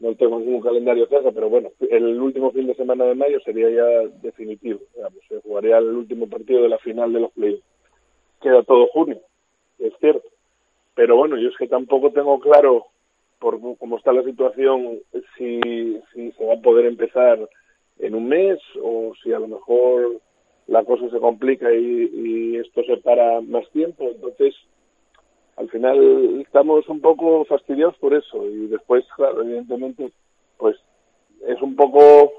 no 0.00 0.14
tengo 0.14 0.38
ningún 0.38 0.60
calendario 0.60 1.06
cerca, 1.06 1.30
pero 1.32 1.48
bueno, 1.48 1.70
el 1.90 2.20
último 2.20 2.50
fin 2.52 2.66
de 2.66 2.74
semana 2.74 3.04
de 3.04 3.14
mayo 3.14 3.40
sería 3.40 3.70
ya 3.70 4.08
definitivo, 4.22 4.80
digamos, 4.94 5.20
se 5.28 5.40
jugaría 5.40 5.78
el 5.78 5.88
último 5.88 6.28
partido 6.28 6.62
de 6.62 6.68
la 6.68 6.78
final 6.78 7.12
de 7.12 7.20
los 7.20 7.32
playoffs. 7.32 7.64
Queda 8.40 8.62
todo 8.62 8.86
junio, 8.88 9.20
es 9.78 9.92
cierto. 10.00 10.28
Pero 10.94 11.16
bueno, 11.16 11.36
yo 11.36 11.48
es 11.48 11.56
que 11.56 11.66
tampoco 11.66 12.12
tengo 12.12 12.38
claro, 12.40 12.86
por 13.38 13.60
cómo 13.78 13.96
está 13.96 14.12
la 14.12 14.22
situación, 14.22 14.98
si, 15.36 15.60
si 16.12 16.32
se 16.32 16.44
va 16.44 16.54
a 16.54 16.60
poder 16.60 16.86
empezar 16.86 17.38
en 17.98 18.14
un 18.14 18.28
mes 18.28 18.58
o 18.82 19.12
si 19.22 19.32
a 19.32 19.38
lo 19.38 19.48
mejor 19.48 20.20
la 20.66 20.84
cosa 20.84 21.08
se 21.10 21.18
complica 21.18 21.72
y, 21.72 22.56
esto 22.56 22.82
se 22.84 22.96
para 22.98 23.40
más 23.40 23.68
tiempo. 23.70 24.08
Entonces, 24.10 24.54
al 25.56 25.68
final 25.70 26.40
estamos 26.40 26.88
un 26.88 27.00
poco 27.00 27.44
fastidiados 27.44 27.96
por 27.98 28.14
eso 28.14 28.46
y 28.46 28.66
después, 28.66 29.04
claro, 29.16 29.42
evidentemente, 29.42 30.10
pues 30.56 30.76
es 31.46 31.60
un 31.62 31.74
poco, 31.76 32.32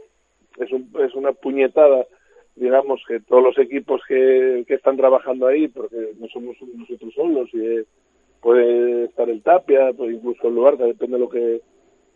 es, 0.57 0.72
un, 0.72 0.89
es 0.99 1.16
una 1.16 1.32
puñetada, 1.32 2.05
digamos, 2.55 3.01
que 3.07 3.20
todos 3.22 3.43
los 3.43 3.57
equipos 3.57 4.01
que, 4.07 4.66
que 4.68 4.76
están 4.76 4.97
trabajando 4.97 5.47
ahí, 5.47 5.68
porque 5.68 6.12
no 6.20 6.28
somos 6.28 6.55
nosotros 6.76 7.14
solos 7.14 7.49
y 7.53 7.86
puede 8.41 9.05
estar 9.05 9.30
el 9.30 9.41
Tapia, 9.41 9.91
pues 9.95 10.14
incluso 10.14 10.47
el 10.47 10.55
lugar, 10.55 10.78
depende 10.78 11.18
de 11.18 11.24
lo 11.24 11.30
que 11.30 11.62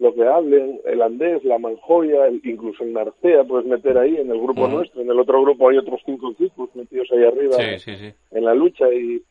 lo 0.04 0.14
que 0.14 0.26
hablen, 0.26 0.82
el 0.84 1.01
Andés, 1.01 1.45
la 1.45 1.58
Manjoya, 1.58 2.28
incluso 2.43 2.84
el 2.84 2.91
Narcea 2.91 3.45
puedes 3.45 3.66
meter 3.66 3.97
ahí 3.97 4.18
en 4.18 4.30
el 4.30 4.38
grupo 4.38 4.68
nuestro, 4.68 5.01
en 5.01 5.10
el 5.10 5.18
otro 5.18 5.41
grupo 5.41 5.70
hay 5.70 5.78
otros 5.78 6.01
cinco 6.06 6.32
equipos 6.32 6.70
metidos 6.76 7.08
ahí 7.14 7.24
arriba 7.24 7.56
en 8.32 8.43
la 8.43 8.54
lucha 8.54 8.93
y, 8.93 9.24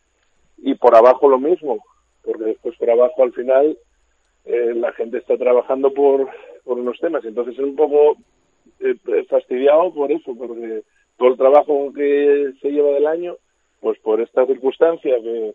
y 0.57 0.75
por 0.77 0.97
abajo 0.97 1.29
lo 1.29 1.39
mismo, 1.39 1.85
porque 2.25 2.45
después 2.45 2.75
por 2.79 2.89
abajo 2.89 3.23
al 3.23 3.35
final 3.35 3.77
eh, 4.47 4.73
la 4.75 4.93
gente 4.93 5.19
está 5.19 5.37
trabajando 5.37 5.93
por, 5.93 6.27
por 6.65 6.79
unos 6.79 6.99
temas, 6.99 7.23
entonces 7.27 7.53
es 7.53 7.65
un 7.65 7.77
poco 7.77 8.17
eh, 8.81 8.97
fastidiado 9.29 9.93
por 9.93 10.11
eso, 10.11 10.35
porque 10.35 10.85
todo 11.19 11.29
el 11.29 11.37
trabajo 11.37 11.93
que 11.95 12.55
se 12.63 12.71
lleva 12.71 12.93
del 12.93 13.07
año, 13.07 13.37
pues 13.81 13.99
por 13.99 14.23
esta 14.23 14.47
circunstancia 14.47 15.17
que, 15.23 15.55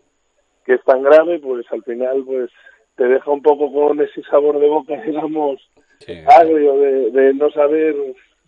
que 0.64 0.74
es 0.74 0.84
tan 0.84 1.02
grave, 1.02 1.40
pues 1.40 1.66
al 1.72 1.82
final 1.82 2.22
pues 2.24 2.52
te 2.98 3.04
deja 3.04 3.30
un 3.30 3.40
poco 3.40 3.72
con 3.72 4.00
ese 4.00 4.22
sabor 4.24 4.58
de 4.58 4.68
boca, 4.68 5.00
digamos, 5.06 5.60
agrio, 6.26 6.76
de, 7.12 7.32
no 7.34 7.50
saber 7.50 7.94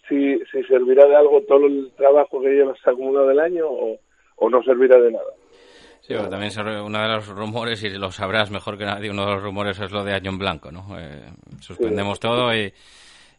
si, 0.08 0.38
si 0.50 0.62
servirá 0.64 1.06
de 1.06 1.16
algo 1.16 1.40
todo 1.48 1.66
el 1.66 1.90
trabajo 1.96 2.42
que 2.42 2.50
llevas 2.50 2.78
acumulado 2.84 3.28
del 3.28 3.40
año 3.40 3.66
o, 3.66 3.98
o 4.36 4.50
no 4.50 4.62
servirá 4.62 5.00
de 5.00 5.12
nada. 5.12 5.32
Sí, 6.00 6.14
pero 6.14 6.28
también 6.28 6.50
uno 6.84 7.00
de 7.00 7.08
los 7.08 7.28
rumores, 7.28 7.84
y 7.84 7.90
lo 7.90 8.10
sabrás 8.10 8.50
mejor 8.50 8.76
que 8.76 8.84
nadie, 8.84 9.10
uno 9.10 9.26
de 9.26 9.34
los 9.34 9.42
rumores 9.42 9.78
es 9.78 9.92
lo 9.92 10.02
de 10.02 10.14
año 10.14 10.30
en 10.30 10.38
blanco, 10.38 10.72
¿no? 10.72 10.98
Eh, 10.98 11.22
suspendemos 11.60 12.18
todo 12.18 12.52
y, 12.54 12.72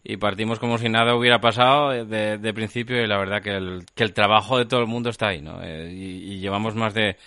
y, 0.03 0.18
partimos 0.18 0.59
como 0.59 0.78
si 0.78 0.88
nada 0.88 1.16
hubiera 1.16 1.41
pasado 1.41 1.89
de, 2.05 2.38
de, 2.38 2.53
principio 2.53 3.03
y 3.03 3.07
la 3.07 3.18
verdad 3.18 3.41
que 3.41 3.55
el, 3.55 3.84
que 3.95 4.03
el 4.03 4.14
trabajo 4.14 4.57
de 4.57 4.66
todo 4.66 4.80
el 4.80 4.88
mundo 4.88 5.09
está 5.09 5.30
ahí, 5.30 5.41
¿no? 5.41 5.62
Eh, 5.64 5.91
y, 5.91 6.39
llevamos 6.39 6.76
más 6.76 6.93
de 6.93 7.18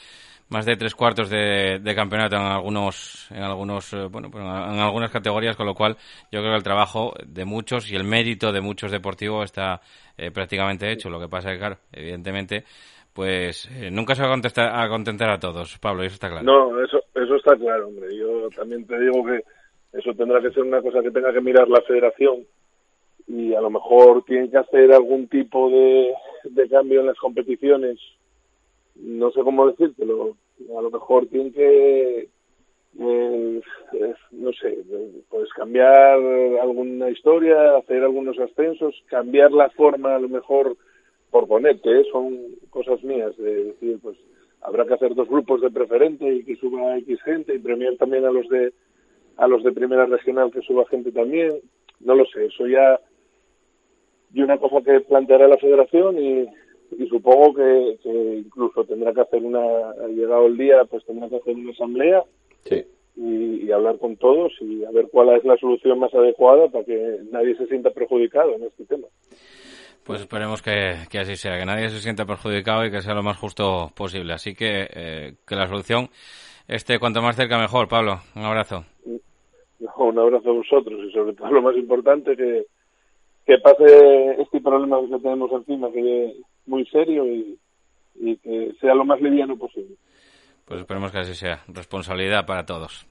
más 0.55 0.67
de 0.67 0.77
tres 0.77 0.95
cuartos 0.95 1.29
de, 1.29 1.95
campeonato 1.97 2.37
en 2.37 2.43
algunos, 2.43 3.29
en 3.33 3.43
algunos, 3.43 3.93
eh, 3.93 4.07
bueno, 4.09 4.31
pues 4.31 4.45
en 4.45 4.79
algunas 4.79 5.11
categorías, 5.11 5.57
con 5.57 5.67
lo 5.67 5.75
cual 5.75 5.97
yo 6.31 6.39
creo 6.39 6.53
que 6.53 6.59
el 6.59 6.63
trabajo 6.63 7.13
de 7.27 7.45
muchos 7.45 7.91
y 7.91 7.97
el 7.97 8.05
mérito 8.05 8.53
de 8.53 8.61
muchos 8.61 8.93
deportivos 8.93 9.47
está 9.47 9.81
eh, 10.17 10.31
prácticamente 10.31 10.93
hecho. 10.93 11.11
Lo 11.11 11.19
que 11.19 11.27
pasa 11.27 11.49
es 11.49 11.55
que, 11.55 11.59
claro, 11.59 11.77
evidentemente, 11.93 12.63
pues 13.13 13.69
eh, 13.73 13.91
nunca 13.91 14.15
se 14.15 14.23
va 14.23 14.29
a, 14.29 14.31
contestar, 14.31 14.81
a 14.81 14.89
contentar 14.89 15.29
a 15.29 15.41
todos, 15.41 15.77
Pablo, 15.79 16.05
eso 16.05 16.15
está 16.15 16.29
claro. 16.29 16.45
No, 16.45 16.81
eso, 16.85 17.01
eso 17.17 17.35
está 17.35 17.57
claro, 17.57 17.89
hombre. 17.89 18.17
Yo 18.17 18.49
también 18.51 18.87
te 18.87 18.97
digo 19.01 19.25
que 19.25 19.43
eso 19.99 20.15
tendrá 20.15 20.41
que 20.41 20.53
ser 20.53 20.63
una 20.63 20.81
cosa 20.81 21.03
que 21.03 21.11
tenga 21.11 21.33
que 21.33 21.41
mirar 21.41 21.69
la 21.69 21.83
federación 21.83 22.47
y 23.27 23.55
a 23.55 23.61
lo 23.61 23.71
mejor 23.71 24.25
tienen 24.25 24.53
que 24.53 24.59
hacer 24.59 24.93
algún 24.93 25.27
tipo 25.27 25.69
de, 25.69 26.15
de 26.45 26.69
cambio 26.69 27.01
en 27.01 27.07
las 27.07 27.19
competiciones 27.19 27.99
no 28.97 29.31
sé 29.33 29.43
cómo 29.43 29.67
decírtelo, 29.67 30.37
a 30.77 30.83
lo 30.83 30.91
mejor 30.91 31.27
tiene 31.27 31.53
que, 31.53 32.29
eh, 33.01 33.61
no 34.33 34.53
sé, 34.53 34.79
puedes 35.29 35.53
cambiar 35.53 36.19
alguna 36.61 37.11
historia, 37.11 37.77
hacer 37.77 38.03
algunos 38.03 38.39
ascensos, 38.39 38.95
cambiar 39.07 39.53
la 39.53 39.71
forma 39.71 40.17
a 40.17 40.19
lo 40.19 40.29
mejor 40.29 40.77
por 41.31 41.49
ponerte, 41.49 42.05
son 42.13 42.39
cosas 42.71 43.03
mías, 43.03 43.37
de 43.37 43.65
decir, 43.65 43.99
pues 44.01 44.17
habrá 44.61 44.87
que 44.87 44.95
hacer 44.95 45.15
dos 45.15 45.29
grupos 45.29 45.61
de 45.61 45.71
preferente 45.71 46.33
y 46.33 46.45
que 46.45 46.57
suba 46.57 46.97
X 46.99 47.23
gente 47.23 47.55
y 47.55 47.59
premiar 47.59 47.97
también 47.97 48.25
a 48.25 48.31
los 48.31 48.49
de 48.49 48.73
a 49.37 49.49
los 49.49 49.65
de 49.65 49.73
primera 49.73 50.07
regional 50.07 50.53
que 50.53 50.63
suba 50.63 50.87
gente 50.87 51.11
también, 51.11 51.59
no 52.01 52.15
lo 52.15 52.25
sé, 52.27 52.47
eso 52.47 52.69
ya 52.69 53.01
y 54.33 54.43
una 54.43 54.59
cosa 54.59 54.83
que 54.83 55.01
planteará 55.01 55.49
la 55.49 55.59
federación 55.59 56.19
y, 56.19 56.47
y 56.99 57.07
supongo 57.09 57.55
que, 57.55 57.99
incluso 58.39 58.85
tendrá 58.85 59.12
que 59.12 59.22
hacer 59.22 59.43
una, 59.43 59.61
llegado 60.09 60.47
el 60.47 60.57
día, 60.57 60.85
pues 60.85 61.05
tendrá 61.05 61.28
que 61.28 61.37
hacer 61.37 61.55
una 61.55 61.72
asamblea 61.72 62.24
y, 63.16 63.70
hablar 63.72 63.99
con 63.99 64.16
todos 64.16 64.53
y 64.61 64.85
a 64.85 64.91
ver 64.93 65.09
cuál 65.11 65.37
es 65.37 65.45
la 65.45 65.57
solución 65.57 65.99
más 65.99 66.14
adecuada 66.14 66.68
para 66.68 66.85
que 66.85 67.18
nadie 67.32 67.57
se 67.57 67.66
sienta 67.66 67.91
perjudicado 67.91 68.55
en 68.55 68.64
este 68.64 68.85
tema. 68.85 69.09
Pues 70.05 70.20
esperemos 70.20 70.62
que, 70.62 71.18
así 71.18 71.35
sea, 71.37 71.59
que 71.59 71.64
nadie 71.64 71.89
se 71.89 72.01
sienta 72.01 72.26
perjudicado 72.26 72.85
y 72.85 72.91
que 72.91 73.01
sea 73.01 73.14
lo 73.14 73.22
más 73.22 73.39
justo 73.39 73.91
posible. 73.97 74.35
Así 74.35 74.55
que 74.55 74.87
eh, 74.95 75.32
que 75.47 75.57
la 75.57 75.66
solución 75.66 76.09
esté 76.68 76.99
cuanto 76.99 77.22
más 77.22 77.37
cerca 77.37 77.59
mejor. 77.59 77.89
Pablo, 77.89 78.18
un 78.37 78.43
abrazo. 78.43 78.85
un 79.97 80.18
abrazo 80.18 80.51
a 80.51 80.53
vosotros 80.53 81.01
y 81.09 81.12
sobre 81.12 81.32
todo 81.32 81.51
lo 81.51 81.62
más 81.62 81.76
importante 81.76 82.37
que, 82.37 82.66
que 83.47 83.59
pase 83.59 84.41
este 84.41 84.61
problema 84.61 85.01
que 85.01 85.18
tenemos 85.18 85.51
encima, 85.53 85.91
que 85.91 86.35
muy 86.67 86.87
serio 86.87 87.27
y, 87.27 87.59
que 88.43 88.75
sea 88.81 88.95
lo 88.95 89.05
más 89.05 89.21
liviano 89.21 89.57
posible. 89.57 89.97
Pues 90.65 90.81
esperemos 90.81 91.12
que 91.12 91.19
así 91.19 91.35
sea. 91.35 91.62
Responsabilidad 91.69 92.47
para 92.47 92.65
todos. 92.65 93.07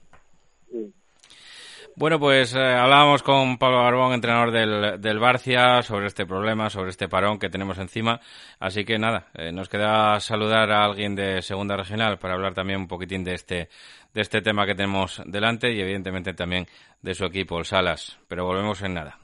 Bueno, 1.96 2.18
pues 2.18 2.52
eh, 2.56 2.58
hablábamos 2.58 3.22
con 3.22 3.56
Pablo 3.56 3.78
Barbón, 3.78 4.14
entrenador 4.14 4.50
del, 4.50 5.00
del 5.00 5.18
Barcia, 5.20 5.80
sobre 5.82 6.08
este 6.08 6.26
problema, 6.26 6.68
sobre 6.68 6.90
este 6.90 7.08
parón 7.08 7.38
que 7.38 7.48
tenemos 7.48 7.78
encima. 7.78 8.20
Así 8.58 8.84
que 8.84 8.98
nada, 8.98 9.28
eh, 9.34 9.52
nos 9.52 9.68
queda 9.68 10.18
saludar 10.18 10.72
a 10.72 10.84
alguien 10.84 11.14
de 11.14 11.40
Segunda 11.40 11.76
Regional 11.76 12.18
para 12.18 12.34
hablar 12.34 12.52
también 12.52 12.80
un 12.80 12.88
poquitín 12.88 13.22
de 13.22 13.34
este, 13.34 13.68
de 14.12 14.20
este 14.20 14.42
tema 14.42 14.66
que 14.66 14.74
tenemos 14.74 15.22
delante 15.24 15.72
y 15.72 15.80
evidentemente 15.80 16.34
también 16.34 16.66
de 17.00 17.14
su 17.14 17.26
equipo, 17.26 17.60
el 17.60 17.64
Salas. 17.64 18.18
Pero 18.26 18.44
volvemos 18.44 18.82
en 18.82 18.94
nada. 18.94 19.23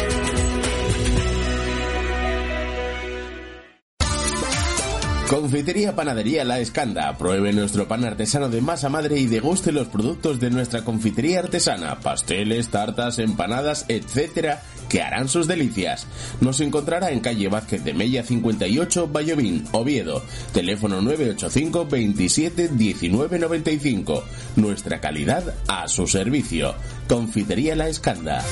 Confitería 5.31 5.95
Panadería 5.95 6.43
La 6.43 6.59
Escanda. 6.59 7.17
Pruebe 7.17 7.53
nuestro 7.53 7.87
pan 7.87 8.03
artesano 8.03 8.49
de 8.49 8.59
masa 8.59 8.89
madre 8.89 9.17
y 9.17 9.27
deguste 9.27 9.71
los 9.71 9.87
productos 9.87 10.41
de 10.41 10.49
nuestra 10.49 10.83
confitería 10.83 11.39
artesana, 11.39 12.01
pasteles, 12.01 12.67
tartas, 12.67 13.17
empanadas, 13.17 13.85
etcétera, 13.87 14.61
que 14.89 15.01
harán 15.01 15.29
sus 15.29 15.47
delicias. 15.47 16.05
Nos 16.41 16.59
encontrará 16.59 17.11
en 17.11 17.21
calle 17.21 17.47
Vázquez 17.47 17.81
de 17.85 17.93
Mella 17.93 18.23
58, 18.23 19.07
Vallovín, 19.07 19.63
Oviedo. 19.71 20.21
Teléfono 20.51 21.01
985 21.01 21.85
27 21.85 22.67
19 22.67 23.39
95. 23.39 24.25
Nuestra 24.57 24.99
calidad 24.99 25.55
a 25.69 25.87
su 25.87 26.07
servicio. 26.07 26.75
Confitería 27.07 27.77
La 27.77 27.87
Escanda. 27.87 28.43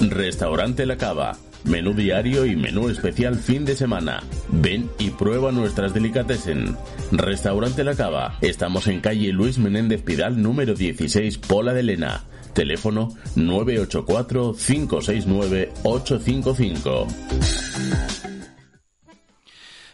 Restaurante 0.00 0.86
La 0.86 0.96
Cava. 0.96 1.38
Menú 1.66 1.94
diario 1.94 2.46
y 2.46 2.54
menú 2.54 2.88
especial 2.88 3.34
fin 3.34 3.64
de 3.64 3.74
semana. 3.74 4.22
Ven 4.48 4.88
y 5.00 5.10
prueba 5.10 5.50
nuestras 5.50 5.92
delicatessen. 5.92 6.76
Restaurante 7.10 7.82
La 7.82 7.96
Cava. 7.96 8.38
Estamos 8.40 8.86
en 8.86 9.00
calle 9.00 9.32
Luis 9.32 9.58
Menéndez 9.58 10.02
Pidal 10.02 10.40
número 10.40 10.74
16, 10.74 11.38
Pola 11.38 11.72
de 11.74 11.82
Lena. 11.82 12.24
Teléfono 12.54 13.08
984 13.34 14.54
569 14.54 15.72
855. 15.82 17.06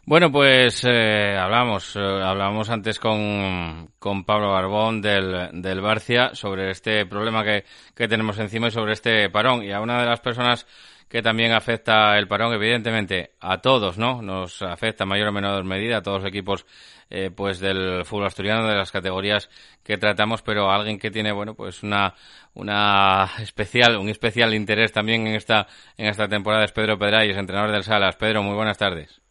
Bueno, 0.05 0.33
pues 0.33 0.85
eh, 0.85 1.39
hablamos, 1.39 1.97
eh, 1.97 2.01
hablamos 2.01 2.69
antes 2.71 2.99
con, 2.99 3.89
con 3.99 4.25
Pablo 4.25 4.51
Barbón 4.51 5.01
del, 5.01 5.63
del 5.63 5.81
Barcia 5.81 6.35
sobre 6.35 6.71
este 6.71 7.07
problema 7.07 7.45
que, 7.45 7.65
que 7.95 8.09
tenemos 8.09 8.39
encima 8.39 8.69
y 8.69 8.73
sobre 8.73 8.93
este 8.93 9.31
parón. 9.31 9.63
Y 9.63 9.73
a 9.73 9.81
una 9.81 10.01
de 10.01 10.07
las 10.07 10.21
personas 10.21 10.67
que 11.13 11.21
también 11.21 11.53
afecta 11.53 12.17
el 12.17 12.27
parón, 12.27 12.55
evidentemente, 12.55 13.33
a 13.39 13.59
todos, 13.59 13.99
¿no? 13.99 14.23
Nos 14.23 14.63
afecta 14.63 15.05
mayor 15.05 15.29
o 15.29 15.33
menor 15.33 15.63
medida 15.63 15.99
a 15.99 16.03
todos 16.03 16.23
los 16.23 16.29
equipos 16.31 16.65
eh, 17.11 17.31
pues 17.31 17.61
del 17.61 18.07
fútbol 18.07 18.29
asturiano, 18.29 18.67
de 18.67 18.75
las 18.75 18.91
categorías 18.91 19.51
que 19.83 19.99
tratamos, 19.99 20.41
pero 20.41 20.71
alguien 20.71 20.99
que 20.99 21.11
tiene, 21.11 21.31
bueno, 21.31 21.55
pues 21.55 21.83
una, 21.83 22.15
una 22.55 23.31
especial, 23.41 23.99
un 23.99 24.09
especial 24.09 24.55
interés 24.55 24.91
también 24.91 25.27
en 25.27 25.35
esta, 25.35 25.67
en 25.99 26.07
esta 26.07 26.29
temporada 26.29 26.65
es 26.65 26.73
Pedro 26.73 26.99
Pedrayes, 26.99 27.37
entrenador 27.37 27.73
del 27.73 27.85
Salas. 27.85 28.17
Pedro, 28.17 28.43
muy 28.43 28.55
buenas 28.55 28.79
tardes. 28.79 29.22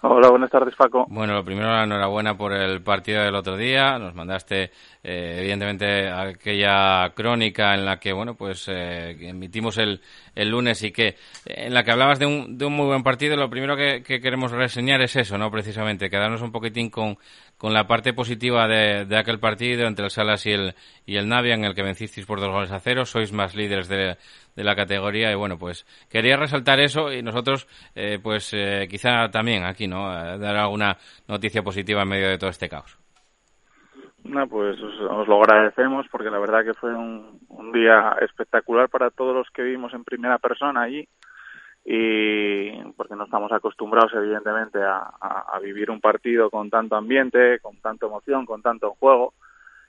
Hola, 0.00 0.30
buenas 0.30 0.50
tardes, 0.50 0.76
Paco. 0.76 1.06
Bueno, 1.08 1.34
lo 1.34 1.44
primero, 1.44 1.82
enhorabuena 1.82 2.36
por 2.36 2.52
el 2.52 2.82
partido 2.82 3.22
del 3.24 3.34
otro 3.34 3.56
día. 3.56 3.98
Nos 3.98 4.14
mandaste, 4.14 4.70
eh, 5.02 5.38
evidentemente, 5.40 6.08
aquella 6.08 7.10
crónica 7.16 7.74
en 7.74 7.84
la 7.84 7.98
que, 7.98 8.12
bueno, 8.12 8.34
pues 8.34 8.68
eh, 8.68 9.16
emitimos 9.28 9.76
el, 9.76 10.00
el 10.36 10.50
lunes 10.50 10.84
y 10.84 10.92
que 10.92 11.16
en 11.44 11.74
la 11.74 11.82
que 11.82 11.90
hablabas 11.90 12.20
de 12.20 12.26
un, 12.26 12.56
de 12.56 12.66
un 12.66 12.74
muy 12.74 12.86
buen 12.86 13.02
partido. 13.02 13.36
Lo 13.36 13.50
primero 13.50 13.76
que 13.76 14.02
queremos 14.02 14.52
reseñar 14.52 15.00
es 15.00 15.16
eso, 15.16 15.36
¿no? 15.36 15.50
Precisamente, 15.50 16.08
quedarnos 16.08 16.42
un 16.42 16.52
poquitín 16.52 16.90
con, 16.90 17.18
con 17.58 17.74
la 17.74 17.86
parte 17.86 18.12
positiva 18.12 18.66
de, 18.68 19.04
de, 19.04 19.18
aquel 19.18 19.40
partido 19.40 19.86
entre 19.86 20.04
el 20.04 20.10
Salas 20.10 20.46
y 20.46 20.52
el, 20.52 20.74
y 21.04 21.16
el 21.16 21.28
Navia, 21.28 21.54
en 21.54 21.64
el 21.64 21.74
que 21.74 21.82
vencisteis 21.82 22.26
por 22.26 22.40
dos 22.40 22.50
goles 22.50 22.70
a 22.70 22.78
cero. 22.78 23.04
Sois 23.04 23.32
más 23.32 23.56
líderes 23.56 23.88
de, 23.88 24.16
la 24.54 24.74
categoría 24.74 25.30
y 25.30 25.34
bueno, 25.34 25.58
pues 25.58 25.84
quería 26.10 26.36
resaltar 26.36 26.80
eso 26.80 27.12
y 27.12 27.22
nosotros, 27.22 27.68
eh, 27.94 28.18
pues 28.22 28.52
eh, 28.54 28.86
quizá 28.88 29.28
también 29.30 29.64
aquí, 29.64 29.86
¿no? 29.86 30.08
dar 30.08 30.56
alguna 30.56 30.96
noticia 31.28 31.62
positiva 31.62 32.02
en 32.02 32.08
medio 32.08 32.28
de 32.28 32.38
todo 32.38 32.50
este 32.50 32.68
caos. 32.68 32.98
No, 34.24 34.46
pues 34.48 34.76
os, 34.80 35.28
lo 35.28 35.42
agradecemos 35.42 36.06
porque 36.10 36.30
la 36.30 36.40
verdad 36.40 36.64
que 36.64 36.74
fue 36.74 36.92
un, 36.92 37.38
un 37.48 37.72
día 37.72 38.16
espectacular 38.20 38.88
para 38.88 39.10
todos 39.10 39.34
los 39.34 39.48
que 39.50 39.62
vivimos 39.62 39.94
en 39.94 40.04
primera 40.04 40.38
persona 40.38 40.82
allí 40.82 41.08
porque 41.84 43.16
no 43.16 43.24
estamos 43.24 43.50
acostumbrados 43.52 44.12
evidentemente 44.14 44.78
a, 44.82 45.58
vivir 45.62 45.90
un 45.90 46.00
partido 46.00 46.50
con 46.50 46.70
tanto 46.70 46.96
ambiente, 46.96 47.58
con 47.60 47.76
tanta 47.80 48.06
emoción, 48.06 48.46
con 48.46 48.62
tanto 48.62 48.94
juego. 49.00 49.34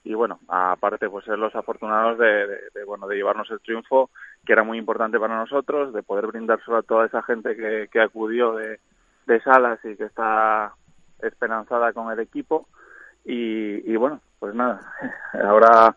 Y 0.04 0.14
bueno, 0.14 0.40
aparte 0.48 1.10
pues 1.10 1.26
ser 1.26 1.38
los 1.38 1.54
afortunados 1.56 2.18
de, 2.18 2.86
bueno 2.86 3.08
de 3.08 3.18
llevarnos 3.18 3.52
el 3.52 3.60
triunfo 3.60 4.10
que 4.46 4.54
era 4.54 4.64
muy 4.64 4.78
importante 4.78 5.20
para 5.20 5.36
nosotros, 5.36 5.94
de 5.94 6.04
poder 6.04 6.28
brindárselo 6.28 6.78
a 6.78 6.84
toda 6.84 7.06
esa 7.06 7.22
gente 7.22 7.56
que, 7.56 7.90
que 7.92 8.00
acudió 8.00 8.54
de, 8.56 8.80
de 9.28 9.42
salas 9.42 9.80
y 9.84 9.96
que 9.96 10.06
está 10.06 10.74
esperanzada 11.22 11.94
con 11.94 12.12
el 12.12 12.20
equipo. 12.20 12.68
Y, 13.26 13.92
y 13.92 13.96
bueno, 13.98 14.22
pues 14.40 14.56
nada, 14.56 14.80
ahora 15.44 15.96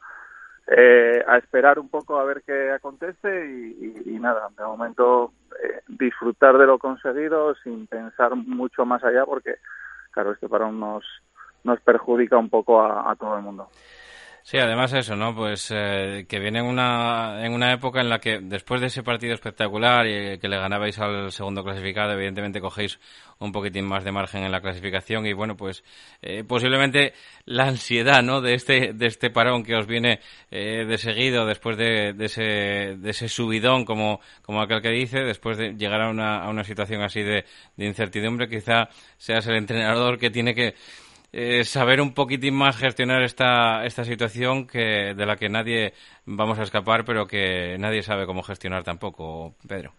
eh, 0.76 1.24
a 1.26 1.38
esperar 1.38 1.78
un 1.78 1.88
poco 1.88 2.18
a 2.18 2.24
ver 2.24 2.42
qué 2.46 2.70
acontece 2.70 3.46
y, 3.46 4.18
nada, 4.18 4.48
de 4.56 4.64
momento 4.64 5.32
eh, 5.62 5.82
disfrutar 5.88 6.56
de 6.58 6.66
lo 6.66 6.78
conseguido 6.78 7.54
sin 7.56 7.86
pensar 7.86 8.34
mucho 8.36 8.84
más 8.84 9.02
allá 9.04 9.24
porque 9.24 9.56
claro, 10.12 10.32
este 10.32 10.48
parón 10.48 10.78
nos, 10.80 11.04
nos 11.64 11.80
perjudica 11.80 12.36
un 12.38 12.48
poco 12.48 12.82
a 12.82 13.14
todo 13.16 13.36
el 13.36 13.42
mundo. 13.42 13.68
Sí, 14.44 14.58
además 14.58 14.92
eso, 14.92 15.14
¿no? 15.14 15.34
Pues 15.36 15.70
eh, 15.72 16.26
que 16.28 16.40
viene 16.40 16.58
en 16.58 16.64
una, 16.66 17.46
en 17.46 17.52
una 17.52 17.72
época 17.72 18.00
en 18.00 18.08
la 18.08 18.18
que 18.18 18.40
después 18.40 18.80
de 18.80 18.88
ese 18.88 19.04
partido 19.04 19.34
espectacular 19.34 20.04
y 20.06 20.38
que 20.38 20.48
le 20.48 20.58
ganabais 20.58 20.98
al 20.98 21.30
segundo 21.30 21.62
clasificado, 21.62 22.12
evidentemente 22.12 22.60
cogéis 22.60 22.98
un 23.38 23.52
poquitín 23.52 23.86
más 23.86 24.02
de 24.02 24.10
margen 24.10 24.42
en 24.42 24.50
la 24.50 24.60
clasificación 24.60 25.26
y 25.26 25.32
bueno, 25.32 25.56
pues 25.56 25.84
eh, 26.22 26.42
posiblemente 26.42 27.14
la 27.44 27.68
ansiedad, 27.68 28.20
¿no? 28.24 28.40
De 28.40 28.54
este, 28.54 28.92
de 28.92 29.06
este 29.06 29.30
parón 29.30 29.62
que 29.62 29.76
os 29.76 29.86
viene 29.86 30.18
eh, 30.50 30.84
de 30.88 30.98
seguido 30.98 31.46
después 31.46 31.76
de, 31.76 32.12
de, 32.12 32.24
ese, 32.24 32.42
de 32.42 33.10
ese 33.10 33.28
subidón, 33.28 33.84
como, 33.84 34.20
como 34.42 34.60
aquel 34.60 34.82
que 34.82 34.90
dice, 34.90 35.20
después 35.20 35.56
de 35.56 35.74
llegar 35.74 36.02
a 36.02 36.10
una, 36.10 36.42
a 36.42 36.48
una 36.50 36.64
situación 36.64 37.02
así 37.02 37.22
de, 37.22 37.44
de 37.76 37.86
incertidumbre, 37.86 38.48
quizá 38.48 38.88
seas 39.18 39.46
el 39.46 39.54
entrenador 39.54 40.18
que 40.18 40.30
tiene 40.30 40.52
que 40.52 40.74
eh, 41.32 41.64
saber 41.64 42.00
un 42.00 42.12
poquitín 42.12 42.54
más 42.56 42.76
gestionar 42.76 43.22
esta, 43.22 43.84
esta 43.86 44.04
situación 44.04 44.66
que 44.66 45.14
de 45.14 45.26
la 45.26 45.36
que 45.36 45.48
nadie 45.48 45.94
vamos 46.26 46.58
a 46.58 46.62
escapar, 46.62 47.04
pero 47.04 47.26
que 47.26 47.76
nadie 47.78 48.02
sabe 48.02 48.26
cómo 48.26 48.42
gestionar 48.42 48.84
tampoco, 48.84 49.54
Pedro. 49.66 49.92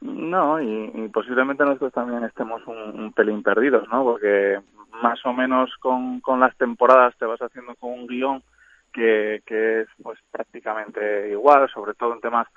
No, 0.00 0.60
y, 0.60 1.08
posiblemente 1.12 1.64
nosotros 1.64 1.92
también 1.92 2.24
estemos 2.24 2.66
un, 2.66 3.00
un, 3.00 3.12
pelín 3.12 3.42
perdidos, 3.42 3.86
¿no? 3.88 4.02
Porque 4.02 4.58
más 5.02 5.24
o 5.24 5.32
menos 5.32 5.70
con, 5.78 6.20
con 6.20 6.40
las 6.40 6.56
temporadas 6.56 7.14
te 7.18 7.26
vas 7.26 7.40
haciendo 7.40 7.74
con 7.76 7.92
un 7.92 8.06
guion 8.06 8.42
que, 8.92 9.42
que 9.46 9.82
es 9.82 9.88
pues 10.02 10.18
prácticamente 10.30 11.30
igual, 11.30 11.68
sobre 11.70 11.94
todo 11.94 12.14
en 12.14 12.20
temas 12.20 12.48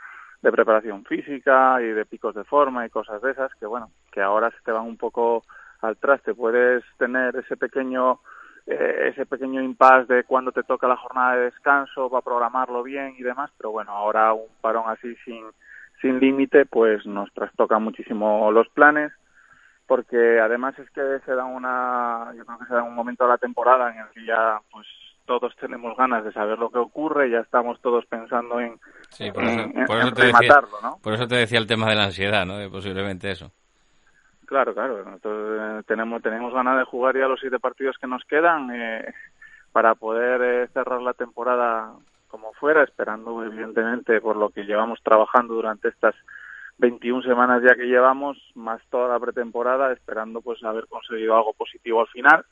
de 0.42 0.52
preparación 0.52 1.06
física 1.06 1.82
y 1.82 1.88
de 1.88 2.06
picos 2.06 2.34
de 2.34 2.44
forma 2.44 2.86
y 2.86 2.90
cosas 2.90 3.22
de 3.22 3.32
esas, 3.32 3.54
que 3.56 3.66
bueno, 3.66 3.92
que 4.12 4.22
ahora 4.22 4.50
se 4.52 4.62
te 4.64 4.72
van 4.72 4.86
un 4.86 4.98
poco 4.98 5.44
al 5.84 5.98
traste, 5.98 6.34
puedes 6.34 6.84
tener 6.98 7.36
ese 7.36 7.58
pequeño 7.58 8.20
eh, 8.66 9.10
ese 9.10 9.26
pequeño 9.26 9.62
impasse 9.62 10.14
de 10.14 10.24
cuando 10.24 10.54
te 10.54 10.64
toca 10.64 10.88
la 10.88 10.96
jornada 10.96 11.36
de 11.36 11.46
descanso, 11.46 12.10
para 12.10 12.22
programarlo 12.22 12.82
bien 12.82 13.14
y 13.18 13.24
demás, 13.24 13.52
pero 13.58 13.72
bueno, 13.72 13.92
ahora 13.92 14.32
un 14.32 14.48
parón 14.62 14.86
así 14.88 15.16
sin, 15.26 15.44
sin 16.02 16.20
límite, 16.20 16.66
pues 16.66 17.06
nos 17.06 17.32
trastoca 17.34 17.78
muchísimo 17.80 18.52
los 18.52 18.70
planes, 18.70 19.12
porque 19.86 20.40
además 20.40 20.80
es 20.80 20.90
que 20.92 21.02
se 21.26 21.36
da 21.36 21.44
una, 21.44 22.32
yo 22.38 22.46
creo 22.46 22.60
que 22.60 22.66
se 22.66 22.74
da 22.74 22.84
un 22.84 22.96
momento 22.96 23.26
de 23.26 23.32
la 23.32 23.38
temporada 23.38 23.92
en 23.92 24.00
el 24.00 24.08
que 24.14 24.26
ya, 24.26 24.62
pues 24.72 24.88
todos 25.26 25.54
tenemos 25.58 25.98
ganas 25.98 26.24
de 26.24 26.32
saber 26.32 26.58
lo 26.58 26.70
que 26.70 26.80
ocurre, 26.80 27.30
ya 27.30 27.40
estamos 27.40 27.82
todos 27.82 28.06
pensando 28.06 28.62
en, 28.62 28.80
sí, 29.10 29.30
por 29.32 29.44
eso, 29.44 29.70
por 29.88 29.98
eso 29.98 30.12
te 30.14 30.26
decía, 30.28 30.62
¿no? 30.82 30.98
Por 31.04 31.14
eso 31.14 31.28
te 31.28 31.36
decía 31.36 31.60
el 31.60 31.68
tema 31.68 31.90
de 31.90 31.96
la 31.96 32.06
ansiedad, 32.06 32.46
¿no? 32.46 32.56
posiblemente 32.72 33.30
eso. 33.30 33.52
Claro, 34.46 34.74
claro. 34.74 35.04
Nosotros 35.04 35.60
eh, 35.60 35.84
tenemos, 35.88 36.22
tenemos 36.22 36.54
ganas 36.54 36.78
de 36.78 36.86
jugar 36.86 37.18
ya 37.18 37.28
los 37.28 37.40
siete 37.40 37.60
partidos 37.60 37.98
que 37.98 38.08
nos 38.08 38.24
quedan 38.26 38.70
eh, 38.72 39.14
para 39.72 39.96
poder 39.96 40.42
eh, 40.42 40.68
cerrar 40.74 41.02
la 41.02 41.14
temporada 41.14 41.94
como 42.28 42.54
fuera, 42.54 42.84
esperando 42.84 43.44
evidentemente 43.44 44.20
por 44.22 44.36
lo 44.36 44.50
que 44.50 44.66
llevamos 44.66 45.00
trabajando 45.04 45.54
durante 45.54 45.90
estas 45.90 46.16
21 46.80 47.22
semanas 47.22 47.62
ya 47.62 47.76
que 47.76 47.86
llevamos, 47.86 48.38
más 48.56 48.82
toda 48.90 49.08
la 49.10 49.20
pretemporada, 49.20 49.94
esperando 49.94 50.42
pues 50.42 50.64
haber 50.64 50.88
conseguido 50.88 51.36
algo 51.36 51.54
positivo 51.54 52.02
al 52.02 52.08
final 52.08 52.44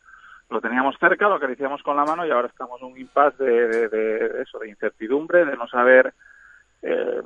lo 0.52 0.62
teníamos 0.62 0.98
cerca, 1.00 1.30
lo 1.30 1.36
acariciamos 1.36 1.82
con 1.82 1.96
la 1.96 2.04
mano 2.04 2.26
y 2.26 2.32
ahora 2.32 2.50
estamos 2.50 2.82
en 2.82 2.88
un 2.88 3.00
impasse 3.00 3.44
de, 3.44 3.88
de, 3.88 4.42
eso, 4.42 4.60
de 4.60 4.70
incertidumbre, 4.70 5.46
de 5.46 5.56
no 5.56 5.66
saber 5.68 6.14
eh, 6.82 7.22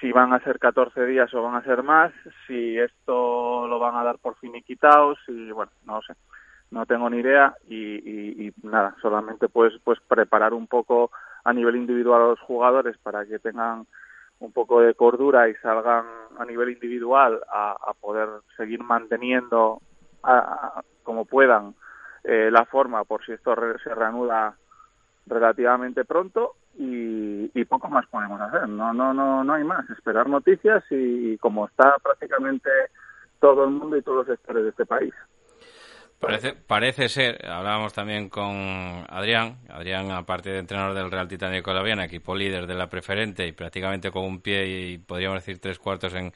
si 0.00 0.12
van 0.12 0.32
a 0.32 0.40
ser 0.40 0.58
14 0.58 1.04
días 1.06 1.32
o 1.34 1.42
van 1.42 1.56
a 1.56 1.64
ser 1.64 1.82
más, 1.82 2.12
si 2.46 2.78
esto 2.78 3.66
lo 3.66 3.78
van 3.78 3.96
a 3.96 4.04
dar 4.04 4.18
por 4.18 4.36
finiquitados, 4.36 5.18
y 5.26 5.50
bueno, 5.50 5.72
no 5.84 6.00
sé, 6.02 6.14
no 6.70 6.86
tengo 6.86 7.08
ni 7.10 7.18
idea 7.18 7.54
y, 7.66 8.46
y, 8.46 8.52
nada, 8.62 8.94
solamente 9.00 9.48
pues 9.48 9.74
pues 9.82 9.98
preparar 10.06 10.52
un 10.52 10.66
poco 10.66 11.10
a 11.44 11.52
nivel 11.52 11.76
individual 11.76 12.22
a 12.22 12.26
los 12.26 12.40
jugadores 12.40 12.96
para 12.98 13.24
que 13.24 13.38
tengan 13.38 13.86
un 14.40 14.52
poco 14.52 14.80
de 14.80 14.94
cordura 14.94 15.48
y 15.48 15.54
salgan 15.56 16.04
a 16.38 16.44
nivel 16.44 16.70
individual 16.70 17.40
a, 17.52 17.92
poder 18.00 18.28
seguir 18.56 18.82
manteniendo 18.82 19.80
a, 20.22 20.82
como 21.02 21.24
puedan 21.24 21.74
eh, 22.22 22.50
la 22.52 22.64
forma 22.66 23.04
por 23.04 23.24
si 23.24 23.32
esto 23.32 23.54
se 23.82 23.94
reanuda 23.94 24.54
relativamente 25.26 26.04
pronto 26.04 26.54
y, 26.78 27.50
y, 27.52 27.64
poco 27.64 27.88
más 27.88 28.06
podemos 28.06 28.40
hacer. 28.40 28.68
No, 28.68 28.92
no, 28.92 29.12
no, 29.12 29.42
no 29.42 29.52
hay 29.52 29.64
más. 29.64 29.88
Esperar 29.90 30.28
noticias 30.28 30.84
y, 30.90 31.36
como 31.38 31.66
está 31.66 31.96
prácticamente 32.02 32.70
todo 33.40 33.64
el 33.64 33.70
mundo 33.70 33.96
y 33.96 34.02
todos 34.02 34.18
los 34.18 34.26
sectores 34.26 34.62
de 34.64 34.70
este 34.70 34.86
país. 34.86 35.12
Parece, 36.20 36.52
parece 36.52 37.08
ser, 37.08 37.46
hablábamos 37.46 37.92
también 37.92 38.28
con 38.28 38.52
Adrián, 39.08 39.58
Adrián 39.68 40.10
aparte 40.10 40.50
de 40.50 40.58
entrenador 40.58 40.96
del 40.96 41.12
Real 41.12 41.28
Titánico 41.28 41.72
de 41.72 41.94
la 41.94 42.04
equipo 42.04 42.34
líder 42.34 42.66
de 42.66 42.74
la 42.74 42.88
preferente 42.88 43.46
y 43.46 43.52
prácticamente 43.52 44.10
con 44.10 44.24
un 44.24 44.40
pie 44.40 44.66
y 44.66 44.98
podríamos 44.98 45.36
decir 45.38 45.60
tres 45.60 45.78
cuartos 45.78 46.14
en, 46.14 46.32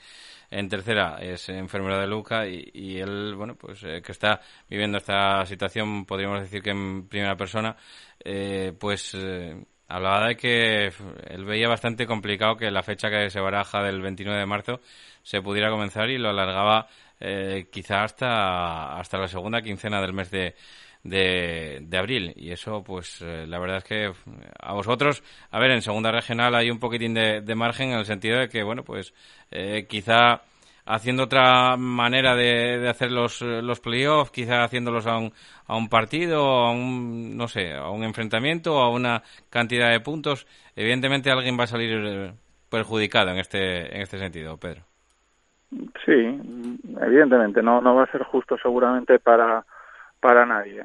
en 0.52 0.68
tercera 0.68 1.16
es 1.20 1.48
enfermera 1.48 1.98
de 1.98 2.06
Luca 2.06 2.46
y, 2.46 2.98
él, 2.98 3.34
bueno, 3.34 3.56
pues 3.56 3.82
eh, 3.84 4.02
que 4.02 4.12
está 4.12 4.40
viviendo 4.68 4.98
esta 4.98 5.44
situación, 5.46 6.04
podríamos 6.04 6.40
decir 6.42 6.62
que 6.62 6.70
en 6.70 7.08
primera 7.08 7.36
persona, 7.36 7.74
eh, 8.22 8.72
pues 8.78 9.14
eh, 9.14 9.64
hablaba 9.92 10.28
de 10.28 10.36
que 10.36 10.92
él 11.28 11.44
veía 11.44 11.68
bastante 11.68 12.06
complicado 12.06 12.56
que 12.56 12.70
la 12.70 12.82
fecha 12.82 13.10
que 13.10 13.30
se 13.30 13.40
baraja 13.40 13.82
del 13.82 14.00
29 14.00 14.38
de 14.38 14.46
marzo 14.46 14.80
se 15.22 15.42
pudiera 15.42 15.70
comenzar 15.70 16.08
y 16.10 16.18
lo 16.18 16.30
alargaba 16.30 16.88
eh, 17.20 17.68
quizá 17.70 18.02
hasta, 18.02 18.98
hasta 18.98 19.18
la 19.18 19.28
segunda 19.28 19.62
quincena 19.62 20.00
del 20.00 20.12
mes 20.12 20.30
de, 20.30 20.54
de, 21.04 21.98
abril. 21.98 22.32
Y 22.36 22.50
eso, 22.50 22.82
pues, 22.82 23.20
la 23.20 23.58
verdad 23.58 23.78
es 23.78 23.84
que 23.84 24.12
a 24.58 24.72
vosotros, 24.72 25.22
a 25.50 25.58
ver, 25.58 25.70
en 25.72 25.82
segunda 25.82 26.10
regional 26.10 26.54
hay 26.54 26.70
un 26.70 26.78
poquitín 26.78 27.14
de, 27.14 27.40
de 27.42 27.54
margen 27.54 27.90
en 27.90 27.98
el 27.98 28.06
sentido 28.06 28.38
de 28.38 28.48
que, 28.48 28.62
bueno, 28.62 28.84
pues, 28.84 29.12
eh, 29.50 29.86
quizá 29.88 30.42
haciendo 30.84 31.24
otra 31.24 31.76
manera 31.76 32.34
de, 32.34 32.78
de 32.78 32.88
hacer 32.88 33.10
los, 33.10 33.40
los 33.42 33.80
playoffs, 33.80 34.30
quizá 34.30 34.64
haciéndolos 34.64 35.06
a 35.06 35.18
un, 35.18 35.32
a 35.66 35.76
un 35.76 35.88
partido, 35.88 36.44
a 36.44 36.70
un, 36.70 37.36
no 37.36 37.48
sé, 37.48 37.74
a 37.74 37.90
un 37.90 38.04
enfrentamiento, 38.04 38.78
a 38.78 38.90
una 38.90 39.22
cantidad 39.50 39.90
de 39.90 40.00
puntos, 40.00 40.46
evidentemente 40.76 41.30
alguien 41.30 41.58
va 41.58 41.64
a 41.64 41.68
salir 41.68 41.90
eh, 42.04 42.32
perjudicado 42.70 43.30
en 43.30 43.38
este, 43.38 43.94
en 43.94 44.02
este 44.02 44.18
sentido, 44.18 44.56
Pedro. 44.56 44.82
Sí, 46.04 46.40
evidentemente, 47.00 47.62
no, 47.62 47.80
no 47.80 47.94
va 47.94 48.04
a 48.04 48.12
ser 48.12 48.22
justo 48.24 48.56
seguramente 48.58 49.18
para, 49.18 49.64
para 50.20 50.44
nadie. 50.44 50.84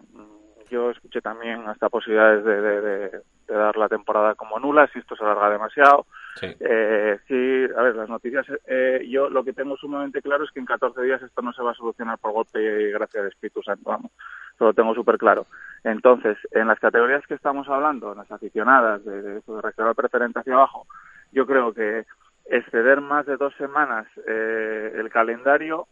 Yo 0.70 0.92
escuché 0.92 1.22
también 1.22 1.68
hasta 1.68 1.90
posibilidades 1.90 2.44
de, 2.44 2.62
de 2.62 3.22
de 3.48 3.56
dar 3.56 3.78
la 3.78 3.88
temporada 3.88 4.36
como 4.36 4.60
nula 4.60 4.88
si 4.92 5.00
esto 5.00 5.16
se 5.16 5.24
alarga 5.24 5.50
demasiado. 5.50 6.06
Sí, 6.40 6.56
eh, 6.60 7.20
sí 7.28 7.68
a 7.76 7.82
ver, 7.82 7.96
las 7.96 8.10
noticias, 8.10 8.46
eh, 8.68 9.06
yo 9.10 9.30
lo 9.30 9.44
que 9.44 9.54
tengo 9.54 9.76
sumamente 9.78 10.22
claro 10.22 10.44
es 10.44 10.52
que 10.52 10.60
en 10.60 10.66
14 10.66 11.02
días 11.02 11.22
esto 11.22 11.42
no 11.42 11.52
se 11.54 11.64
va 11.64 11.72
a 11.72 11.76
solucionar 11.76 12.18
por 12.20 12.32
golpe 12.32 12.62
y 12.62 12.92
gracias 12.92 13.22
al 13.22 13.30
Espíritu 13.30 13.62
Santo, 13.64 13.90
vamos, 13.90 14.12
lo 14.60 14.74
tengo 14.74 14.94
súper 14.94 15.18
claro. 15.18 15.46
Entonces, 15.84 16.38
en 16.52 16.68
las 16.68 16.80
categorías 16.80 17.26
que 17.28 17.34
estamos 17.34 17.68
hablando, 17.70 18.14
las 18.14 18.32
aficionadas, 18.32 19.04
de, 19.06 19.22
de, 19.22 19.34
de 19.36 19.96
preferente 19.96 20.40
hacia 20.40 20.54
abajo, 20.54 20.86
yo 21.32 21.46
creo 21.46 21.74
que 21.74 22.06
exceder 22.46 23.02
más 23.02 23.26
de 23.26 23.38
dos 23.38 23.54
semanas 23.56 24.08
eh, 24.28 24.94
el 24.96 25.10
calendario 25.10 25.88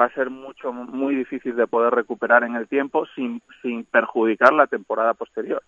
va 0.00 0.06
a 0.06 0.14
ser 0.14 0.30
mucho 0.30 0.72
muy 0.72 1.14
difícil 1.14 1.56
de 1.56 1.66
poder 1.66 1.94
recuperar 1.94 2.44
en 2.44 2.56
el 2.56 2.68
tiempo 2.68 3.06
sin, 3.14 3.42
sin 3.62 3.84
perjudicar 3.84 4.52
la 4.52 4.66
temporada 4.66 5.14
posterior 5.14 5.62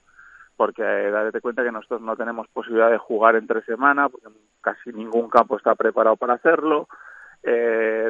porque 0.56 0.82
eh, 0.82 1.10
date 1.10 1.40
cuenta 1.40 1.62
que 1.62 1.72
nosotros 1.72 2.00
no 2.00 2.16
tenemos 2.16 2.48
posibilidad 2.48 2.90
de 2.90 2.98
jugar 2.98 3.36
entre 3.36 3.62
semana, 3.62 4.08
porque 4.08 4.28
casi 4.60 4.92
ningún 4.92 5.28
campo 5.28 5.56
está 5.56 5.74
preparado 5.74 6.16
para 6.16 6.34
hacerlo, 6.34 6.88
eh, 7.42 7.50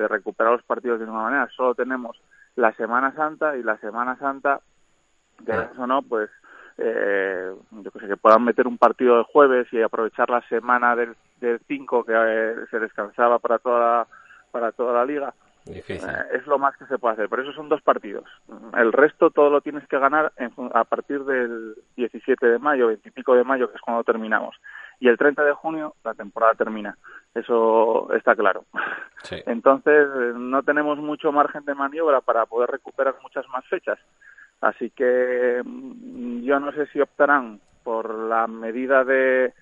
de 0.00 0.08
recuperar 0.08 0.52
los 0.52 0.62
partidos 0.62 0.98
de 0.98 1.06
ninguna 1.06 1.24
manera. 1.24 1.48
Solo 1.56 1.74
tenemos 1.74 2.20
la 2.56 2.72
Semana 2.74 3.12
Santa 3.14 3.56
y 3.56 3.62
la 3.62 3.78
Semana 3.78 4.16
Santa, 4.16 4.60
de 5.40 5.52
eso 5.72 5.86
no, 5.86 6.02
pues 6.02 6.30
eh, 6.78 7.52
yo 7.70 7.90
que 7.90 8.00
sé, 8.00 8.08
que 8.08 8.16
puedan 8.16 8.44
meter 8.44 8.66
un 8.66 8.78
partido 8.78 9.18
de 9.18 9.24
jueves 9.24 9.66
y 9.72 9.82
aprovechar 9.82 10.30
la 10.30 10.40
semana 10.48 10.96
del 10.96 11.16
5 11.66 12.04
que 12.04 12.12
eh, 12.14 12.54
se 12.70 12.78
descansaba 12.78 13.38
para 13.38 13.58
toda 13.58 14.06
para 14.50 14.72
toda 14.72 14.92
la 14.94 15.04
liga 15.04 15.34
eh, 15.66 15.82
es 16.32 16.46
lo 16.46 16.58
más 16.58 16.76
que 16.76 16.86
se 16.86 16.98
puede 16.98 17.14
hacer. 17.14 17.28
Por 17.28 17.40
eso 17.40 17.52
son 17.52 17.68
dos 17.68 17.82
partidos. 17.82 18.24
El 18.76 18.92
resto 18.92 19.30
todo 19.30 19.50
lo 19.50 19.60
tienes 19.60 19.86
que 19.86 19.98
ganar 19.98 20.32
a 20.72 20.84
partir 20.84 21.24
del 21.24 21.74
17 21.96 22.46
de 22.46 22.58
mayo, 22.58 22.88
20 22.88 23.08
y 23.08 23.12
pico 23.12 23.34
de 23.34 23.44
mayo, 23.44 23.70
que 23.70 23.76
es 23.76 23.82
cuando 23.82 24.04
terminamos. 24.04 24.56
Y 24.98 25.08
el 25.08 25.18
30 25.18 25.44
de 25.44 25.52
junio 25.52 25.94
la 26.04 26.14
temporada 26.14 26.54
termina. 26.54 26.96
Eso 27.34 28.12
está 28.14 28.34
claro. 28.34 28.64
Entonces 29.46 30.08
no 30.34 30.62
tenemos 30.62 30.98
mucho 30.98 31.32
margen 31.32 31.64
de 31.64 31.74
maniobra 31.74 32.20
para 32.20 32.46
poder 32.46 32.70
recuperar 32.70 33.14
muchas 33.22 33.48
más 33.48 33.64
fechas. 33.66 33.98
Así 34.60 34.90
que 34.90 35.60
mm, 35.64 36.42
yo 36.42 36.60
no 36.60 36.72
sé 36.72 36.86
si 36.86 37.00
optarán 37.00 37.60
por 37.82 38.14
la 38.14 38.46
medida 38.46 39.04
de 39.04 39.52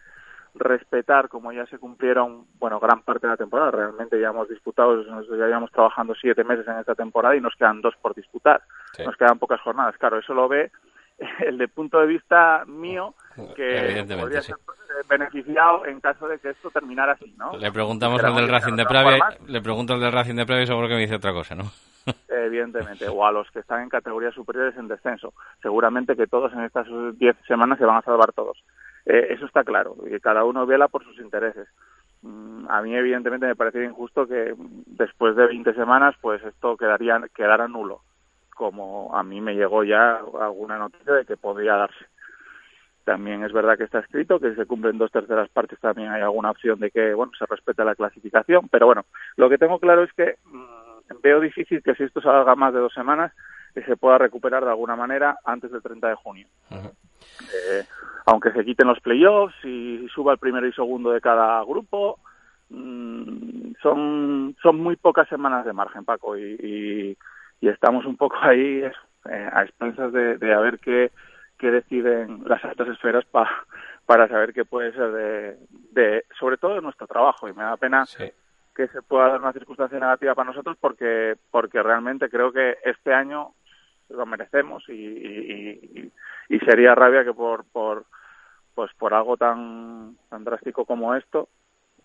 respetar 0.54 1.28
como 1.28 1.52
ya 1.52 1.66
se 1.66 1.78
cumplieron 1.78 2.46
bueno 2.58 2.80
gran 2.80 3.02
parte 3.02 3.26
de 3.26 3.32
la 3.32 3.36
temporada. 3.36 3.70
Realmente 3.70 4.20
ya 4.20 4.28
hemos 4.28 4.48
disputado 4.48 5.02
ya 5.02 5.46
llevamos 5.46 5.70
trabajando 5.72 6.14
siete 6.14 6.44
meses 6.44 6.66
en 6.68 6.78
esta 6.78 6.94
temporada 6.94 7.36
y 7.36 7.40
nos 7.40 7.54
quedan 7.56 7.80
dos 7.80 7.94
por 8.00 8.14
disputar. 8.14 8.62
Nos 9.04 9.16
quedan 9.16 9.38
pocas 9.38 9.60
jornadas. 9.60 9.96
Claro 9.98 10.18
eso 10.18 10.34
lo 10.34 10.48
ve 10.48 10.70
el 11.46 11.58
de 11.58 11.68
punto 11.68 12.00
de 12.00 12.06
vista 12.06 12.64
mío 12.66 13.14
que 13.54 14.04
podría 14.18 14.42
ser 14.42 14.56
beneficiado 15.08 15.86
en 15.86 16.00
caso 16.00 16.28
de 16.28 16.38
que 16.38 16.50
esto 16.50 16.70
terminara 16.70 17.12
así 17.12 17.32
no 17.38 17.52
le 17.56 17.72
preguntamos 17.72 18.22
al 18.22 18.34
del 18.34 18.48
Racing 18.48 18.74
de 18.74 18.84
Pravia 18.84 19.18
le 19.46 19.62
pregunto 19.62 19.94
al 19.94 20.00
del 20.00 20.12
Racing 20.12 20.34
de 20.34 20.46
Pravia 20.46 20.64
y 20.64 20.66
seguro 20.66 20.88
que 20.88 20.94
me 20.94 21.00
dice 21.00 21.14
otra 21.14 21.32
cosa 21.32 21.54
no 21.54 21.64
evidentemente, 22.28 23.08
o 23.08 23.24
a 23.24 23.32
los 23.32 23.50
que 23.50 23.60
están 23.60 23.82
en 23.82 23.88
categorías 23.88 24.34
superiores 24.34 24.76
en 24.76 24.88
descenso. 24.88 25.32
Seguramente 25.62 26.16
que 26.16 26.26
todos 26.26 26.52
en 26.52 26.60
estas 26.60 26.86
diez 27.18 27.36
semanas 27.46 27.78
se 27.78 27.84
van 27.84 27.98
a 27.98 28.02
salvar 28.02 28.32
todos. 28.32 28.58
Eh, 29.10 29.32
eso 29.32 29.44
está 29.44 29.64
claro, 29.64 29.96
y 30.08 30.20
cada 30.20 30.44
uno 30.44 30.66
vela 30.66 30.86
por 30.86 31.02
sus 31.02 31.18
intereses. 31.18 31.66
Mm, 32.22 32.66
a 32.68 32.80
mí, 32.80 32.94
evidentemente, 32.94 33.44
me 33.44 33.56
parece 33.56 33.84
injusto 33.84 34.28
que 34.28 34.54
después 34.86 35.34
de 35.34 35.48
20 35.48 35.74
semanas, 35.74 36.14
pues 36.20 36.40
esto 36.44 36.76
quedaría, 36.76 37.20
quedara 37.34 37.66
nulo, 37.66 38.02
como 38.54 39.16
a 39.16 39.24
mí 39.24 39.40
me 39.40 39.56
llegó 39.56 39.82
ya 39.82 40.20
alguna 40.40 40.78
noticia 40.78 41.12
de 41.12 41.24
que 41.24 41.36
podría 41.36 41.74
darse. 41.74 42.06
También 43.02 43.42
es 43.42 43.52
verdad 43.52 43.76
que 43.76 43.82
está 43.82 43.98
escrito 43.98 44.38
que 44.38 44.50
si 44.50 44.56
se 44.56 44.66
cumplen 44.66 44.96
dos 44.96 45.10
terceras 45.10 45.48
partes 45.48 45.80
también 45.80 46.12
hay 46.12 46.22
alguna 46.22 46.52
opción 46.52 46.78
de 46.78 46.92
que 46.92 47.12
bueno 47.12 47.32
se 47.36 47.46
respete 47.46 47.84
la 47.84 47.96
clasificación, 47.96 48.68
pero 48.68 48.86
bueno, 48.86 49.06
lo 49.36 49.48
que 49.48 49.58
tengo 49.58 49.80
claro 49.80 50.04
es 50.04 50.12
que 50.12 50.36
mm, 50.44 51.20
veo 51.20 51.40
difícil 51.40 51.82
que 51.82 51.96
si 51.96 52.04
esto 52.04 52.20
se 52.20 52.28
alarga 52.28 52.54
más 52.54 52.72
de 52.72 52.78
dos 52.78 52.92
semanas 52.92 53.32
que 53.74 53.82
se 53.82 53.96
pueda 53.96 54.18
recuperar 54.18 54.62
de 54.62 54.70
alguna 54.70 54.94
manera 54.94 55.36
antes 55.44 55.72
del 55.72 55.82
30 55.82 56.08
de 56.10 56.14
junio 56.14 56.46
eh, 57.42 57.84
aunque 58.26 58.52
se 58.52 58.64
quiten 58.64 58.88
los 58.88 59.00
playoffs 59.00 59.54
y 59.64 60.08
suba 60.14 60.32
el 60.32 60.38
primero 60.38 60.66
y 60.66 60.72
segundo 60.72 61.10
de 61.10 61.20
cada 61.20 61.62
grupo, 61.64 62.18
mmm, 62.68 63.72
son, 63.82 64.56
son 64.62 64.76
muy 64.78 64.96
pocas 64.96 65.28
semanas 65.28 65.64
de 65.64 65.72
margen, 65.72 66.04
Paco, 66.04 66.36
y, 66.36 67.16
y, 67.60 67.68
estamos 67.68 68.04
un 68.06 68.16
poco 68.16 68.36
ahí 68.40 68.82
eh, 68.82 69.50
a 69.52 69.62
expensas 69.62 70.12
de, 70.12 70.38
de 70.38 70.54
a 70.54 70.60
ver 70.60 70.78
qué, 70.78 71.10
qué 71.58 71.70
deciden 71.70 72.42
las 72.46 72.64
altas 72.64 72.88
esferas 72.88 73.24
para 73.26 73.50
para 74.10 74.26
saber 74.26 74.52
qué 74.52 74.64
puede 74.64 74.90
ser 74.90 75.12
de, 75.12 75.56
de, 75.92 76.24
sobre 76.36 76.56
todo 76.56 76.74
de 76.74 76.80
nuestro 76.80 77.06
trabajo. 77.06 77.48
Y 77.48 77.52
me 77.52 77.62
da 77.62 77.76
pena 77.76 78.04
que 78.74 78.88
se 78.88 79.02
pueda 79.02 79.28
dar 79.28 79.40
una 79.40 79.52
circunstancia 79.52 80.00
negativa 80.00 80.34
para 80.34 80.50
nosotros 80.50 80.76
porque, 80.80 81.36
porque 81.52 81.80
realmente 81.80 82.28
creo 82.28 82.50
que 82.50 82.78
este 82.84 83.14
año 83.14 83.52
lo 84.10 84.26
merecemos 84.26 84.88
y, 84.88 84.92
y, 84.92 86.12
y 86.48 86.58
sería 86.60 86.94
rabia 86.94 87.24
que 87.24 87.32
por, 87.32 87.64
por, 87.64 88.04
pues 88.74 88.90
por 88.98 89.14
algo 89.14 89.36
tan, 89.36 90.16
tan 90.28 90.44
drástico 90.44 90.84
como 90.84 91.14
esto 91.14 91.48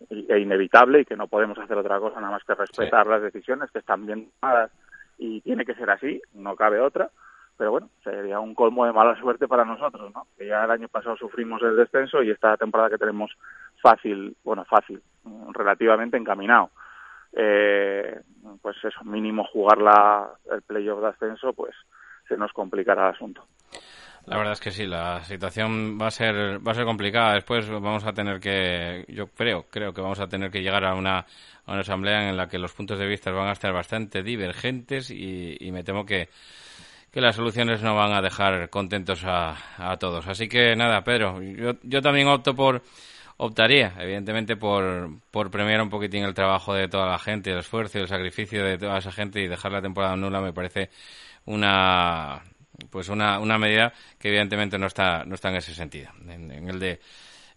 e 0.09 0.39
inevitable 0.39 1.01
y 1.01 1.05
que 1.05 1.15
no 1.15 1.27
podemos 1.27 1.57
hacer 1.57 1.77
otra 1.77 1.99
cosa 1.99 2.19
nada 2.19 2.33
más 2.33 2.43
que 2.43 2.53
respetar 2.53 3.07
las 3.07 3.21
decisiones 3.21 3.71
que 3.71 3.79
están 3.79 4.05
bien 4.05 4.29
tomadas 4.39 4.71
y 5.17 5.41
tiene 5.41 5.65
que 5.65 5.75
ser 5.75 5.89
así, 5.89 6.21
no 6.33 6.55
cabe 6.55 6.79
otra, 6.81 7.09
pero 7.57 7.71
bueno, 7.71 7.89
sería 8.03 8.39
un 8.39 8.53
colmo 8.53 8.85
de 8.85 8.91
mala 8.91 9.17
suerte 9.17 9.47
para 9.47 9.63
nosotros, 9.63 10.13
¿no? 10.13 10.27
Que 10.37 10.47
ya 10.47 10.65
el 10.65 10.71
año 10.71 10.89
pasado 10.89 11.15
sufrimos 11.15 11.61
el 11.61 11.77
descenso 11.77 12.21
y 12.21 12.31
esta 12.31 12.57
temporada 12.57 12.89
que 12.89 12.97
tenemos 12.97 13.31
fácil, 13.81 14.35
bueno, 14.43 14.65
fácil, 14.65 15.01
relativamente 15.53 16.17
encaminado. 16.17 16.71
Eh, 17.31 18.19
pues 18.61 18.75
eso, 18.83 19.03
mínimo 19.05 19.45
jugar 19.45 19.77
la, 19.77 20.29
el 20.51 20.61
playoff 20.63 21.01
de 21.01 21.07
ascenso, 21.07 21.53
pues 21.53 21.73
se 22.27 22.37
nos 22.37 22.51
complicará 22.53 23.09
el 23.09 23.15
asunto. 23.15 23.45
La 24.25 24.37
verdad 24.37 24.53
es 24.53 24.59
que 24.59 24.71
sí, 24.71 24.87
la 24.87 25.23
situación 25.23 25.99
va 26.01 26.07
a 26.07 26.11
ser 26.11 26.65
va 26.65 26.71
a 26.71 26.75
ser 26.75 26.85
complicada. 26.85 27.35
Después 27.35 27.69
vamos 27.69 28.05
a 28.05 28.13
tener 28.13 28.39
que, 28.39 29.05
yo 29.07 29.27
creo, 29.27 29.65
creo 29.69 29.93
que 29.93 30.01
vamos 30.01 30.19
a 30.19 30.27
tener 30.27 30.49
que 30.49 30.63
llegar 30.63 30.83
a 30.83 30.95
una, 30.95 31.19
a 31.19 31.71
una 31.71 31.81
asamblea 31.81 32.27
en 32.27 32.35
la 32.35 32.47
que 32.47 32.57
los 32.57 32.73
puntos 32.73 32.97
de 32.97 33.05
vista 33.05 33.31
van 33.31 33.49
a 33.49 33.51
estar 33.51 33.71
bastante 33.71 34.23
divergentes 34.23 35.11
y, 35.11 35.69
me 35.71 35.83
temo 35.83 36.05
que 36.05 36.29
que 37.11 37.21
las 37.21 37.37
soluciones 37.37 37.81
no 37.81 37.95
van 37.95 38.11
a 38.11 38.21
dejar 38.21 38.69
contentos 38.69 39.23
a, 39.23 39.55
a 39.77 39.95
todos. 39.97 40.27
Así 40.27 40.49
que 40.49 40.75
nada, 40.75 41.01
Pedro, 41.05 41.41
yo, 41.41 41.75
yo 41.81 42.01
también 42.01 42.27
opto 42.27 42.53
por 42.53 42.81
optaría, 43.37 43.93
evidentemente, 43.99 44.55
por, 44.55 45.09
por 45.31 45.51
premiar 45.51 45.81
un 45.81 45.89
poquitín 45.89 46.23
el 46.23 46.33
trabajo 46.33 46.73
de 46.73 46.87
toda 46.87 47.07
la 47.07 47.19
gente, 47.19 47.51
el 47.51 47.59
esfuerzo 47.59 47.99
y 47.99 48.01
el 48.01 48.07
sacrificio 48.07 48.63
de 48.63 48.77
toda 48.77 48.97
esa 48.97 49.11
gente 49.11 49.41
y 49.41 49.47
dejar 49.47 49.71
la 49.71 49.81
temporada 49.81 50.15
nula 50.15 50.41
me 50.41 50.53
parece 50.53 50.89
una 51.45 52.41
pues 52.89 53.09
una, 53.09 53.39
una 53.39 53.57
medida 53.57 53.93
que 54.19 54.29
evidentemente 54.29 54.77
no 54.77 54.87
está 54.87 55.23
no 55.25 55.35
está 55.35 55.49
en 55.49 55.55
ese 55.55 55.73
sentido 55.73 56.11
en 56.27 56.69
el 56.69 56.79
de 56.79 56.99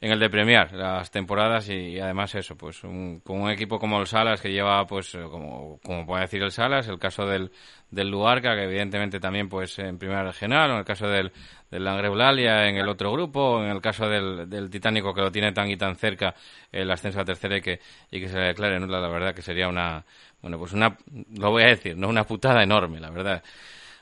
en 0.01 0.13
el 0.13 0.21
de 0.21 0.31
premiar 0.31 0.73
las 0.73 1.11
temporadas 1.11 1.69
y, 1.69 1.99
además 1.99 2.35
eso, 2.37 2.57
pues 2.57 2.85
un, 2.85 3.21
con 3.21 3.41
un 3.41 3.51
equipo 3.51 3.81
como 3.81 3.99
el 4.01 4.07
Salas 4.07 4.41
que 4.41 4.53
lleva, 4.53 4.87
pues 4.87 5.17
como, 5.31 5.81
como 5.83 6.07
puede 6.07 6.23
decir 6.23 6.41
el 6.43 6.53
Salas, 6.53 6.87
el 6.87 7.01
caso 7.01 7.27
del, 7.27 7.51
del 7.91 8.09
Luarca 8.09 8.55
que 8.55 8.65
evidentemente 8.65 9.19
también 9.19 9.49
pues 9.49 9.77
en 9.81 9.99
primera 9.99 10.23
regional, 10.23 10.71
o 10.71 10.73
en 10.75 10.79
el 10.81 10.85
caso 10.85 11.09
del, 11.09 11.33
del 11.69 11.83
Langreulalia 11.83 12.69
en 12.69 12.77
el 12.77 12.89
otro 12.89 13.11
grupo, 13.11 13.63
en 13.63 13.71
el 13.71 13.81
caso 13.81 14.09
del, 14.09 14.49
del 14.49 14.71
Titánico 14.71 15.13
que 15.13 15.21
lo 15.21 15.33
tiene 15.33 15.51
tan 15.53 15.69
y 15.69 15.77
tan 15.77 15.97
cerca 15.97 16.33
el 16.71 16.89
ascenso 16.91 17.21
a 17.21 17.25
tercera 17.25 17.57
y 17.57 17.61
que, 17.61 17.81
y 18.13 18.21
que 18.21 18.29
se 18.29 18.39
le 18.39 18.47
declare 18.47 18.79
nula, 18.79 19.01
la 19.01 19.09
verdad 19.09 19.35
que 19.35 19.43
sería 19.43 19.67
una, 19.67 20.05
bueno 20.41 20.59
pues 20.59 20.73
una, 20.75 20.97
lo 21.37 21.51
voy 21.51 21.65
a 21.65 21.69
decir, 21.69 21.97
no 21.97 22.09
una 22.09 22.23
putada 22.23 22.63
enorme, 22.63 23.01
la 23.01 23.11
verdad. 23.11 23.43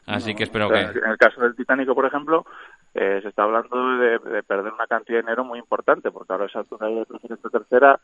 Así 0.06 0.34
que 0.34 0.44
espero 0.44 0.68
que... 0.68 0.80
En 0.80 1.10
el 1.10 1.18
caso 1.18 1.40
del 1.40 1.56
Titánico, 1.56 1.94
por 1.94 2.06
ejemplo, 2.06 2.46
eh, 2.94 3.18
se 3.22 3.28
está 3.28 3.42
hablando 3.42 3.98
de, 3.98 4.18
de, 4.18 4.42
perder 4.42 4.72
una 4.72 4.86
cantidad 4.86 5.18
de 5.18 5.22
dinero 5.22 5.44
muy 5.44 5.58
importante, 5.58 6.10
porque 6.10 6.32
ahora 6.32 6.46
esa 6.46 6.60
altura 6.60 6.86
de 6.86 7.04
preferente 7.06 7.48
tercera, 7.50 8.00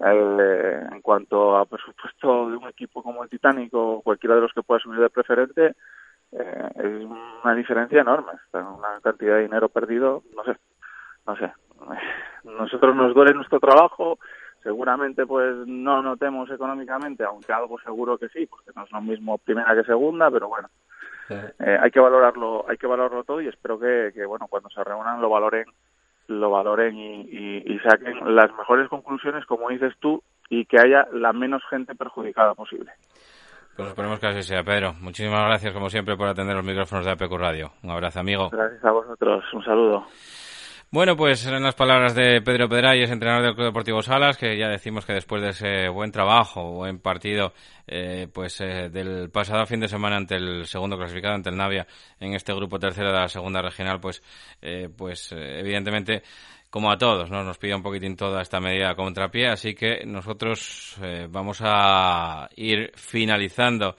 eh, 0.00 0.86
en 0.90 1.00
cuanto 1.02 1.56
a 1.56 1.66
presupuesto 1.66 2.50
de 2.50 2.56
un 2.56 2.68
equipo 2.68 3.02
como 3.02 3.22
el 3.22 3.28
Titánico 3.28 3.96
o 3.96 4.02
cualquiera 4.02 4.34
de 4.34 4.40
los 4.40 4.52
que 4.52 4.62
pueda 4.62 4.80
subir 4.80 4.98
de 4.98 5.10
preferente, 5.10 5.74
eh, 6.32 6.68
es 6.74 7.04
una 7.44 7.54
diferencia 7.54 8.00
enorme. 8.00 8.32
Una 8.52 9.00
cantidad 9.02 9.36
de 9.36 9.42
dinero 9.42 9.68
perdido, 9.68 10.22
no 10.34 10.44
sé, 10.44 10.56
no 11.26 11.36
sé. 11.36 11.52
Nosotros 12.44 12.96
nos 12.96 13.14
duele 13.14 13.34
nuestro 13.34 13.60
trabajo, 13.60 14.18
seguramente 14.62 15.26
pues 15.26 15.54
no 15.66 16.02
notemos 16.02 16.50
económicamente, 16.50 17.24
aunque 17.24 17.52
algo 17.52 17.78
seguro 17.80 18.16
que 18.16 18.28
sí, 18.30 18.46
porque 18.46 18.70
no 18.74 18.84
es 18.84 18.90
lo 18.90 19.00
mismo 19.02 19.38
primera 19.38 19.74
que 19.74 19.84
segunda, 19.84 20.30
pero 20.30 20.48
bueno, 20.48 20.68
eh, 21.58 21.78
hay 21.80 21.90
que 21.90 22.00
valorarlo 22.00 22.64
hay 22.68 22.76
que 22.76 22.86
valorarlo 22.86 23.24
todo 23.24 23.40
y 23.40 23.48
espero 23.48 23.78
que, 23.78 24.10
que 24.14 24.24
bueno 24.24 24.46
cuando 24.48 24.68
se 24.70 24.82
reúnan 24.82 25.20
lo 25.20 25.30
valoren 25.30 25.66
lo 26.28 26.50
valoren 26.50 26.96
y, 26.96 27.20
y, 27.22 27.74
y, 27.74 27.78
saquen 27.80 28.34
las 28.34 28.50
mejores 28.56 28.88
conclusiones 28.88 29.44
como 29.46 29.68
dices 29.68 29.92
tú 30.00 30.22
y 30.48 30.66
que 30.66 30.78
haya 30.78 31.06
la 31.12 31.32
menos 31.32 31.62
gente 31.68 31.94
perjudicada 31.94 32.54
posible. 32.54 32.92
Pues 33.76 33.88
esperemos 33.88 34.20
que 34.20 34.26
así 34.26 34.42
sea 34.42 34.62
Pedro. 34.62 34.92
Muchísimas 35.00 35.46
gracias 35.46 35.72
como 35.72 35.88
siempre 35.88 36.16
por 36.16 36.28
atender 36.28 36.54
los 36.54 36.64
micrófonos 36.64 37.06
de 37.06 37.12
APQ 37.12 37.32
Radio. 37.38 37.72
Un 37.82 37.90
abrazo 37.90 38.20
amigo. 38.20 38.50
Gracias 38.50 38.84
a 38.84 38.92
vosotros. 38.92 39.44
Un 39.52 39.64
saludo 39.64 40.06
bueno, 40.92 41.16
pues 41.16 41.46
eran 41.46 41.62
las 41.62 41.74
palabras 41.74 42.14
de 42.14 42.42
Pedro 42.42 42.68
Pedrayes, 42.68 43.10
entrenador 43.10 43.42
del 43.42 43.54
Club 43.54 43.68
Deportivo 43.68 44.02
Salas, 44.02 44.36
que 44.36 44.58
ya 44.58 44.68
decimos 44.68 45.06
que 45.06 45.14
después 45.14 45.40
de 45.40 45.48
ese 45.48 45.88
buen 45.88 46.12
trabajo, 46.12 46.70
buen 46.70 46.98
partido, 46.98 47.54
eh, 47.86 48.28
pues 48.30 48.60
eh, 48.60 48.90
del 48.90 49.30
pasado 49.30 49.64
fin 49.64 49.80
de 49.80 49.88
semana 49.88 50.18
ante 50.18 50.34
el 50.34 50.66
segundo 50.66 50.98
clasificado, 50.98 51.34
ante 51.34 51.48
el 51.48 51.56
Navia, 51.56 51.86
en 52.20 52.34
este 52.34 52.52
grupo 52.52 52.78
tercero 52.78 53.10
de 53.10 53.20
la 53.20 53.28
segunda 53.28 53.62
regional, 53.62 54.00
pues, 54.00 54.22
eh, 54.60 54.90
pues 54.94 55.32
evidentemente, 55.32 56.22
como 56.68 56.92
a 56.92 56.98
todos, 56.98 57.30
¿no? 57.30 57.42
nos 57.42 57.56
pide 57.56 57.74
un 57.74 57.82
poquitín 57.82 58.14
toda 58.14 58.42
esta 58.42 58.60
medida 58.60 58.94
contrapié, 58.94 59.48
así 59.48 59.74
que 59.74 60.04
nosotros 60.04 60.98
vamos 61.30 61.60
a 61.62 62.50
ir 62.54 62.92
finalizando 62.96 63.96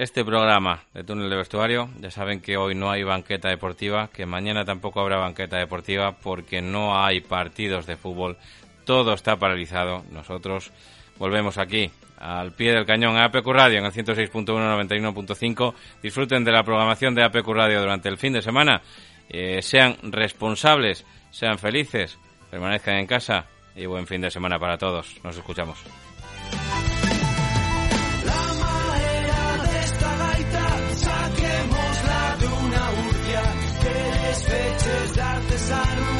este 0.00 0.24
programa 0.24 0.84
de 0.94 1.04
túnel 1.04 1.28
de 1.28 1.36
vestuario. 1.36 1.90
Ya 2.00 2.10
saben 2.10 2.40
que 2.40 2.56
hoy 2.56 2.74
no 2.74 2.90
hay 2.90 3.02
banqueta 3.02 3.50
deportiva, 3.50 4.08
que 4.08 4.24
mañana 4.24 4.64
tampoco 4.64 4.98
habrá 4.98 5.18
banqueta 5.18 5.58
deportiva 5.58 6.12
porque 6.12 6.62
no 6.62 6.98
hay 6.98 7.20
partidos 7.20 7.86
de 7.86 7.96
fútbol. 7.96 8.38
Todo 8.86 9.12
está 9.12 9.36
paralizado. 9.36 10.02
Nosotros 10.10 10.72
volvemos 11.18 11.58
aquí 11.58 11.90
al 12.18 12.52
pie 12.52 12.72
del 12.72 12.86
cañón 12.86 13.18
a 13.18 13.26
APQ 13.26 13.46
Radio 13.48 13.78
en 13.78 13.84
el 13.84 13.92
106.1 13.92 14.46
91.5. 14.46 15.74
Disfruten 16.02 16.44
de 16.44 16.52
la 16.52 16.64
programación 16.64 17.14
de 17.14 17.22
APQ 17.22 17.48
Radio 17.48 17.80
durante 17.80 18.08
el 18.08 18.16
fin 18.16 18.32
de 18.32 18.40
semana. 18.40 18.80
Eh, 19.28 19.60
sean 19.60 19.98
responsables, 20.02 21.04
sean 21.30 21.58
felices, 21.58 22.18
permanezcan 22.50 22.96
en 22.96 23.06
casa 23.06 23.44
y 23.76 23.84
buen 23.84 24.06
fin 24.06 24.22
de 24.22 24.30
semana 24.30 24.58
para 24.58 24.78
todos. 24.78 25.22
Nos 25.22 25.36
escuchamos. 25.36 25.78
pasar 35.70 36.00
un 36.00 36.19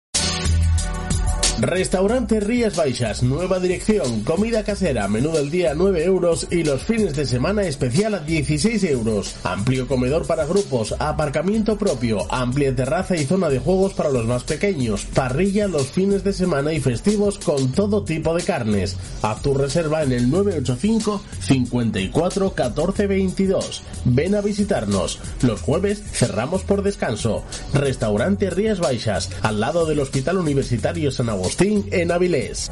Restaurante 1.61 2.39
Rías 2.39 2.75
Baixas, 2.75 3.21
nueva 3.21 3.59
dirección, 3.59 4.21
comida 4.21 4.63
casera, 4.63 5.07
menú 5.07 5.31
del 5.31 5.51
día 5.51 5.75
9 5.75 6.03
euros 6.05 6.47
y 6.49 6.63
los 6.63 6.81
fines 6.81 7.15
de 7.15 7.27
semana 7.27 7.61
especial 7.65 8.15
a 8.15 8.19
16 8.19 8.83
euros. 8.85 9.35
Amplio 9.43 9.87
comedor 9.87 10.25
para 10.25 10.47
grupos, 10.47 10.95
aparcamiento 10.97 11.77
propio, 11.77 12.25
amplia 12.33 12.75
terraza 12.75 13.15
y 13.15 13.25
zona 13.25 13.47
de 13.49 13.59
juegos 13.59 13.93
para 13.93 14.09
los 14.09 14.25
más 14.25 14.43
pequeños, 14.43 15.05
parrilla 15.13 15.67
los 15.67 15.91
fines 15.91 16.23
de 16.23 16.33
semana 16.33 16.73
y 16.73 16.79
festivos 16.79 17.37
con 17.37 17.71
todo 17.73 18.03
tipo 18.05 18.33
de 18.33 18.41
carnes. 18.41 18.97
Haz 19.21 19.43
tu 19.43 19.53
reserva 19.53 20.01
en 20.01 20.13
el 20.13 20.31
985 20.31 21.21
54 21.41 22.55
14 22.55 23.05
22. 23.05 23.83
Ven 24.05 24.33
a 24.33 24.41
visitarnos. 24.41 25.19
Los 25.43 25.61
jueves 25.61 26.01
cerramos 26.11 26.63
por 26.63 26.81
descanso. 26.81 27.43
Restaurante 27.71 28.49
Rías 28.49 28.79
Baixas, 28.79 29.29
al 29.43 29.59
lado 29.59 29.85
del 29.85 29.99
Hospital 29.99 30.39
Universitario 30.39 31.11
San 31.11 31.29
Agustín 31.29 31.50
en 31.59 32.11
Avilés. 32.11 32.71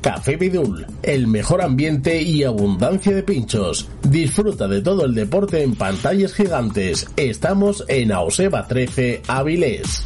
Café 0.00 0.36
Vidul, 0.36 0.86
el 1.02 1.26
mejor 1.26 1.62
ambiente 1.62 2.20
y 2.20 2.42
abundancia 2.42 3.14
de 3.14 3.22
pinchos. 3.22 3.88
Disfruta 4.02 4.66
de 4.66 4.80
todo 4.80 5.04
el 5.04 5.14
deporte 5.14 5.62
en 5.62 5.76
pantallas 5.76 6.34
gigantes. 6.34 7.06
Estamos 7.16 7.84
en 7.88 8.12
Auseba 8.12 8.66
13, 8.66 9.22
Avilés. 9.28 10.04